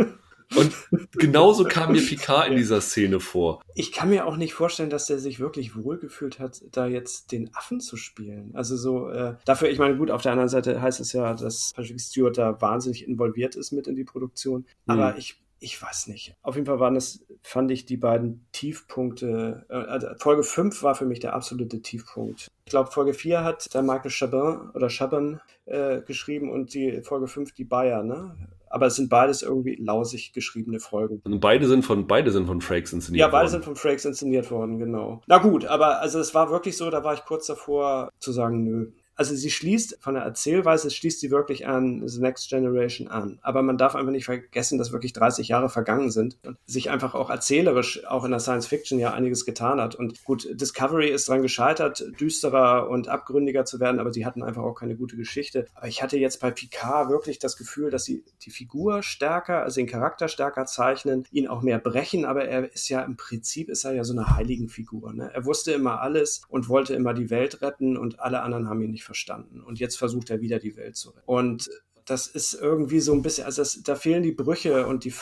Und 0.57 0.73
genauso 1.13 1.65
kam 1.65 1.93
mir 1.93 2.03
Picard 2.03 2.49
in 2.49 2.57
dieser 2.57 2.81
Szene 2.81 3.21
vor. 3.21 3.63
Ich 3.75 3.93
kann 3.93 4.11
mir 4.11 4.27
auch 4.27 4.37
nicht 4.37 4.55
vorstellen, 4.55 4.91
dass 4.91 5.07
der 5.07 5.19
sich 5.19 5.41
wirklich 5.41 5.77
wohlgefühlt 5.77 6.39
hat, 6.39 6.63
da 6.73 6.87
jetzt 6.87 7.33
den 7.33 7.55
Affen 7.55 7.81
zu 7.81 7.97
spielen. 7.97 8.51
Also 8.55 8.77
so, 8.77 9.09
äh, 9.11 9.35
dafür, 9.45 9.71
ich 9.71 9.79
meine, 9.79 9.97
gut, 9.97 10.11
auf 10.11 10.23
der 10.23 10.33
anderen 10.33 10.49
Seite 10.49 10.81
heißt 10.81 11.01
es 11.01 11.13
ja, 11.13 11.35
dass 11.35 11.73
Patrick 11.75 12.01
Stewart 12.01 12.37
da 12.37 12.61
wahnsinnig 12.61 13.07
involviert 13.07 13.57
ist 13.57 13.73
mit 13.73 13.87
in 13.87 13.97
die 13.97 14.05
Produktion. 14.05 14.67
Aber 14.87 15.13
hm. 15.13 15.19
ich 15.19 15.43
ich 15.63 15.81
weiß 15.81 16.09
nicht. 16.09 16.35
Auf 16.43 16.57
jeden 16.57 16.67
Fall 16.67 16.81
waren 16.81 16.95
das, 16.95 17.25
fand 17.43 17.71
ich, 17.71 17.87
die 17.87 17.97
beiden 17.97 18.45
Tiefpunkte. 18.51 19.65
Äh, 19.69 19.75
also 19.75 20.09
Folge 20.19 20.43
5 20.43 20.83
war 20.83 20.97
für 20.97 21.07
mich 21.07 21.21
der 21.21 21.35
absolute 21.35 21.81
Tiefpunkt. 21.81 22.49
Ich 22.65 22.71
glaube, 22.71 22.91
Folge 22.91 23.15
4 23.15 23.45
hat 23.45 23.73
der 23.73 23.83
Michael 23.83 24.11
Chabin 24.11 24.71
oder 24.75 24.89
Chabin 24.89 25.41
äh, 25.67 26.01
geschrieben 26.03 26.51
und 26.51 26.75
die 26.75 27.03
Folge 27.03 27.29
5 27.29 27.53
die 27.53 27.65
Bayer, 27.65 28.03
ne? 28.03 28.37
Aber 28.73 28.87
es 28.87 28.97
sind 28.97 29.09
beides 29.09 29.43
irgendwie 29.43 29.77
lausig 29.77 30.33
geschriebene 30.33 30.81
Folgen. 30.81 31.21
Und 31.25 31.41
beide 31.41 31.67
sind 31.69 31.85
von 31.85 32.07
beide 32.07 32.31
sind 32.31 32.47
von 32.47 32.61
Frakes 32.61 32.93
inszeniert 32.93 33.23
worden. 33.23 33.31
Ja, 33.33 33.39
beide 33.39 33.45
worden. 33.45 33.51
sind 33.51 33.65
von 33.65 33.77
Frakes 33.77 34.05
inszeniert 34.05 34.51
worden, 34.51 34.79
genau. 34.79 35.21
Na 35.27 35.39
gut, 35.39 35.67
aber 35.67 36.01
also 36.01 36.19
es 36.19 36.35
war 36.35 36.51
wirklich 36.51 36.77
so, 36.77 36.91
da 36.91 37.05
war 37.05 37.15
ich 37.15 37.25
kurz 37.25 37.47
davor 37.47 38.11
zu 38.19 38.33
sagen, 38.33 38.65
nö, 38.65 38.91
also 39.15 39.35
sie 39.35 39.51
schließt 39.51 39.99
von 40.01 40.15
der 40.15 40.23
Erzählweise, 40.23 40.91
schließt 40.91 41.21
sie 41.21 41.31
wirklich 41.31 41.67
an 41.67 42.07
The 42.07 42.21
Next 42.21 42.49
Generation 42.49 43.09
an. 43.09 43.39
Aber 43.43 43.63
man 43.63 43.79
darf 43.79 43.95
einfach 43.95 44.13
nicht 44.13 44.25
vergessen, 44.25 44.79
dass 44.79 44.93
wirklich 44.93 45.13
30 45.13 45.49
Jahre 45.49 45.69
vergangen 45.69 46.11
sind 46.11 46.39
und 46.45 46.57
sich 46.67 46.91
einfach 46.91 47.15
auch 47.15 47.31
erzählerisch 47.31 48.05
auch 48.07 48.25
in 48.25 48.31
der 48.31 48.41
Science 48.41 48.67
Fiction 48.67 48.99
ja 48.99 49.13
einiges 49.13 49.45
getan 49.45 49.81
hat. 49.81 49.95
Und 49.95 50.25
gut, 50.25 50.49
Discovery 50.61 51.11
ist 51.11 51.29
daran 51.29 51.43
gescheitert, 51.43 52.05
düsterer 52.21 52.89
und 52.89 53.09
abgründiger 53.09 53.65
zu 53.65 53.81
werden, 53.81 54.01
aber 54.01 54.13
sie 54.13 54.25
hatten 54.25 54.43
einfach 54.43 54.63
auch 54.63 54.75
keine 54.75 54.97
gute 54.97 55.17
Geschichte. 55.17 55.67
Aber 55.75 55.89
ich 55.89 56.03
hatte 56.03 56.17
jetzt 56.17 56.41
bei 56.41 56.51
Picard 56.51 57.11
wirklich 57.11 57.39
das 57.39 57.57
Gefühl, 57.57 57.91
dass 57.91 58.05
sie 58.05 58.25
die 58.43 58.51
Figur 58.51 59.03
stärker, 59.03 59.63
also 59.63 59.81
den 59.81 59.87
Charakter 59.87 60.29
stärker 60.29 60.67
zeichnen, 60.67 61.25
ihn 61.31 61.49
auch 61.49 61.63
mehr 61.63 61.79
brechen, 61.79 62.25
aber 62.25 62.45
er 62.47 62.73
ist 62.73 62.89
ja 62.89 63.03
im 63.03 63.17
Prinzip 63.17 63.69
ist 63.69 63.85
er 63.85 63.93
ja 63.93 64.05
so 64.05 64.13
eine 64.13 64.37
Heiligenfigur. 64.37 65.13
Ne? 65.13 65.31
Er 65.33 65.45
wusste 65.45 65.73
immer 65.73 66.01
alles 66.01 66.43
und 66.49 66.69
wollte 66.69 66.95
immer 66.95 67.15
die 67.15 67.31
Welt 67.31 67.63
retten 67.63 67.97
und 67.97 68.21
alle 68.21 68.43
anderen 68.43 68.69
haben 68.69 68.81
ihn 68.81 68.91
nicht 68.91 69.02
verstanden. 69.03 69.61
Und 69.61 69.79
jetzt 69.81 69.97
versucht 69.97 70.31
er 70.31 70.41
wieder 70.41 70.59
die 70.59 70.77
Welt 70.77 70.97
zu 70.97 71.11
retten. 71.11 71.23
Und 71.27 71.71
das 72.05 72.27
ist 72.27 72.55
irgendwie 72.55 73.01
so 73.01 73.13
ein 73.13 73.23
bisschen, 73.23 73.45
also 73.45 73.63
das, 73.63 73.83
da 73.83 73.95
fehlen 73.95 74.23
die 74.23 74.33
Brüche 74.33 74.87
und 74.87 75.05
die 75.05 75.15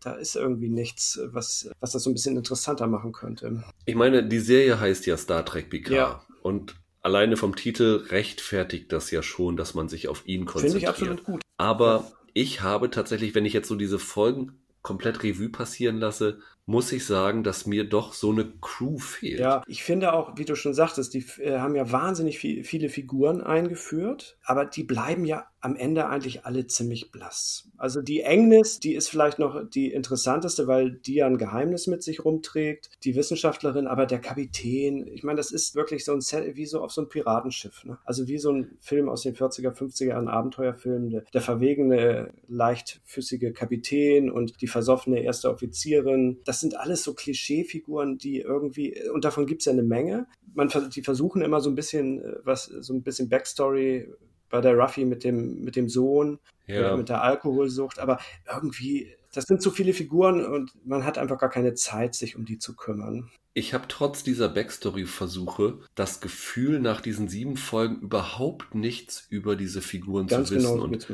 da 0.00 0.14
ist 0.14 0.36
irgendwie 0.36 0.70
nichts, 0.70 1.20
was, 1.24 1.70
was 1.80 1.92
das 1.92 2.02
so 2.02 2.10
ein 2.10 2.14
bisschen 2.14 2.36
interessanter 2.36 2.86
machen 2.86 3.12
könnte. 3.12 3.62
Ich 3.84 3.94
meine, 3.94 4.26
die 4.26 4.40
Serie 4.40 4.80
heißt 4.80 5.06
ja 5.06 5.16
Star 5.16 5.44
Trek 5.44 5.70
Picard. 5.70 5.94
Ja. 5.94 6.24
Und 6.42 6.76
alleine 7.02 7.36
vom 7.36 7.56
Titel 7.56 8.06
rechtfertigt 8.08 8.92
das 8.92 9.10
ja 9.10 9.22
schon, 9.22 9.56
dass 9.56 9.74
man 9.74 9.88
sich 9.88 10.08
auf 10.08 10.26
ihn 10.26 10.46
konzentriert. 10.46 10.96
Finde 10.96 11.12
ich 11.12 11.18
absolut 11.18 11.24
gut. 11.24 11.42
Aber 11.56 12.10
ich 12.32 12.62
habe 12.62 12.90
tatsächlich, 12.90 13.34
wenn 13.34 13.44
ich 13.44 13.52
jetzt 13.52 13.68
so 13.68 13.76
diese 13.76 13.98
Folgen 13.98 14.58
komplett 14.82 15.22
Revue 15.22 15.48
passieren 15.48 15.98
lasse, 15.98 16.38
muss 16.66 16.92
ich 16.92 17.04
sagen, 17.04 17.44
dass 17.44 17.66
mir 17.66 17.88
doch 17.88 18.12
so 18.14 18.30
eine 18.30 18.50
Crew 18.60 18.98
fehlt. 18.98 19.40
Ja, 19.40 19.62
ich 19.66 19.82
finde 19.82 20.14
auch, 20.14 20.36
wie 20.36 20.44
du 20.44 20.54
schon 20.54 20.74
sagtest, 20.74 21.12
die 21.14 21.24
äh, 21.38 21.58
haben 21.58 21.74
ja 21.74 21.92
wahnsinnig 21.92 22.38
viel, 22.38 22.64
viele 22.64 22.88
Figuren 22.88 23.42
eingeführt, 23.42 24.38
aber 24.44 24.64
die 24.64 24.84
bleiben 24.84 25.24
ja 25.24 25.46
am 25.64 25.76
Ende 25.76 26.08
eigentlich 26.08 26.44
alle 26.44 26.66
ziemlich 26.66 27.10
blass. 27.10 27.70
Also 27.78 28.02
die 28.02 28.24
Agnes, 28.24 28.80
die 28.80 28.94
ist 28.94 29.08
vielleicht 29.08 29.38
noch 29.38 29.62
die 29.66 29.92
interessanteste, 29.92 30.66
weil 30.66 30.92
die 30.92 31.14
ja 31.14 31.26
ein 31.26 31.38
Geheimnis 31.38 31.86
mit 31.86 32.02
sich 32.02 32.22
rumträgt, 32.22 32.90
die 33.02 33.16
Wissenschaftlerin, 33.16 33.86
aber 33.86 34.04
der 34.04 34.20
Kapitän, 34.20 35.06
ich 35.06 35.22
meine, 35.22 35.38
das 35.38 35.52
ist 35.52 35.74
wirklich 35.74 36.04
so 36.04 36.12
ein 36.12 36.20
Set, 36.20 36.56
wie 36.56 36.66
so 36.66 36.82
auf 36.82 36.92
so 36.92 37.00
ein 37.00 37.08
Piratenschiff. 37.08 37.82
Ne? 37.84 37.96
Also 38.04 38.28
wie 38.28 38.36
so 38.36 38.52
ein 38.52 38.76
Film 38.80 39.08
aus 39.08 39.22
den 39.22 39.34
40er, 39.34 39.74
50er 39.74 40.08
Jahren, 40.08 40.28
Abenteuerfilm, 40.28 41.08
der, 41.08 41.22
der 41.32 41.40
verwegene, 41.40 42.34
leichtfüßige 42.46 43.54
Kapitän 43.54 44.30
und 44.30 44.60
die 44.60 44.68
versoffene 44.68 45.22
erste 45.22 45.48
Offizierin. 45.50 46.40
Das 46.44 46.53
sind 46.60 46.76
alles 46.76 47.02
so 47.02 47.14
Klischeefiguren, 47.14 48.18
die 48.18 48.40
irgendwie, 48.40 48.96
und 49.10 49.24
davon 49.24 49.46
gibt 49.46 49.62
es 49.62 49.66
ja 49.66 49.72
eine 49.72 49.82
Menge. 49.82 50.26
Man, 50.54 50.70
die 50.94 51.02
versuchen 51.02 51.42
immer 51.42 51.60
so 51.60 51.70
ein 51.70 51.74
bisschen 51.74 52.22
äh, 52.22 52.36
was, 52.44 52.64
so 52.64 52.92
ein 52.92 53.02
bisschen 53.02 53.28
Backstory 53.28 54.08
bei 54.50 54.60
der 54.60 54.74
Ruffy 54.76 55.04
mit 55.04 55.24
dem, 55.24 55.64
mit 55.64 55.74
dem 55.74 55.88
Sohn, 55.88 56.38
ja. 56.66 56.96
mit 56.96 57.08
der 57.08 57.22
Alkoholsucht, 57.22 57.98
aber 57.98 58.20
irgendwie, 58.48 59.10
das 59.32 59.44
sind 59.44 59.60
zu 59.60 59.70
viele 59.70 59.92
Figuren 59.92 60.44
und 60.44 60.72
man 60.86 61.04
hat 61.04 61.18
einfach 61.18 61.38
gar 61.38 61.50
keine 61.50 61.74
Zeit, 61.74 62.14
sich 62.14 62.36
um 62.36 62.44
die 62.44 62.58
zu 62.58 62.76
kümmern. 62.76 63.30
Ich 63.54 63.74
habe 63.74 63.86
trotz 63.88 64.22
dieser 64.22 64.48
Backstory-Versuche 64.48 65.78
das 65.94 66.20
Gefühl, 66.20 66.80
nach 66.80 67.00
diesen 67.00 67.28
sieben 67.28 67.56
Folgen 67.56 68.00
überhaupt 68.00 68.74
nichts 68.74 69.26
über 69.28 69.56
diese 69.56 69.80
Figuren 69.80 70.26
Ganz 70.26 70.48
zu 70.48 70.56
wissen. 70.56 70.72
Genau, 70.72 70.84
und 70.84 71.08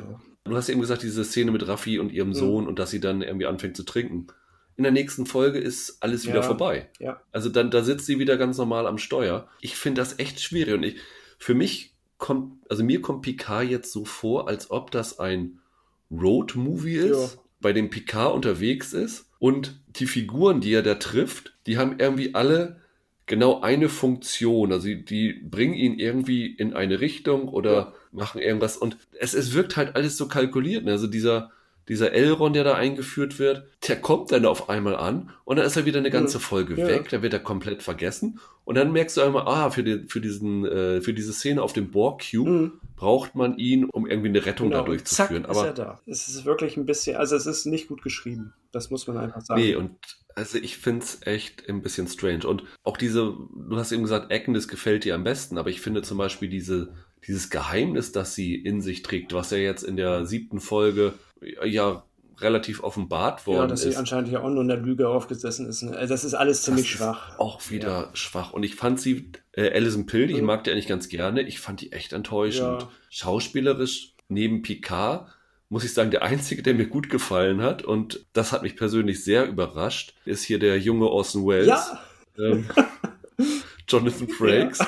du 0.44 0.56
hast 0.56 0.68
eben 0.68 0.80
gesagt, 0.80 1.02
diese 1.02 1.24
Szene 1.24 1.50
mit 1.50 1.66
Raffi 1.68 1.98
und 1.98 2.12
ihrem 2.12 2.28
mhm. 2.28 2.34
Sohn 2.34 2.66
und 2.66 2.78
dass 2.78 2.90
sie 2.90 3.00
dann 3.00 3.22
irgendwie 3.22 3.46
anfängt 3.46 3.76
zu 3.76 3.84
trinken 3.84 4.26
in 4.80 4.84
der 4.84 4.92
nächsten 4.92 5.26
Folge 5.26 5.58
ist 5.58 5.98
alles 6.00 6.24
wieder 6.26 6.36
Ja. 6.36 6.42
vorbei. 6.42 6.88
Ja. 6.98 7.20
Also 7.32 7.50
dann, 7.50 7.70
da 7.70 7.82
sitzt 7.84 8.06
sie 8.06 8.18
wieder 8.18 8.38
ganz 8.38 8.56
normal 8.56 8.86
am 8.86 8.96
Steuer. 8.96 9.46
Ich 9.60 9.76
finde 9.76 10.00
das 10.00 10.18
echt 10.18 10.40
schwierig. 10.40 10.72
Und 10.72 10.82
ich, 10.84 10.96
für 11.36 11.52
mich 11.52 11.92
kommt, 12.16 12.54
also 12.70 12.82
mir 12.82 13.02
kommt 13.02 13.20
Picard 13.20 13.68
jetzt 13.68 13.92
so 13.92 14.06
vor, 14.06 14.48
als 14.48 14.70
ob 14.70 14.90
das 14.90 15.18
ein 15.18 15.58
Road-Movie 16.10 16.96
ist, 16.96 17.34
Ja. 17.34 17.40
bei 17.60 17.74
dem 17.74 17.90
Picard 17.90 18.34
unterwegs 18.34 18.94
ist. 18.94 19.26
Und 19.38 19.78
die 19.88 20.06
Figuren, 20.06 20.62
die 20.62 20.72
er 20.72 20.82
da 20.82 20.94
trifft, 20.94 21.52
die 21.66 21.76
haben 21.76 21.96
irgendwie 21.98 22.34
alle 22.34 22.80
genau 23.26 23.60
eine 23.60 23.90
Funktion. 23.90 24.72
Also 24.72 24.86
die, 24.88 25.04
die 25.04 25.32
bringen 25.34 25.74
ihn 25.74 25.98
irgendwie 25.98 26.46
in 26.46 26.72
eine 26.72 27.00
Richtung 27.00 27.48
oder 27.48 27.92
machen 28.12 28.40
irgendwas. 28.40 28.78
Und 28.78 28.96
es, 29.18 29.34
es 29.34 29.52
wirkt 29.52 29.76
halt 29.76 29.94
alles 29.94 30.16
so 30.16 30.26
kalkuliert. 30.26 30.84
ne? 30.86 30.92
Also 30.92 31.06
dieser, 31.06 31.50
dieser 31.90 32.12
Elrond, 32.12 32.56
der 32.56 32.64
da 32.64 32.74
eingeführt 32.74 33.38
wird, 33.38 33.64
der 33.86 34.00
kommt 34.00 34.32
dann 34.32 34.46
auf 34.46 34.68
einmal 34.70 34.96
an 34.96 35.30
und 35.44 35.56
dann 35.56 35.66
ist 35.66 35.76
er 35.76 35.84
wieder 35.84 35.98
eine 35.98 36.10
ganze 36.10 36.38
Mhm. 36.38 36.42
Folge 36.42 36.74
Ja. 36.80 36.86
weg, 36.86 37.08
da 37.10 37.20
wird 37.20 37.32
er 37.34 37.40
komplett 37.40 37.82
vergessen. 37.82 38.38
Und 38.64 38.76
dann 38.76 38.92
merkst 38.92 39.16
du 39.16 39.22
einmal, 39.22 39.46
ah, 39.48 39.70
für, 39.70 39.82
die, 39.82 40.04
für, 40.08 40.20
diesen, 40.20 40.64
äh, 40.64 41.00
für 41.02 41.12
diese 41.12 41.32
Szene 41.32 41.60
auf 41.62 41.72
dem 41.72 41.90
Borg 41.90 42.22
Cube 42.30 42.48
Mhm. 42.50 42.72
braucht 42.96 43.34
man 43.34 43.58
ihn, 43.58 43.84
um 43.86 44.06
irgendwie 44.06 44.28
eine 44.28 44.46
Rettung 44.46 44.68
Genau. 44.68 44.76
da 44.78 44.80
und 44.82 44.88
durchzuführen. 44.88 45.42
Zack, 45.42 45.50
ist 45.50 45.56
er 45.56 45.62
Aber 45.64 45.72
da. 45.74 46.00
Es 46.06 46.28
ist 46.28 46.44
wirklich 46.44 46.76
ein 46.76 46.86
bisschen, 46.86 47.16
also 47.16 47.34
es 47.36 47.46
ist 47.46 47.66
nicht 47.66 47.88
gut 47.88 48.02
geschrieben. 48.02 48.52
Das 48.72 48.90
muss 48.90 49.06
man 49.08 49.16
einfach 49.18 49.40
sagen. 49.42 49.60
nee, 49.60 49.74
und 49.74 49.90
also 50.36 50.58
ich 50.58 50.76
finde 50.78 51.02
es 51.04 51.18
echt 51.26 51.68
ein 51.68 51.82
bisschen 51.82 52.06
strange. 52.06 52.46
Und 52.46 52.62
auch 52.84 52.96
diese, 52.96 53.22
du 53.22 53.76
hast 53.76 53.90
eben 53.90 54.02
gesagt, 54.02 54.32
Agnes 54.32 54.68
gefällt 54.68 55.04
dir 55.04 55.16
am 55.16 55.24
besten, 55.24 55.58
aber 55.58 55.70
ich 55.70 55.80
finde 55.80 56.02
zum 56.02 56.18
Beispiel 56.18 56.48
diese, 56.48 56.94
dieses 57.26 57.50
Geheimnis, 57.50 58.12
das 58.12 58.36
sie 58.36 58.54
in 58.54 58.80
sich 58.80 59.02
trägt, 59.02 59.34
was 59.34 59.50
ja 59.50 59.58
jetzt 59.58 59.82
in 59.82 59.96
der 59.96 60.24
siebten 60.26 60.60
Folge 60.60 61.14
ja 61.64 62.04
relativ 62.38 62.82
offenbart 62.82 63.46
worden 63.46 63.58
ja, 63.58 63.66
dass 63.66 63.82
sie 63.82 63.90
ist. 63.90 63.96
anscheinend 63.96 64.30
ja 64.30 64.40
auch 64.40 64.48
nur 64.48 64.62
in 64.62 64.68
der 64.68 64.78
Lüge 64.78 65.08
aufgesessen 65.08 65.66
ist. 65.68 65.82
ne? 65.82 65.94
Also 65.96 66.14
das 66.14 66.24
ist 66.24 66.32
alles 66.34 66.62
ziemlich 66.62 66.84
Das 66.86 66.92
ist 66.92 66.98
schwach. 66.98 67.38
Auch 67.38 67.60
wieder 67.70 68.08
schwach. 68.14 68.52
Und 68.54 68.62
ich 68.62 68.76
fand 68.76 68.98
sie, 69.00 69.30
äh, 69.52 69.70
Alison 69.72 70.06
Pill, 70.06 70.26
die 70.26 70.34
Mhm. 70.40 70.46
mag 70.46 70.64
die 70.64 70.70
eigentlich 70.72 70.86
ganz 70.86 71.08
gerne. 71.10 71.42
Ich 71.42 71.60
fand 71.60 71.82
die 71.82 71.92
echt 71.92 72.12
enttäuschend. 72.14 72.82
Ja. 72.82 72.88
Schauspielerisch 73.10 74.14
neben 74.28 74.62
Picard 74.62 75.28
muss 75.72 75.84
ich 75.84 75.94
sagen, 75.94 76.10
der 76.10 76.22
einzige, 76.22 76.62
der 76.64 76.74
mir 76.74 76.86
gut 76.88 77.10
gefallen 77.10 77.62
hat, 77.62 77.82
und 77.84 78.26
das 78.32 78.50
hat 78.50 78.62
mich 78.64 78.74
persönlich 78.74 79.22
sehr 79.22 79.46
überrascht, 79.46 80.14
ist 80.24 80.42
hier 80.42 80.58
der 80.58 80.80
junge 80.80 81.06
Orson 81.06 81.46
Welles. 81.46 81.68
Ja, 81.68 82.00
Ähm, 82.38 82.68
Jonathan 83.88 84.28
Frakes. 84.28 84.78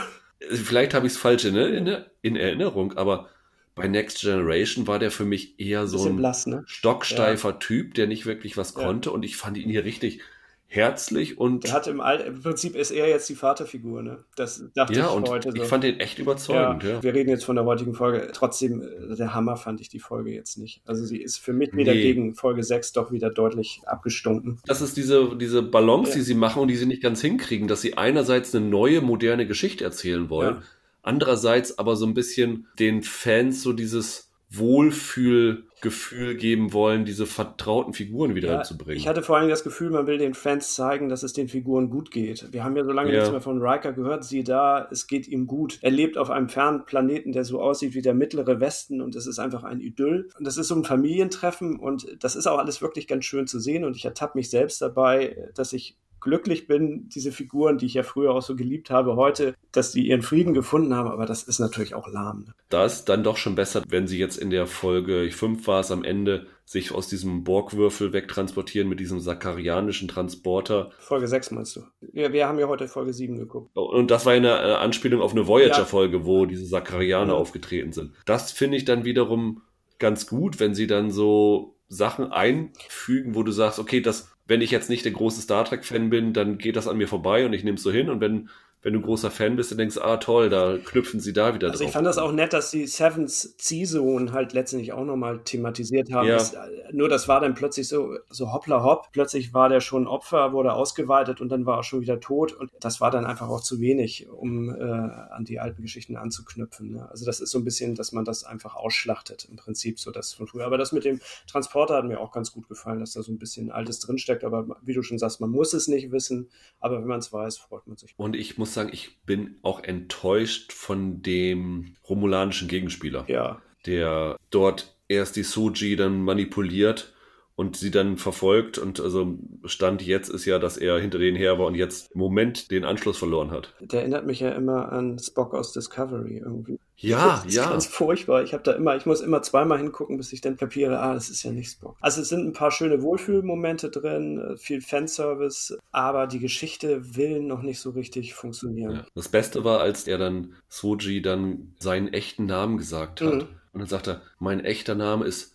Vielleicht 0.50 0.94
habe 0.94 1.06
ich 1.06 1.12
es 1.12 1.18
falsch 1.18 1.44
in, 1.44 1.54
in, 1.56 1.96
in 2.22 2.36
Erinnerung, 2.36 2.94
aber 2.94 3.28
bei 3.74 3.88
Next 3.88 4.20
Generation 4.20 4.86
war 4.86 4.98
der 4.98 5.10
für 5.10 5.24
mich 5.24 5.58
eher 5.58 5.86
so 5.86 6.04
ein 6.06 6.16
blass, 6.16 6.46
ne? 6.46 6.62
stocksteifer 6.66 7.58
Typ, 7.58 7.94
der 7.94 8.06
nicht 8.06 8.26
wirklich 8.26 8.56
was 8.56 8.74
Ja. 8.74 8.84
konnte. 8.84 9.10
Und 9.10 9.24
ich 9.24 9.36
fand 9.36 9.56
ihn 9.56 9.70
hier 9.70 9.84
richtig 9.84 10.20
herzlich 10.66 11.38
und 11.38 11.64
Der 11.64 11.72
hat 11.74 11.86
im, 11.86 12.00
Al 12.00 12.20
im 12.20 12.40
Prinzip 12.40 12.74
ist 12.76 12.90
er 12.92 13.06
jetzt 13.06 13.28
die 13.28 13.34
Vaterfigur, 13.34 14.02
ne? 14.02 14.24
Das 14.36 14.64
dachte 14.74 14.94
ja, 14.94 15.06
ich 15.08 15.12
und 15.14 15.28
heute 15.28 15.50
so. 15.52 15.56
ich 15.58 15.64
fand 15.68 15.84
den 15.84 16.00
echt 16.00 16.18
überzeugend. 16.18 16.82
Ja, 16.82 17.02
Wir 17.02 17.12
reden 17.12 17.28
jetzt 17.28 17.44
von 17.44 17.56
der 17.56 17.66
heutigen 17.66 17.92
Folge. 17.94 18.30
Trotzdem, 18.32 18.80
äh, 18.80 19.14
der 19.14 19.34
Hammer 19.34 19.56
fand 19.56 19.82
ich 19.82 19.90
die 19.90 19.98
Folge 19.98 20.30
jetzt 20.32 20.56
nicht. 20.56 20.80
Also 20.86 21.04
sie 21.04 21.18
ist 21.18 21.36
für 21.36 21.52
mich 21.52 21.74
wieder 21.74 21.92
Nee. 21.92 22.00
gegen 22.02 22.34
Folge 22.34 22.62
6 22.64 22.92
doch 22.92 23.12
wieder 23.12 23.28
deutlich 23.28 23.82
abgestunken. 23.84 24.60
Das 24.66 24.80
ist 24.80 24.96
diese, 24.96 25.36
diese 25.36 25.62
Balance, 25.62 26.12
Ja. 26.12 26.16
die 26.16 26.22
sie 26.22 26.34
machen 26.34 26.62
und 26.62 26.68
die 26.68 26.76
sie 26.76 26.86
nicht 26.86 27.02
ganz 27.02 27.20
hinkriegen, 27.20 27.68
dass 27.68 27.82
sie 27.82 27.98
einerseits 27.98 28.54
eine 28.54 28.64
neue, 28.64 29.02
moderne 29.02 29.46
Geschichte 29.46 29.84
erzählen 29.84 30.30
wollen, 30.30 30.54
Ja. 30.56 30.62
Andererseits 31.02 31.78
aber 31.78 31.96
so 31.96 32.06
ein 32.06 32.14
bisschen 32.14 32.66
den 32.78 33.02
Fans 33.02 33.62
so 33.62 33.72
dieses 33.72 34.30
Wohlfühlgefühl 34.50 36.36
geben 36.36 36.72
wollen, 36.72 37.04
diese 37.06 37.24
vertrauten 37.26 37.94
Figuren 37.94 38.34
wieder 38.34 38.52
Ja, 38.52 38.62
zu 38.62 38.76
bringen. 38.76 38.98
ich 38.98 39.08
hatte 39.08 39.22
vor 39.22 39.36
allem 39.38 39.48
das 39.48 39.64
Gefühl, 39.64 39.90
man 39.90 40.06
will 40.06 40.18
den 40.18 40.34
Fans 40.34 40.74
zeigen, 40.74 41.08
dass 41.08 41.22
es 41.22 41.32
den 41.32 41.48
Figuren 41.48 41.88
gut 41.90 42.10
geht. 42.10 42.52
Wir 42.52 42.62
haben 42.62 42.76
ja 42.76 42.84
so 42.84 42.92
lange 42.92 43.10
Ja. 43.12 43.16
nichts 43.20 43.30
mehr 43.32 43.40
von 43.40 43.62
Riker 43.62 43.92
gehört. 43.92 44.24
Siehe 44.24 44.44
da, 44.44 44.86
es 44.90 45.06
geht 45.06 45.26
ihm 45.26 45.46
gut. 45.46 45.78
Er 45.80 45.90
lebt 45.90 46.18
auf 46.18 46.30
einem 46.30 46.48
fernen 46.50 46.84
Planeten, 46.84 47.32
der 47.32 47.44
so 47.44 47.60
aussieht 47.62 47.94
wie 47.94 48.02
der 48.02 48.14
mittlere 48.14 48.60
Westen 48.60 49.00
und 49.00 49.16
es 49.16 49.26
ist 49.26 49.38
einfach 49.38 49.64
ein 49.64 49.80
Idyll. 49.80 50.28
Und 50.38 50.46
das 50.46 50.56
ist 50.58 50.68
so 50.68 50.74
ein 50.74 50.84
Familientreffen 50.84 51.78
und 51.78 52.06
das 52.22 52.36
ist 52.36 52.46
auch 52.46 52.58
alles 52.58 52.82
wirklich 52.82 53.06
ganz 53.08 53.24
schön 53.24 53.46
zu 53.46 53.58
sehen 53.58 53.84
und 53.84 53.96
ich 53.96 54.04
ertappe 54.04 54.36
mich 54.38 54.50
selbst 54.50 54.82
dabei, 54.82 55.48
dass 55.54 55.72
ich 55.72 55.96
glücklich 56.22 56.66
bin, 56.66 57.08
diese 57.08 57.32
Figuren, 57.32 57.76
die 57.78 57.86
ich 57.86 57.94
ja 57.94 58.02
früher 58.02 58.32
auch 58.32 58.40
so 58.42 58.56
geliebt 58.56 58.90
habe, 58.90 59.16
heute, 59.16 59.54
dass 59.72 59.92
die 59.92 60.08
ihren 60.08 60.22
Frieden 60.22 60.54
gefunden 60.54 60.94
haben, 60.94 61.10
aber 61.10 61.26
das 61.26 61.42
ist 61.42 61.58
natürlich 61.58 61.94
auch 61.94 62.08
lahm. 62.08 62.44
ne? 62.46 62.54
da 62.70 62.86
ist 62.86 63.04
dann 63.10 63.22
doch 63.22 63.36
schon 63.36 63.54
besser, 63.54 63.82
wenn 63.88 64.06
sie 64.06 64.18
jetzt 64.18 64.38
in 64.38 64.50
der 64.50 64.66
Folge 64.66 65.30
5 65.30 65.66
war 65.66 65.80
es 65.80 65.90
am 65.90 66.04
Ende, 66.04 66.46
sich 66.64 66.92
aus 66.92 67.08
diesem 67.08 67.44
Borgwürfel 67.44 68.12
wegtransportieren 68.14 68.88
mit 68.88 68.98
diesem 69.00 69.20
sakarianischen 69.20 70.08
Transporter. 70.08 70.90
Folge 70.98 71.28
6 71.28 71.50
meinst 71.50 71.76
du? 71.76 71.82
Wir, 72.12 72.32
wir 72.32 72.48
haben 72.48 72.58
ja 72.58 72.68
heute 72.68 72.88
Folge 72.88 73.12
7 73.12 73.36
geguckt. 73.36 73.76
Und 73.76 74.10
das 74.10 74.24
war 74.24 74.32
eine 74.32 74.48
äh, 74.48 74.74
Anspielung 74.76 75.20
auf 75.20 75.32
eine 75.32 75.46
Voyager-Folge, 75.46 76.24
wo 76.24 76.46
diese 76.46 76.64
Sakarianer 76.64 77.32
Ja. 77.34 77.38
aufgetreten 77.38 77.92
sind. 77.92 78.12
Das 78.24 78.52
finde 78.52 78.76
ich 78.78 78.84
dann 78.86 79.04
wiederum 79.04 79.62
ganz 79.98 80.26
gut, 80.26 80.60
wenn 80.60 80.74
sie 80.74 80.86
dann 80.86 81.10
so 81.10 81.76
Sachen 81.88 82.32
einfügen, 82.32 83.34
wo 83.34 83.42
du 83.42 83.52
sagst, 83.52 83.78
okay, 83.78 84.00
das, 84.00 84.31
wenn 84.52 84.60
ich 84.60 84.70
jetzt 84.70 84.90
nicht 84.90 85.06
der 85.06 85.12
große 85.12 85.40
Star 85.40 85.64
Trek-Fan 85.64 86.10
bin, 86.10 86.34
dann 86.34 86.58
geht 86.58 86.76
das 86.76 86.86
an 86.86 86.98
mir 86.98 87.08
vorbei 87.08 87.46
und 87.46 87.54
ich 87.54 87.64
nehme 87.64 87.76
es 87.76 87.82
so 87.82 87.90
hin. 87.90 88.10
Und 88.10 88.20
wenn, 88.20 88.50
wenn 88.82 88.94
du 88.94 89.00
großer 89.00 89.30
Fan 89.30 89.54
bist, 89.54 89.70
dann 89.70 89.78
denkst 89.78 89.94
du, 89.94 90.02
ah 90.02 90.16
toll, 90.16 90.50
da 90.50 90.76
knüpfen 90.76 91.20
sie 91.20 91.32
da 91.32 91.54
wieder 91.54 91.70
Also 91.70 91.84
ich 91.84 91.88
drauf. 91.88 91.94
fand 91.94 92.06
das 92.06 92.18
auch 92.18 92.32
nett, 92.32 92.52
dass 92.52 92.72
die 92.72 92.88
Sevens 92.88 93.56
C-Zone 93.56 94.32
halt 94.32 94.52
letztendlich 94.52 94.92
auch 94.92 95.04
nochmal 95.04 95.40
thematisiert 95.44 96.12
haben. 96.12 96.26
Ja. 96.26 96.34
Das, 96.34 96.54
äh, 96.54 96.58
nur 96.92 97.08
das 97.08 97.28
war 97.28 97.40
dann 97.40 97.54
plötzlich 97.54 97.86
so, 97.86 98.16
so 98.28 98.52
hoppla 98.52 98.82
hopp. 98.82 99.12
Plötzlich 99.12 99.54
war 99.54 99.68
der 99.68 99.80
schon 99.80 100.08
Opfer, 100.08 100.52
wurde 100.52 100.72
ausgeweitet 100.72 101.40
und 101.40 101.48
dann 101.50 101.64
war 101.64 101.78
er 101.78 101.82
schon 101.84 102.00
wieder 102.00 102.18
tot. 102.18 102.52
Und 102.52 102.70
das 102.80 103.00
war 103.00 103.12
dann 103.12 103.24
einfach 103.24 103.48
auch 103.48 103.60
zu 103.60 103.80
wenig, 103.80 104.28
um 104.28 104.74
äh, 104.74 104.82
an 104.82 105.44
die 105.44 105.60
alten 105.60 105.80
Geschichten 105.82 106.16
anzuknüpfen. 106.16 106.92
Ne? 106.92 107.08
Also 107.08 107.24
das 107.24 107.40
ist 107.40 107.52
so 107.52 107.58
ein 107.58 107.64
bisschen, 107.64 107.94
dass 107.94 108.10
man 108.10 108.24
das 108.24 108.42
einfach 108.42 108.74
ausschlachtet, 108.74 109.46
im 109.48 109.56
Prinzip 109.56 110.00
so 110.00 110.10
das 110.10 110.32
von 110.32 110.48
früher. 110.48 110.66
Aber 110.66 110.76
das 110.76 110.90
mit 110.90 111.04
dem 111.04 111.20
Transporter 111.46 111.94
hat 111.94 112.04
mir 112.04 112.18
auch 112.18 112.32
ganz 112.32 112.52
gut 112.52 112.68
gefallen, 112.68 112.98
dass 112.98 113.12
da 113.12 113.22
so 113.22 113.30
ein 113.30 113.38
bisschen 113.38 113.70
Altes 113.70 114.00
drinsteckt. 114.00 114.42
Aber 114.42 114.76
wie 114.82 114.94
du 114.94 115.02
schon 115.02 115.18
sagst, 115.18 115.40
man 115.40 115.50
muss 115.50 115.72
es 115.72 115.86
nicht 115.86 116.10
wissen. 116.10 116.48
Aber 116.80 116.98
wenn 117.00 117.06
man 117.08 117.20
es 117.20 117.32
weiß, 117.32 117.58
freut 117.58 117.86
man 117.86 117.96
sich. 117.96 118.12
Und 118.16 118.34
ich 118.34 118.58
muss 118.58 118.71
sagen, 118.74 118.90
ich 118.92 119.22
bin 119.24 119.56
auch 119.62 119.82
enttäuscht 119.82 120.72
von 120.72 121.22
dem 121.22 121.94
romulanischen 122.08 122.68
Gegenspieler. 122.68 123.24
Ja, 123.28 123.62
der 123.86 124.36
dort 124.50 124.96
erst 125.08 125.36
die 125.36 125.42
Soji 125.42 125.96
dann 125.96 126.22
manipuliert 126.22 127.11
und 127.54 127.76
sie 127.76 127.90
dann 127.90 128.16
verfolgt. 128.16 128.78
Und 128.78 129.00
also 129.00 129.38
Stand 129.64 130.02
jetzt 130.02 130.28
ist 130.28 130.44
ja, 130.44 130.58
dass 130.58 130.76
er 130.76 130.98
hinter 130.98 131.18
denen 131.18 131.36
her 131.36 131.58
war 131.58 131.66
und 131.66 131.74
jetzt 131.74 132.12
im 132.12 132.20
Moment 132.20 132.70
den 132.70 132.84
Anschluss 132.84 133.18
verloren 133.18 133.50
hat. 133.50 133.74
der 133.80 134.00
erinnert 134.00 134.26
mich 134.26 134.40
ja 134.40 134.50
immer 134.50 134.90
an 134.90 135.18
Spock 135.18 135.54
aus 135.54 135.72
Discovery 135.72 136.38
irgendwie. 136.38 136.78
Ja, 136.96 137.36
das 137.36 137.46
ist 137.46 137.54
ja. 137.56 137.68
ganz 137.68 137.86
furchtbar. 137.86 138.44
Ich 138.44 138.52
habe 138.52 138.62
da 138.62 138.72
immer, 138.72 138.94
ich 138.96 139.06
muss 139.06 139.20
immer 139.20 139.42
zweimal 139.42 139.78
hingucken, 139.78 140.16
bis 140.16 140.32
ich 140.32 140.40
dann 140.40 140.56
kapiere, 140.56 141.00
ah, 141.00 141.14
das 141.14 141.30
ist 141.30 141.42
ja 141.42 141.50
nicht 141.50 141.70
Spock. 141.70 141.96
Also 142.00 142.20
es 142.20 142.28
sind 142.28 142.46
ein 142.46 142.52
paar 142.52 142.70
schöne 142.70 143.02
Wohlfühlmomente 143.02 143.90
drin, 143.90 144.56
viel 144.56 144.80
Fanservice, 144.80 145.76
aber 145.90 146.28
die 146.28 146.38
Geschichte 146.38 147.16
will 147.16 147.42
noch 147.42 147.62
nicht 147.62 147.80
so 147.80 147.90
richtig 147.90 148.34
funktionieren. 148.34 148.94
Ja. 148.96 149.06
Das 149.16 149.28
Beste 149.28 149.64
war, 149.64 149.80
als 149.80 150.06
er 150.06 150.18
dann 150.18 150.54
Soji 150.68 151.22
dann 151.22 151.74
seinen 151.80 152.08
echten 152.08 152.46
Namen 152.46 152.76
gesagt 152.76 153.20
hat. 153.20 153.34
Mhm. 153.34 153.48
Und 153.72 153.80
dann 153.80 153.88
sagt 153.88 154.06
er, 154.06 154.22
mein 154.38 154.60
echter 154.60 154.94
Name 154.94 155.24
ist 155.24 155.54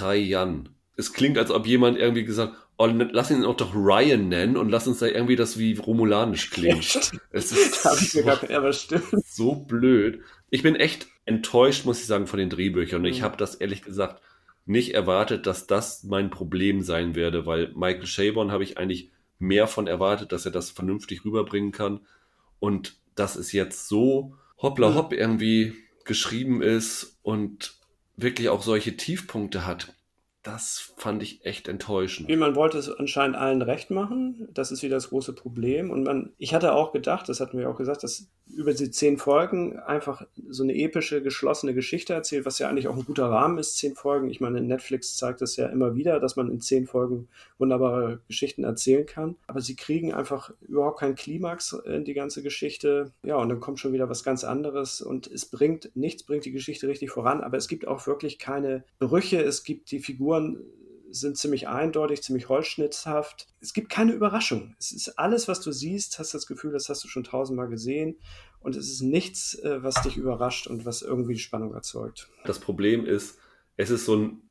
Ryan. 0.00 0.70
Es 1.00 1.12
klingt, 1.12 1.38
als 1.38 1.50
ob 1.50 1.66
jemand 1.66 1.98
irgendwie 1.98 2.24
gesagt 2.24 2.54
oh, 2.78 2.86
lass 2.86 3.30
ihn 3.30 3.44
auch 3.44 3.56
doch 3.56 3.74
Ryan 3.74 4.28
nennen 4.28 4.56
und 4.56 4.70
lass 4.70 4.88
uns 4.88 5.00
da 5.00 5.06
irgendwie 5.06 5.36
das 5.36 5.58
wie 5.58 5.76
Romulanisch 5.76 6.48
klingt. 6.50 7.12
Es 7.30 7.52
ist 7.52 7.82
so, 7.82 8.22
so 9.26 9.54
blöd. 9.54 10.20
Ich 10.48 10.62
bin 10.62 10.76
echt 10.76 11.06
enttäuscht, 11.26 11.84
muss 11.84 12.00
ich 12.00 12.06
sagen, 12.06 12.26
von 12.26 12.38
den 12.38 12.48
Drehbüchern. 12.48 13.02
Und 13.02 13.06
ich 13.06 13.18
Mhm. 13.20 13.24
habe 13.24 13.36
das 13.36 13.54
ehrlich 13.56 13.82
gesagt 13.82 14.22
nicht 14.64 14.94
erwartet, 14.94 15.46
dass 15.46 15.66
das 15.66 16.04
mein 16.04 16.30
Problem 16.30 16.80
sein 16.82 17.14
werde, 17.14 17.44
weil 17.44 17.68
Michael 17.74 18.06
Chabon 18.06 18.50
habe 18.50 18.64
ich 18.64 18.78
eigentlich 18.78 19.10
mehr 19.38 19.66
von 19.66 19.86
erwartet, 19.86 20.32
dass 20.32 20.46
er 20.46 20.52
das 20.52 20.70
vernünftig 20.70 21.24
rüberbringen 21.24 21.72
kann. 21.72 22.00
Und 22.60 22.96
dass 23.14 23.36
es 23.36 23.52
jetzt 23.52 23.88
so 23.88 24.34
hoppla 24.56 24.90
Mhm. 24.90 24.94
hopp 24.94 25.12
irgendwie 25.12 25.74
geschrieben 26.04 26.62
ist 26.62 27.18
und 27.22 27.74
wirklich 28.16 28.48
auch 28.48 28.62
solche 28.62 28.96
Tiefpunkte 28.96 29.66
hat, 29.66 29.94
das 30.42 30.94
fand 30.96 31.22
ich 31.22 31.44
echt 31.44 31.68
enttäuschend. 31.68 32.28
Wie 32.28 32.36
man 32.36 32.54
wollte 32.54 32.78
es 32.78 32.90
anscheinend 32.90 33.36
allen 33.36 33.62
recht 33.62 33.90
machen. 33.90 34.48
Das 34.52 34.72
ist 34.72 34.82
wieder 34.82 34.96
das 34.96 35.10
große 35.10 35.34
Problem. 35.34 35.90
Und 35.90 36.04
man, 36.04 36.32
ich 36.38 36.54
hatte 36.54 36.72
auch 36.72 36.92
gedacht, 36.92 37.28
das 37.28 37.40
hatten 37.40 37.58
wir 37.58 37.68
auch 37.68 37.76
gesagt, 37.76 38.02
dass 38.02 38.30
über 38.54 38.74
die 38.74 38.90
zehn 38.90 39.18
Folgen 39.18 39.78
einfach 39.78 40.26
so 40.48 40.62
eine 40.62 40.74
epische, 40.74 41.22
geschlossene 41.22 41.74
Geschichte 41.74 42.12
erzählt, 42.14 42.46
was 42.46 42.58
ja 42.58 42.68
eigentlich 42.68 42.88
auch 42.88 42.96
ein 42.96 43.04
guter 43.04 43.26
Rahmen 43.26 43.58
ist, 43.58 43.76
zehn 43.76 43.94
Folgen. 43.94 44.30
Ich 44.30 44.40
meine, 44.40 44.60
Netflix 44.60 45.16
zeigt 45.16 45.42
es 45.42 45.56
ja 45.56 45.66
immer 45.66 45.94
wieder, 45.94 46.20
dass 46.20 46.36
man 46.36 46.50
in 46.50 46.60
zehn 46.60 46.86
Folgen 46.86 47.28
wunderbare 47.58 48.20
Geschichten 48.26 48.64
erzählen 48.64 49.06
kann. 49.06 49.36
Aber 49.46 49.60
sie 49.60 49.76
kriegen 49.76 50.12
einfach 50.12 50.52
überhaupt 50.66 51.00
keinen 51.00 51.14
Klimax 51.14 51.72
in 51.72 52.04
die 52.04 52.14
ganze 52.14 52.42
Geschichte. 52.42 53.12
Ja, 53.22 53.36
und 53.36 53.48
dann 53.48 53.60
kommt 53.60 53.80
schon 53.80 53.92
wieder 53.92 54.08
was 54.08 54.24
ganz 54.24 54.44
anderes. 54.44 55.00
Und 55.00 55.26
es 55.26 55.46
bringt, 55.46 55.90
nichts 55.94 56.22
bringt 56.24 56.44
die 56.44 56.52
Geschichte 56.52 56.88
richtig 56.88 57.10
voran. 57.10 57.42
Aber 57.42 57.56
es 57.56 57.68
gibt 57.68 57.86
auch 57.86 58.06
wirklich 58.06 58.38
keine 58.38 58.84
Brüche. 58.98 59.42
Es 59.42 59.64
gibt 59.64 59.90
die 59.90 60.00
Figuren 60.00 60.58
sind 61.10 61.36
ziemlich 61.36 61.68
eindeutig, 61.68 62.22
ziemlich 62.22 62.48
holzschnitzhaft. 62.48 63.48
Es 63.60 63.72
gibt 63.72 63.90
keine 63.90 64.12
Überraschung. 64.12 64.74
Es 64.78 64.92
ist 64.92 65.18
alles, 65.18 65.48
was 65.48 65.60
du 65.60 65.72
siehst, 65.72 66.18
hast 66.18 66.34
das 66.34 66.46
Gefühl, 66.46 66.72
das 66.72 66.88
hast 66.88 67.04
du 67.04 67.08
schon 67.08 67.24
tausendmal 67.24 67.68
gesehen. 67.68 68.18
Und 68.60 68.76
es 68.76 68.90
ist 68.90 69.00
nichts, 69.02 69.54
äh, 69.54 69.82
was 69.82 70.02
dich 70.02 70.16
überrascht 70.16 70.66
und 70.66 70.84
was 70.84 71.02
irgendwie 71.02 71.38
Spannung 71.38 71.74
erzeugt. 71.74 72.28
Das 72.44 72.58
Problem 72.58 73.06
ist, 73.06 73.38
es 73.76 73.90
ist 73.90 74.04
so 74.04 74.16
ein 74.16 74.42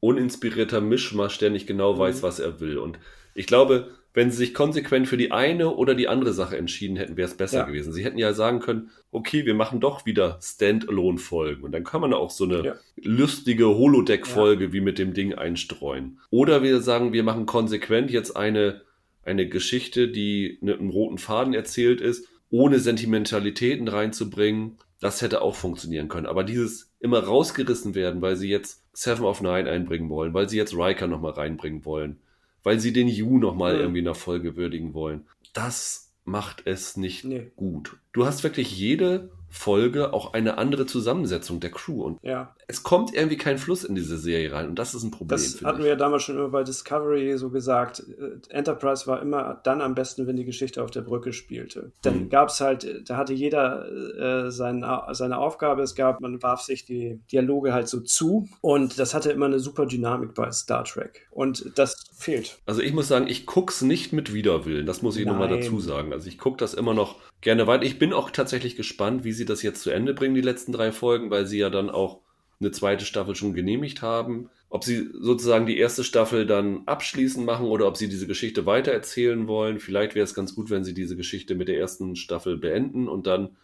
uninspirierter 0.00 0.80
Mischmasch, 0.80 1.38
der 1.38 1.50
nicht 1.50 1.66
genau 1.66 1.98
weiß, 1.98 2.18
mhm. 2.18 2.22
was 2.22 2.38
er 2.38 2.60
will. 2.60 2.78
Und 2.78 2.98
ich 3.34 3.46
glaube, 3.46 3.90
wenn 4.14 4.30
sie 4.30 4.36
sich 4.36 4.54
konsequent 4.54 5.08
für 5.08 5.16
die 5.16 5.32
eine 5.32 5.70
oder 5.70 5.96
die 5.96 6.06
andere 6.06 6.32
Sache 6.32 6.56
entschieden 6.56 6.96
hätten, 6.96 7.16
wäre 7.16 7.28
es 7.28 7.36
besser 7.36 7.58
ja. 7.58 7.64
gewesen. 7.64 7.92
Sie 7.92 8.04
hätten 8.04 8.16
ja 8.16 8.32
sagen 8.32 8.60
können, 8.60 8.90
okay, 9.10 9.44
wir 9.44 9.54
machen 9.54 9.80
doch 9.80 10.06
wieder 10.06 10.38
Standalone-Folgen. 10.40 11.64
Und 11.64 11.72
dann 11.72 11.82
kann 11.82 12.00
man 12.00 12.14
auch 12.14 12.30
so 12.30 12.44
eine 12.44 12.64
ja. 12.64 12.74
lustige 13.02 13.66
Holodeck-Folge 13.66 14.66
ja. 14.66 14.72
wie 14.72 14.80
mit 14.80 15.00
dem 15.00 15.14
Ding 15.14 15.34
einstreuen. 15.34 16.20
Oder 16.30 16.62
wir 16.62 16.80
sagen, 16.80 17.12
wir 17.12 17.24
machen 17.24 17.44
konsequent 17.44 18.12
jetzt 18.12 18.36
eine, 18.36 18.82
eine 19.24 19.48
Geschichte, 19.48 20.06
die 20.06 20.58
mit 20.60 20.78
einem 20.78 20.90
roten 20.90 21.18
Faden 21.18 21.52
erzählt 21.52 22.00
ist, 22.00 22.28
ohne 22.50 22.78
Sentimentalitäten 22.78 23.88
reinzubringen. 23.88 24.78
Das 25.00 25.22
hätte 25.22 25.42
auch 25.42 25.56
funktionieren 25.56 26.06
können. 26.06 26.26
Aber 26.26 26.44
dieses 26.44 26.92
immer 27.00 27.18
rausgerissen 27.18 27.96
werden, 27.96 28.22
weil 28.22 28.36
sie 28.36 28.48
jetzt 28.48 28.84
Seven 28.92 29.24
of 29.24 29.40
Nine 29.40 29.68
einbringen 29.68 30.08
wollen, 30.08 30.34
weil 30.34 30.48
sie 30.48 30.56
jetzt 30.56 30.76
Riker 30.76 31.08
nochmal 31.08 31.32
reinbringen 31.32 31.84
wollen, 31.84 32.20
weil 32.64 32.80
sie 32.80 32.92
den 32.92 33.06
Yu 33.06 33.38
nochmal 33.38 33.74
mhm. 33.74 33.80
irgendwie 33.80 33.98
in 34.00 34.06
der 34.06 34.14
Folge 34.16 34.56
würdigen 34.56 34.92
wollen. 34.94 35.26
Das 35.52 36.12
macht 36.24 36.62
es 36.64 36.96
nicht 36.96 37.24
nee. 37.24 37.52
gut. 37.54 37.96
Du 38.12 38.26
hast 38.26 38.42
wirklich 38.42 38.76
jede 38.76 39.30
Folge 39.54 40.12
auch 40.12 40.32
eine 40.32 40.58
andere 40.58 40.84
Zusammensetzung 40.84 41.60
der 41.60 41.70
Crew. 41.70 42.02
Und 42.02 42.18
ja. 42.22 42.54
es 42.66 42.82
kommt 42.82 43.14
irgendwie 43.14 43.36
kein 43.36 43.56
Fluss 43.56 43.84
in 43.84 43.94
diese 43.94 44.18
Serie 44.18 44.52
rein. 44.52 44.68
Und 44.68 44.80
das 44.80 44.94
ist 44.94 45.04
ein 45.04 45.12
Problem. 45.12 45.28
Das 45.28 45.62
hatten 45.62 45.78
ich. 45.78 45.84
wir 45.84 45.90
ja 45.92 45.96
damals 45.96 46.24
schon 46.24 46.34
immer 46.36 46.48
bei 46.48 46.64
Discovery 46.64 47.38
so 47.38 47.50
gesagt. 47.50 48.00
Äh, 48.00 48.52
Enterprise 48.52 49.06
war 49.06 49.22
immer 49.22 49.60
dann 49.62 49.80
am 49.80 49.94
besten, 49.94 50.26
wenn 50.26 50.34
die 50.34 50.44
Geschichte 50.44 50.82
auf 50.82 50.90
der 50.90 51.02
Brücke 51.02 51.32
spielte. 51.32 51.92
Dann 52.02 52.24
mhm. 52.24 52.28
gab 52.30 52.48
es 52.48 52.60
halt, 52.60 53.08
da 53.08 53.16
hatte 53.16 53.32
jeder 53.32 53.86
äh, 54.46 54.50
sein, 54.50 54.84
seine 55.12 55.38
Aufgabe. 55.38 55.82
Es 55.82 55.94
gab, 55.94 56.20
man 56.20 56.42
warf 56.42 56.62
sich 56.62 56.84
die 56.84 57.20
Dialoge 57.30 57.72
halt 57.72 57.86
so 57.86 58.00
zu. 58.00 58.48
Und 58.60 58.98
das 58.98 59.14
hatte 59.14 59.30
immer 59.30 59.46
eine 59.46 59.60
super 59.60 59.86
Dynamik 59.86 60.34
bei 60.34 60.50
Star 60.50 60.82
Trek. 60.82 61.28
Und 61.30 61.78
das 61.78 61.94
fehlt. 62.24 62.58
Also 62.66 62.82
ich 62.82 62.92
muss 62.92 63.08
sagen, 63.08 63.28
ich 63.28 63.46
gucke 63.46 63.72
es 63.72 63.82
nicht 63.82 64.12
mit 64.12 64.32
Widerwillen. 64.32 64.86
Das 64.86 65.02
muss 65.02 65.16
ich 65.16 65.26
nochmal 65.26 65.48
dazu 65.48 65.78
sagen. 65.78 66.12
Also 66.12 66.28
ich 66.28 66.38
gucke 66.38 66.56
das 66.56 66.74
immer 66.74 66.94
noch 66.94 67.20
gerne 67.40 67.66
weiter. 67.66 67.84
Ich 67.84 67.98
bin 67.98 68.12
auch 68.12 68.30
tatsächlich 68.30 68.76
gespannt, 68.76 69.24
wie 69.24 69.32
sie 69.32 69.44
das 69.44 69.62
jetzt 69.62 69.82
zu 69.82 69.90
Ende 69.90 70.14
bringen, 70.14 70.34
die 70.34 70.40
letzten 70.40 70.72
drei 70.72 70.90
Folgen, 70.90 71.30
weil 71.30 71.46
sie 71.46 71.58
ja 71.58 71.70
dann 71.70 71.90
auch 71.90 72.20
eine 72.60 72.70
zweite 72.70 73.04
Staffel 73.04 73.34
schon 73.34 73.54
genehmigt 73.54 74.02
haben. 74.02 74.50
Ob 74.70 74.84
sie 74.84 75.08
sozusagen 75.12 75.66
die 75.66 75.78
erste 75.78 76.02
Staffel 76.02 76.46
dann 76.46 76.82
abschließend 76.86 77.44
machen 77.44 77.66
oder 77.66 77.86
ob 77.86 77.96
sie 77.96 78.08
diese 78.08 78.26
Geschichte 78.26 78.66
weitererzählen 78.66 79.46
wollen. 79.46 79.78
Vielleicht 79.78 80.14
wäre 80.14 80.24
es 80.24 80.34
ganz 80.34 80.54
gut, 80.54 80.70
wenn 80.70 80.82
sie 80.82 80.94
diese 80.94 81.16
Geschichte 81.16 81.54
mit 81.54 81.68
der 81.68 81.78
ersten 81.78 82.16
Staffel 82.16 82.56
beenden 82.56 83.06
und 83.08 83.26
dann 83.26 83.56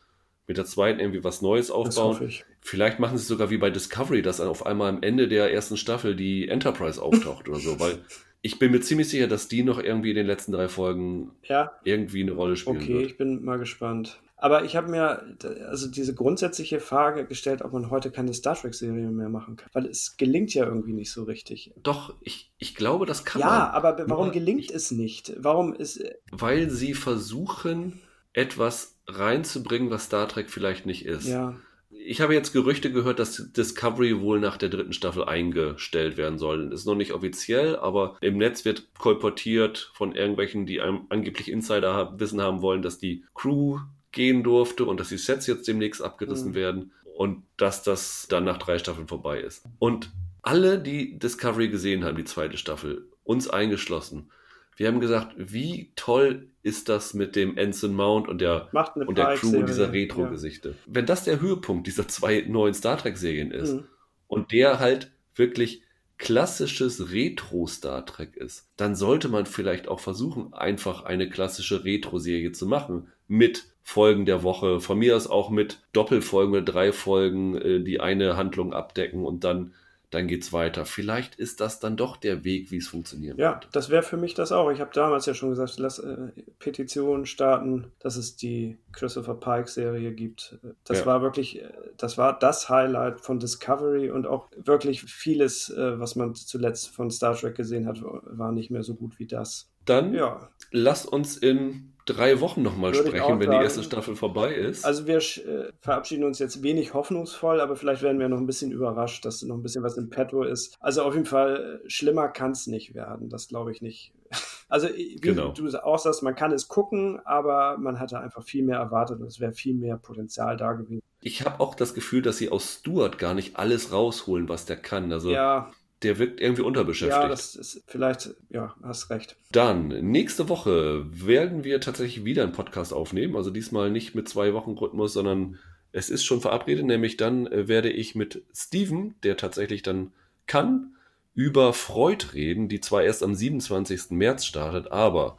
mit 0.46 0.56
der 0.56 0.66
zweiten 0.66 1.00
irgendwie 1.00 1.24
was 1.24 1.42
Neues 1.42 1.70
aufbauen. 1.70 2.32
Vielleicht 2.60 2.98
machen 2.98 3.16
sie 3.16 3.22
es 3.22 3.28
sogar 3.28 3.50
wie 3.50 3.58
bei 3.58 3.70
Discovery, 3.70 4.20
dass 4.20 4.38
dann 4.38 4.48
auf 4.48 4.66
einmal 4.66 4.88
am 4.88 5.02
Ende 5.02 5.28
der 5.28 5.52
ersten 5.52 5.76
Staffel 5.76 6.14
die 6.14 6.48
Enterprise 6.48 7.00
auftaucht 7.00 7.48
oder 7.48 7.58
so, 7.58 7.78
weil 7.80 7.98
ich 8.42 8.58
bin 8.58 8.72
mir 8.72 8.80
ziemlich 8.80 9.08
sicher, 9.08 9.26
dass 9.26 9.48
die 9.48 9.62
noch 9.62 9.78
irgendwie 9.78 10.10
in 10.10 10.16
den 10.16 10.26
letzten 10.26 10.52
drei 10.52 10.68
Folgen 10.68 11.32
ja. 11.44 11.72
irgendwie 11.84 12.22
eine 12.22 12.32
Rolle 12.32 12.56
spielen 12.56 12.76
okay, 12.76 12.88
wird. 12.88 12.98
Okay, 12.98 13.06
ich 13.06 13.16
bin 13.18 13.44
mal 13.44 13.58
gespannt. 13.58 14.20
Aber 14.36 14.64
ich 14.64 14.74
habe 14.74 14.90
mir 14.90 15.36
also 15.68 15.90
diese 15.90 16.14
grundsätzliche 16.14 16.80
Frage 16.80 17.26
gestellt, 17.26 17.60
ob 17.60 17.74
man 17.74 17.90
heute 17.90 18.10
keine 18.10 18.32
Star 18.32 18.56
Trek-Serie 18.56 19.10
mehr 19.10 19.28
machen 19.28 19.56
kann. 19.56 19.68
Weil 19.74 19.84
es 19.84 20.16
gelingt 20.16 20.54
ja 20.54 20.64
irgendwie 20.64 20.94
nicht 20.94 21.12
so 21.12 21.24
richtig. 21.24 21.74
Doch, 21.82 22.14
ich, 22.22 22.50
ich 22.56 22.74
glaube, 22.74 23.04
das 23.04 23.26
kann 23.26 23.40
ja, 23.40 23.46
man. 23.46 23.58
Ja, 23.58 23.70
aber 23.72 24.08
warum 24.08 24.26
Nur 24.26 24.32
gelingt 24.32 24.70
ich, 24.70 24.74
es 24.74 24.90
nicht? 24.90 25.34
Warum 25.36 25.74
ist. 25.74 26.02
Weil 26.32 26.70
sie 26.70 26.94
versuchen, 26.94 28.00
etwas 28.32 28.96
reinzubringen, 29.06 29.90
was 29.90 30.04
Star 30.04 30.26
Trek 30.26 30.48
vielleicht 30.48 30.86
nicht 30.86 31.04
ist. 31.04 31.28
Ja 31.28 31.56
ich 32.04 32.20
habe 32.20 32.34
jetzt 32.34 32.52
Gerüchte 32.52 32.90
gehört, 32.90 33.18
dass 33.18 33.52
Discovery 33.52 34.20
wohl 34.20 34.40
nach 34.40 34.56
der 34.56 34.68
dritten 34.68 34.92
Staffel 34.92 35.24
eingestellt 35.24 36.16
werden 36.16 36.38
soll. 36.38 36.70
Das 36.70 36.80
ist 36.80 36.86
noch 36.86 36.94
nicht 36.94 37.12
offiziell, 37.12 37.76
aber 37.76 38.16
im 38.20 38.38
Netz 38.38 38.64
wird 38.64 38.94
kolportiert 38.98 39.90
von 39.94 40.14
irgendwelchen, 40.14 40.66
die 40.66 40.80
angeblich 40.80 41.50
Insider-Wissen 41.50 42.40
haben 42.40 42.62
wollen, 42.62 42.82
dass 42.82 42.98
die 42.98 43.24
Crew 43.34 43.78
gehen 44.12 44.42
durfte 44.42 44.84
und 44.84 44.98
dass 44.98 45.08
die 45.08 45.18
Sets 45.18 45.46
jetzt 45.46 45.68
demnächst 45.68 46.02
abgerissen 46.02 46.50
mhm. 46.50 46.54
werden 46.54 46.92
und 47.16 47.42
dass 47.56 47.82
das 47.82 48.26
dann 48.28 48.44
nach 48.44 48.58
drei 48.58 48.78
Staffeln 48.78 49.08
vorbei 49.08 49.40
ist. 49.40 49.64
Und 49.78 50.10
alle, 50.42 50.78
die 50.78 51.18
Discovery 51.18 51.68
gesehen 51.68 52.04
haben, 52.04 52.16
die 52.16 52.24
zweite 52.24 52.56
Staffel, 52.56 53.06
uns 53.24 53.48
eingeschlossen, 53.48 54.30
wir 54.76 54.88
haben 54.88 55.00
gesagt, 55.00 55.34
wie 55.36 55.92
toll 55.96 56.48
ist 56.62 56.88
das 56.88 57.14
mit 57.14 57.36
dem 57.36 57.56
Ensign 57.56 57.94
Mount 57.94 58.28
und 58.28 58.40
der, 58.40 58.68
und 59.06 59.18
der 59.18 59.34
Crew 59.34 59.62
dieser 59.62 59.92
Retro-Gesichte. 59.92 60.70
Ja. 60.70 60.74
Wenn 60.86 61.06
das 61.06 61.24
der 61.24 61.40
Höhepunkt 61.40 61.86
dieser 61.86 62.08
zwei 62.08 62.44
neuen 62.48 62.74
Star 62.74 62.96
Trek-Serien 62.96 63.50
ist 63.50 63.74
mhm. 63.74 63.84
und 64.26 64.52
der 64.52 64.78
halt 64.78 65.10
wirklich 65.34 65.82
klassisches 66.20 67.12
Retro-Star 67.12 68.04
Trek 68.04 68.36
ist, 68.36 68.68
dann 68.76 68.94
sollte 68.94 69.28
man 69.28 69.46
vielleicht 69.46 69.88
auch 69.88 70.00
versuchen, 70.00 70.52
einfach 70.52 71.04
eine 71.04 71.30
klassische 71.30 71.84
Retro-Serie 71.84 72.52
zu 72.52 72.66
machen 72.66 73.08
mit 73.26 73.64
Folgen 73.82 74.26
der 74.26 74.42
Woche, 74.42 74.80
von 74.80 74.98
mir 74.98 75.16
aus 75.16 75.26
auch 75.26 75.48
mit 75.50 75.80
Doppelfolgen 75.92 76.52
oder 76.52 76.62
drei 76.62 76.92
Folgen, 76.92 77.56
äh, 77.56 77.80
die 77.80 78.00
eine 78.00 78.36
Handlung 78.36 78.74
abdecken 78.74 79.24
und 79.24 79.44
dann 79.44 79.72
dann 80.10 80.26
geht's 80.26 80.52
weiter. 80.52 80.84
Vielleicht 80.84 81.36
ist 81.36 81.60
das 81.60 81.78
dann 81.78 81.96
doch 81.96 82.16
der 82.16 82.44
Weg, 82.44 82.70
wie 82.70 82.78
es 82.78 82.88
funktionieren 82.88 83.38
Ja, 83.38 83.54
wird. 83.54 83.68
das 83.72 83.90
wäre 83.90 84.02
für 84.02 84.16
mich 84.16 84.34
das 84.34 84.50
auch. 84.50 84.70
Ich 84.70 84.80
habe 84.80 84.90
damals 84.92 85.26
ja 85.26 85.34
schon 85.34 85.50
gesagt, 85.50 85.78
lass 85.78 85.98
äh, 86.00 86.32
Petitionen 86.58 87.26
starten, 87.26 87.92
dass 88.00 88.16
es 88.16 88.36
die 88.36 88.78
Christopher 88.92 89.34
Pike 89.34 89.68
Serie 89.68 90.12
gibt. 90.12 90.58
Das 90.84 91.00
ja. 91.00 91.06
war 91.06 91.22
wirklich, 91.22 91.62
äh, 91.62 91.68
das 91.96 92.18
war 92.18 92.38
das 92.38 92.68
Highlight 92.68 93.20
von 93.20 93.38
Discovery 93.38 94.10
und 94.10 94.26
auch 94.26 94.48
wirklich 94.56 95.02
vieles, 95.02 95.70
äh, 95.70 95.98
was 96.00 96.16
man 96.16 96.34
zuletzt 96.34 96.88
von 96.88 97.10
Star 97.10 97.36
Trek 97.36 97.54
gesehen 97.54 97.86
hat, 97.86 98.02
war 98.02 98.50
nicht 98.52 98.70
mehr 98.70 98.82
so 98.82 98.94
gut 98.94 99.18
wie 99.18 99.26
das. 99.26 99.70
Dann 99.84 100.12
ja. 100.12 100.50
lass 100.72 101.06
uns 101.06 101.36
in 101.36 101.89
drei 102.06 102.40
Wochen 102.40 102.62
nochmal 102.62 102.94
sprechen, 102.94 103.40
wenn 103.40 103.50
die 103.50 103.56
erste 103.56 103.82
Staffel 103.82 104.16
vorbei 104.16 104.54
ist. 104.54 104.84
Also 104.84 105.06
wir 105.06 105.18
äh, 105.18 105.72
verabschieden 105.80 106.24
uns 106.24 106.38
jetzt 106.38 106.62
wenig 106.62 106.94
hoffnungsvoll, 106.94 107.60
aber 107.60 107.76
vielleicht 107.76 108.02
werden 108.02 108.18
wir 108.18 108.28
noch 108.28 108.38
ein 108.38 108.46
bisschen 108.46 108.72
überrascht, 108.72 109.24
dass 109.24 109.42
noch 109.42 109.56
ein 109.56 109.62
bisschen 109.62 109.82
was 109.82 109.96
im 109.96 110.10
Petto 110.10 110.42
ist. 110.42 110.76
Also 110.80 111.02
auf 111.02 111.14
jeden 111.14 111.26
Fall, 111.26 111.82
äh, 111.84 111.90
schlimmer 111.90 112.28
kann 112.28 112.52
es 112.52 112.66
nicht 112.66 112.94
werden. 112.94 113.28
Das 113.28 113.48
glaube 113.48 113.72
ich 113.72 113.82
nicht. 113.82 114.12
Also 114.72 114.86
wie 114.86 115.16
genau. 115.16 115.50
du 115.50 115.66
auch 115.84 115.98
sagst, 115.98 116.22
man 116.22 116.36
kann 116.36 116.52
es 116.52 116.68
gucken, 116.68 117.18
aber 117.24 117.76
man 117.76 117.98
hatte 117.98 118.20
einfach 118.20 118.44
viel 118.44 118.62
mehr 118.62 118.78
erwartet 118.78 119.20
und 119.20 119.26
es 119.26 119.40
wäre 119.40 119.52
viel 119.52 119.74
mehr 119.74 119.96
Potenzial 119.96 120.56
da 120.56 120.74
gewesen. 120.74 121.02
Ich 121.22 121.44
habe 121.44 121.58
auch 121.58 121.74
das 121.74 121.92
Gefühl, 121.92 122.22
dass 122.22 122.36
sie 122.36 122.50
aus 122.50 122.78
Stuart 122.78 123.18
gar 123.18 123.34
nicht 123.34 123.56
alles 123.56 123.90
rausholen, 123.90 124.48
was 124.48 124.66
der 124.66 124.76
kann. 124.76 125.12
Also 125.12 125.32
ja 125.32 125.72
der 126.02 126.18
wirkt 126.18 126.40
irgendwie 126.40 126.62
unterbeschäftigt. 126.62 127.22
Ja, 127.22 127.28
das 127.28 127.54
ist 127.56 127.82
vielleicht, 127.86 128.30
ja, 128.48 128.74
hast 128.82 129.10
recht. 129.10 129.36
Dann, 129.52 129.88
nächste 129.88 130.48
Woche 130.48 131.04
werden 131.10 131.62
wir 131.64 131.80
tatsächlich 131.80 132.24
wieder 132.24 132.42
einen 132.42 132.52
Podcast 132.52 132.92
aufnehmen. 132.92 133.36
Also 133.36 133.50
diesmal 133.50 133.90
nicht 133.90 134.14
mit 134.14 134.28
zwei 134.28 134.54
Wochen 134.54 134.72
Rhythmus, 134.72 135.12
sondern 135.12 135.58
es 135.92 136.08
ist 136.08 136.24
schon 136.24 136.40
verabredet, 136.40 136.86
nämlich 136.86 137.16
dann 137.16 137.46
äh, 137.46 137.68
werde 137.68 137.90
ich 137.90 138.14
mit 138.14 138.42
Steven, 138.54 139.14
der 139.22 139.36
tatsächlich 139.36 139.82
dann 139.82 140.12
kann, 140.46 140.94
über 141.34 141.72
Freud 141.72 142.26
reden, 142.34 142.68
die 142.68 142.80
zwar 142.80 143.02
erst 143.02 143.22
am 143.22 143.34
27. 143.34 144.10
März 144.10 144.44
startet, 144.44 144.92
aber 144.92 145.36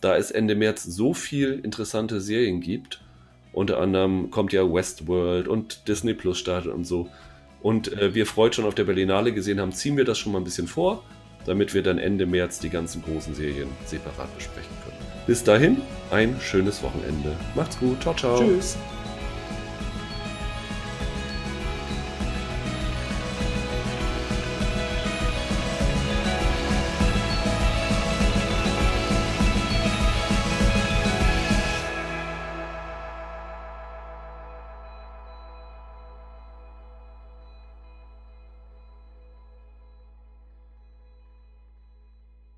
da 0.00 0.16
es 0.16 0.30
Ende 0.30 0.54
März 0.54 0.84
so 0.84 1.14
viel 1.14 1.60
interessante 1.62 2.20
Serien 2.20 2.60
gibt, 2.60 3.02
unter 3.52 3.78
anderem 3.78 4.30
kommt 4.30 4.52
ja 4.52 4.62
Westworld 4.62 5.48
und 5.48 5.88
Disney 5.88 6.14
Plus 6.14 6.38
startet 6.38 6.72
und 6.72 6.84
so, 6.84 7.08
und 7.62 7.92
äh, 7.92 8.14
wir 8.14 8.26
Freud 8.26 8.54
schon 8.54 8.64
auf 8.64 8.74
der 8.74 8.84
Berlinale 8.84 9.32
gesehen 9.32 9.60
haben, 9.60 9.72
ziehen 9.72 9.96
wir 9.96 10.04
das 10.04 10.18
schon 10.18 10.32
mal 10.32 10.38
ein 10.38 10.44
bisschen 10.44 10.66
vor, 10.66 11.02
damit 11.46 11.74
wir 11.74 11.82
dann 11.82 11.98
Ende 11.98 12.26
März 12.26 12.58
die 12.58 12.70
ganzen 12.70 13.02
großen 13.02 13.34
Serien 13.34 13.68
separat 13.86 14.34
besprechen 14.36 14.72
können. 14.84 14.96
Bis 15.26 15.44
dahin, 15.44 15.78
ein 16.10 16.36
schönes 16.40 16.82
Wochenende. 16.82 17.36
Macht's 17.54 17.78
gut. 17.78 18.00
Ciao, 18.02 18.14
ciao. 18.14 18.38
Tschüss. 18.38 18.76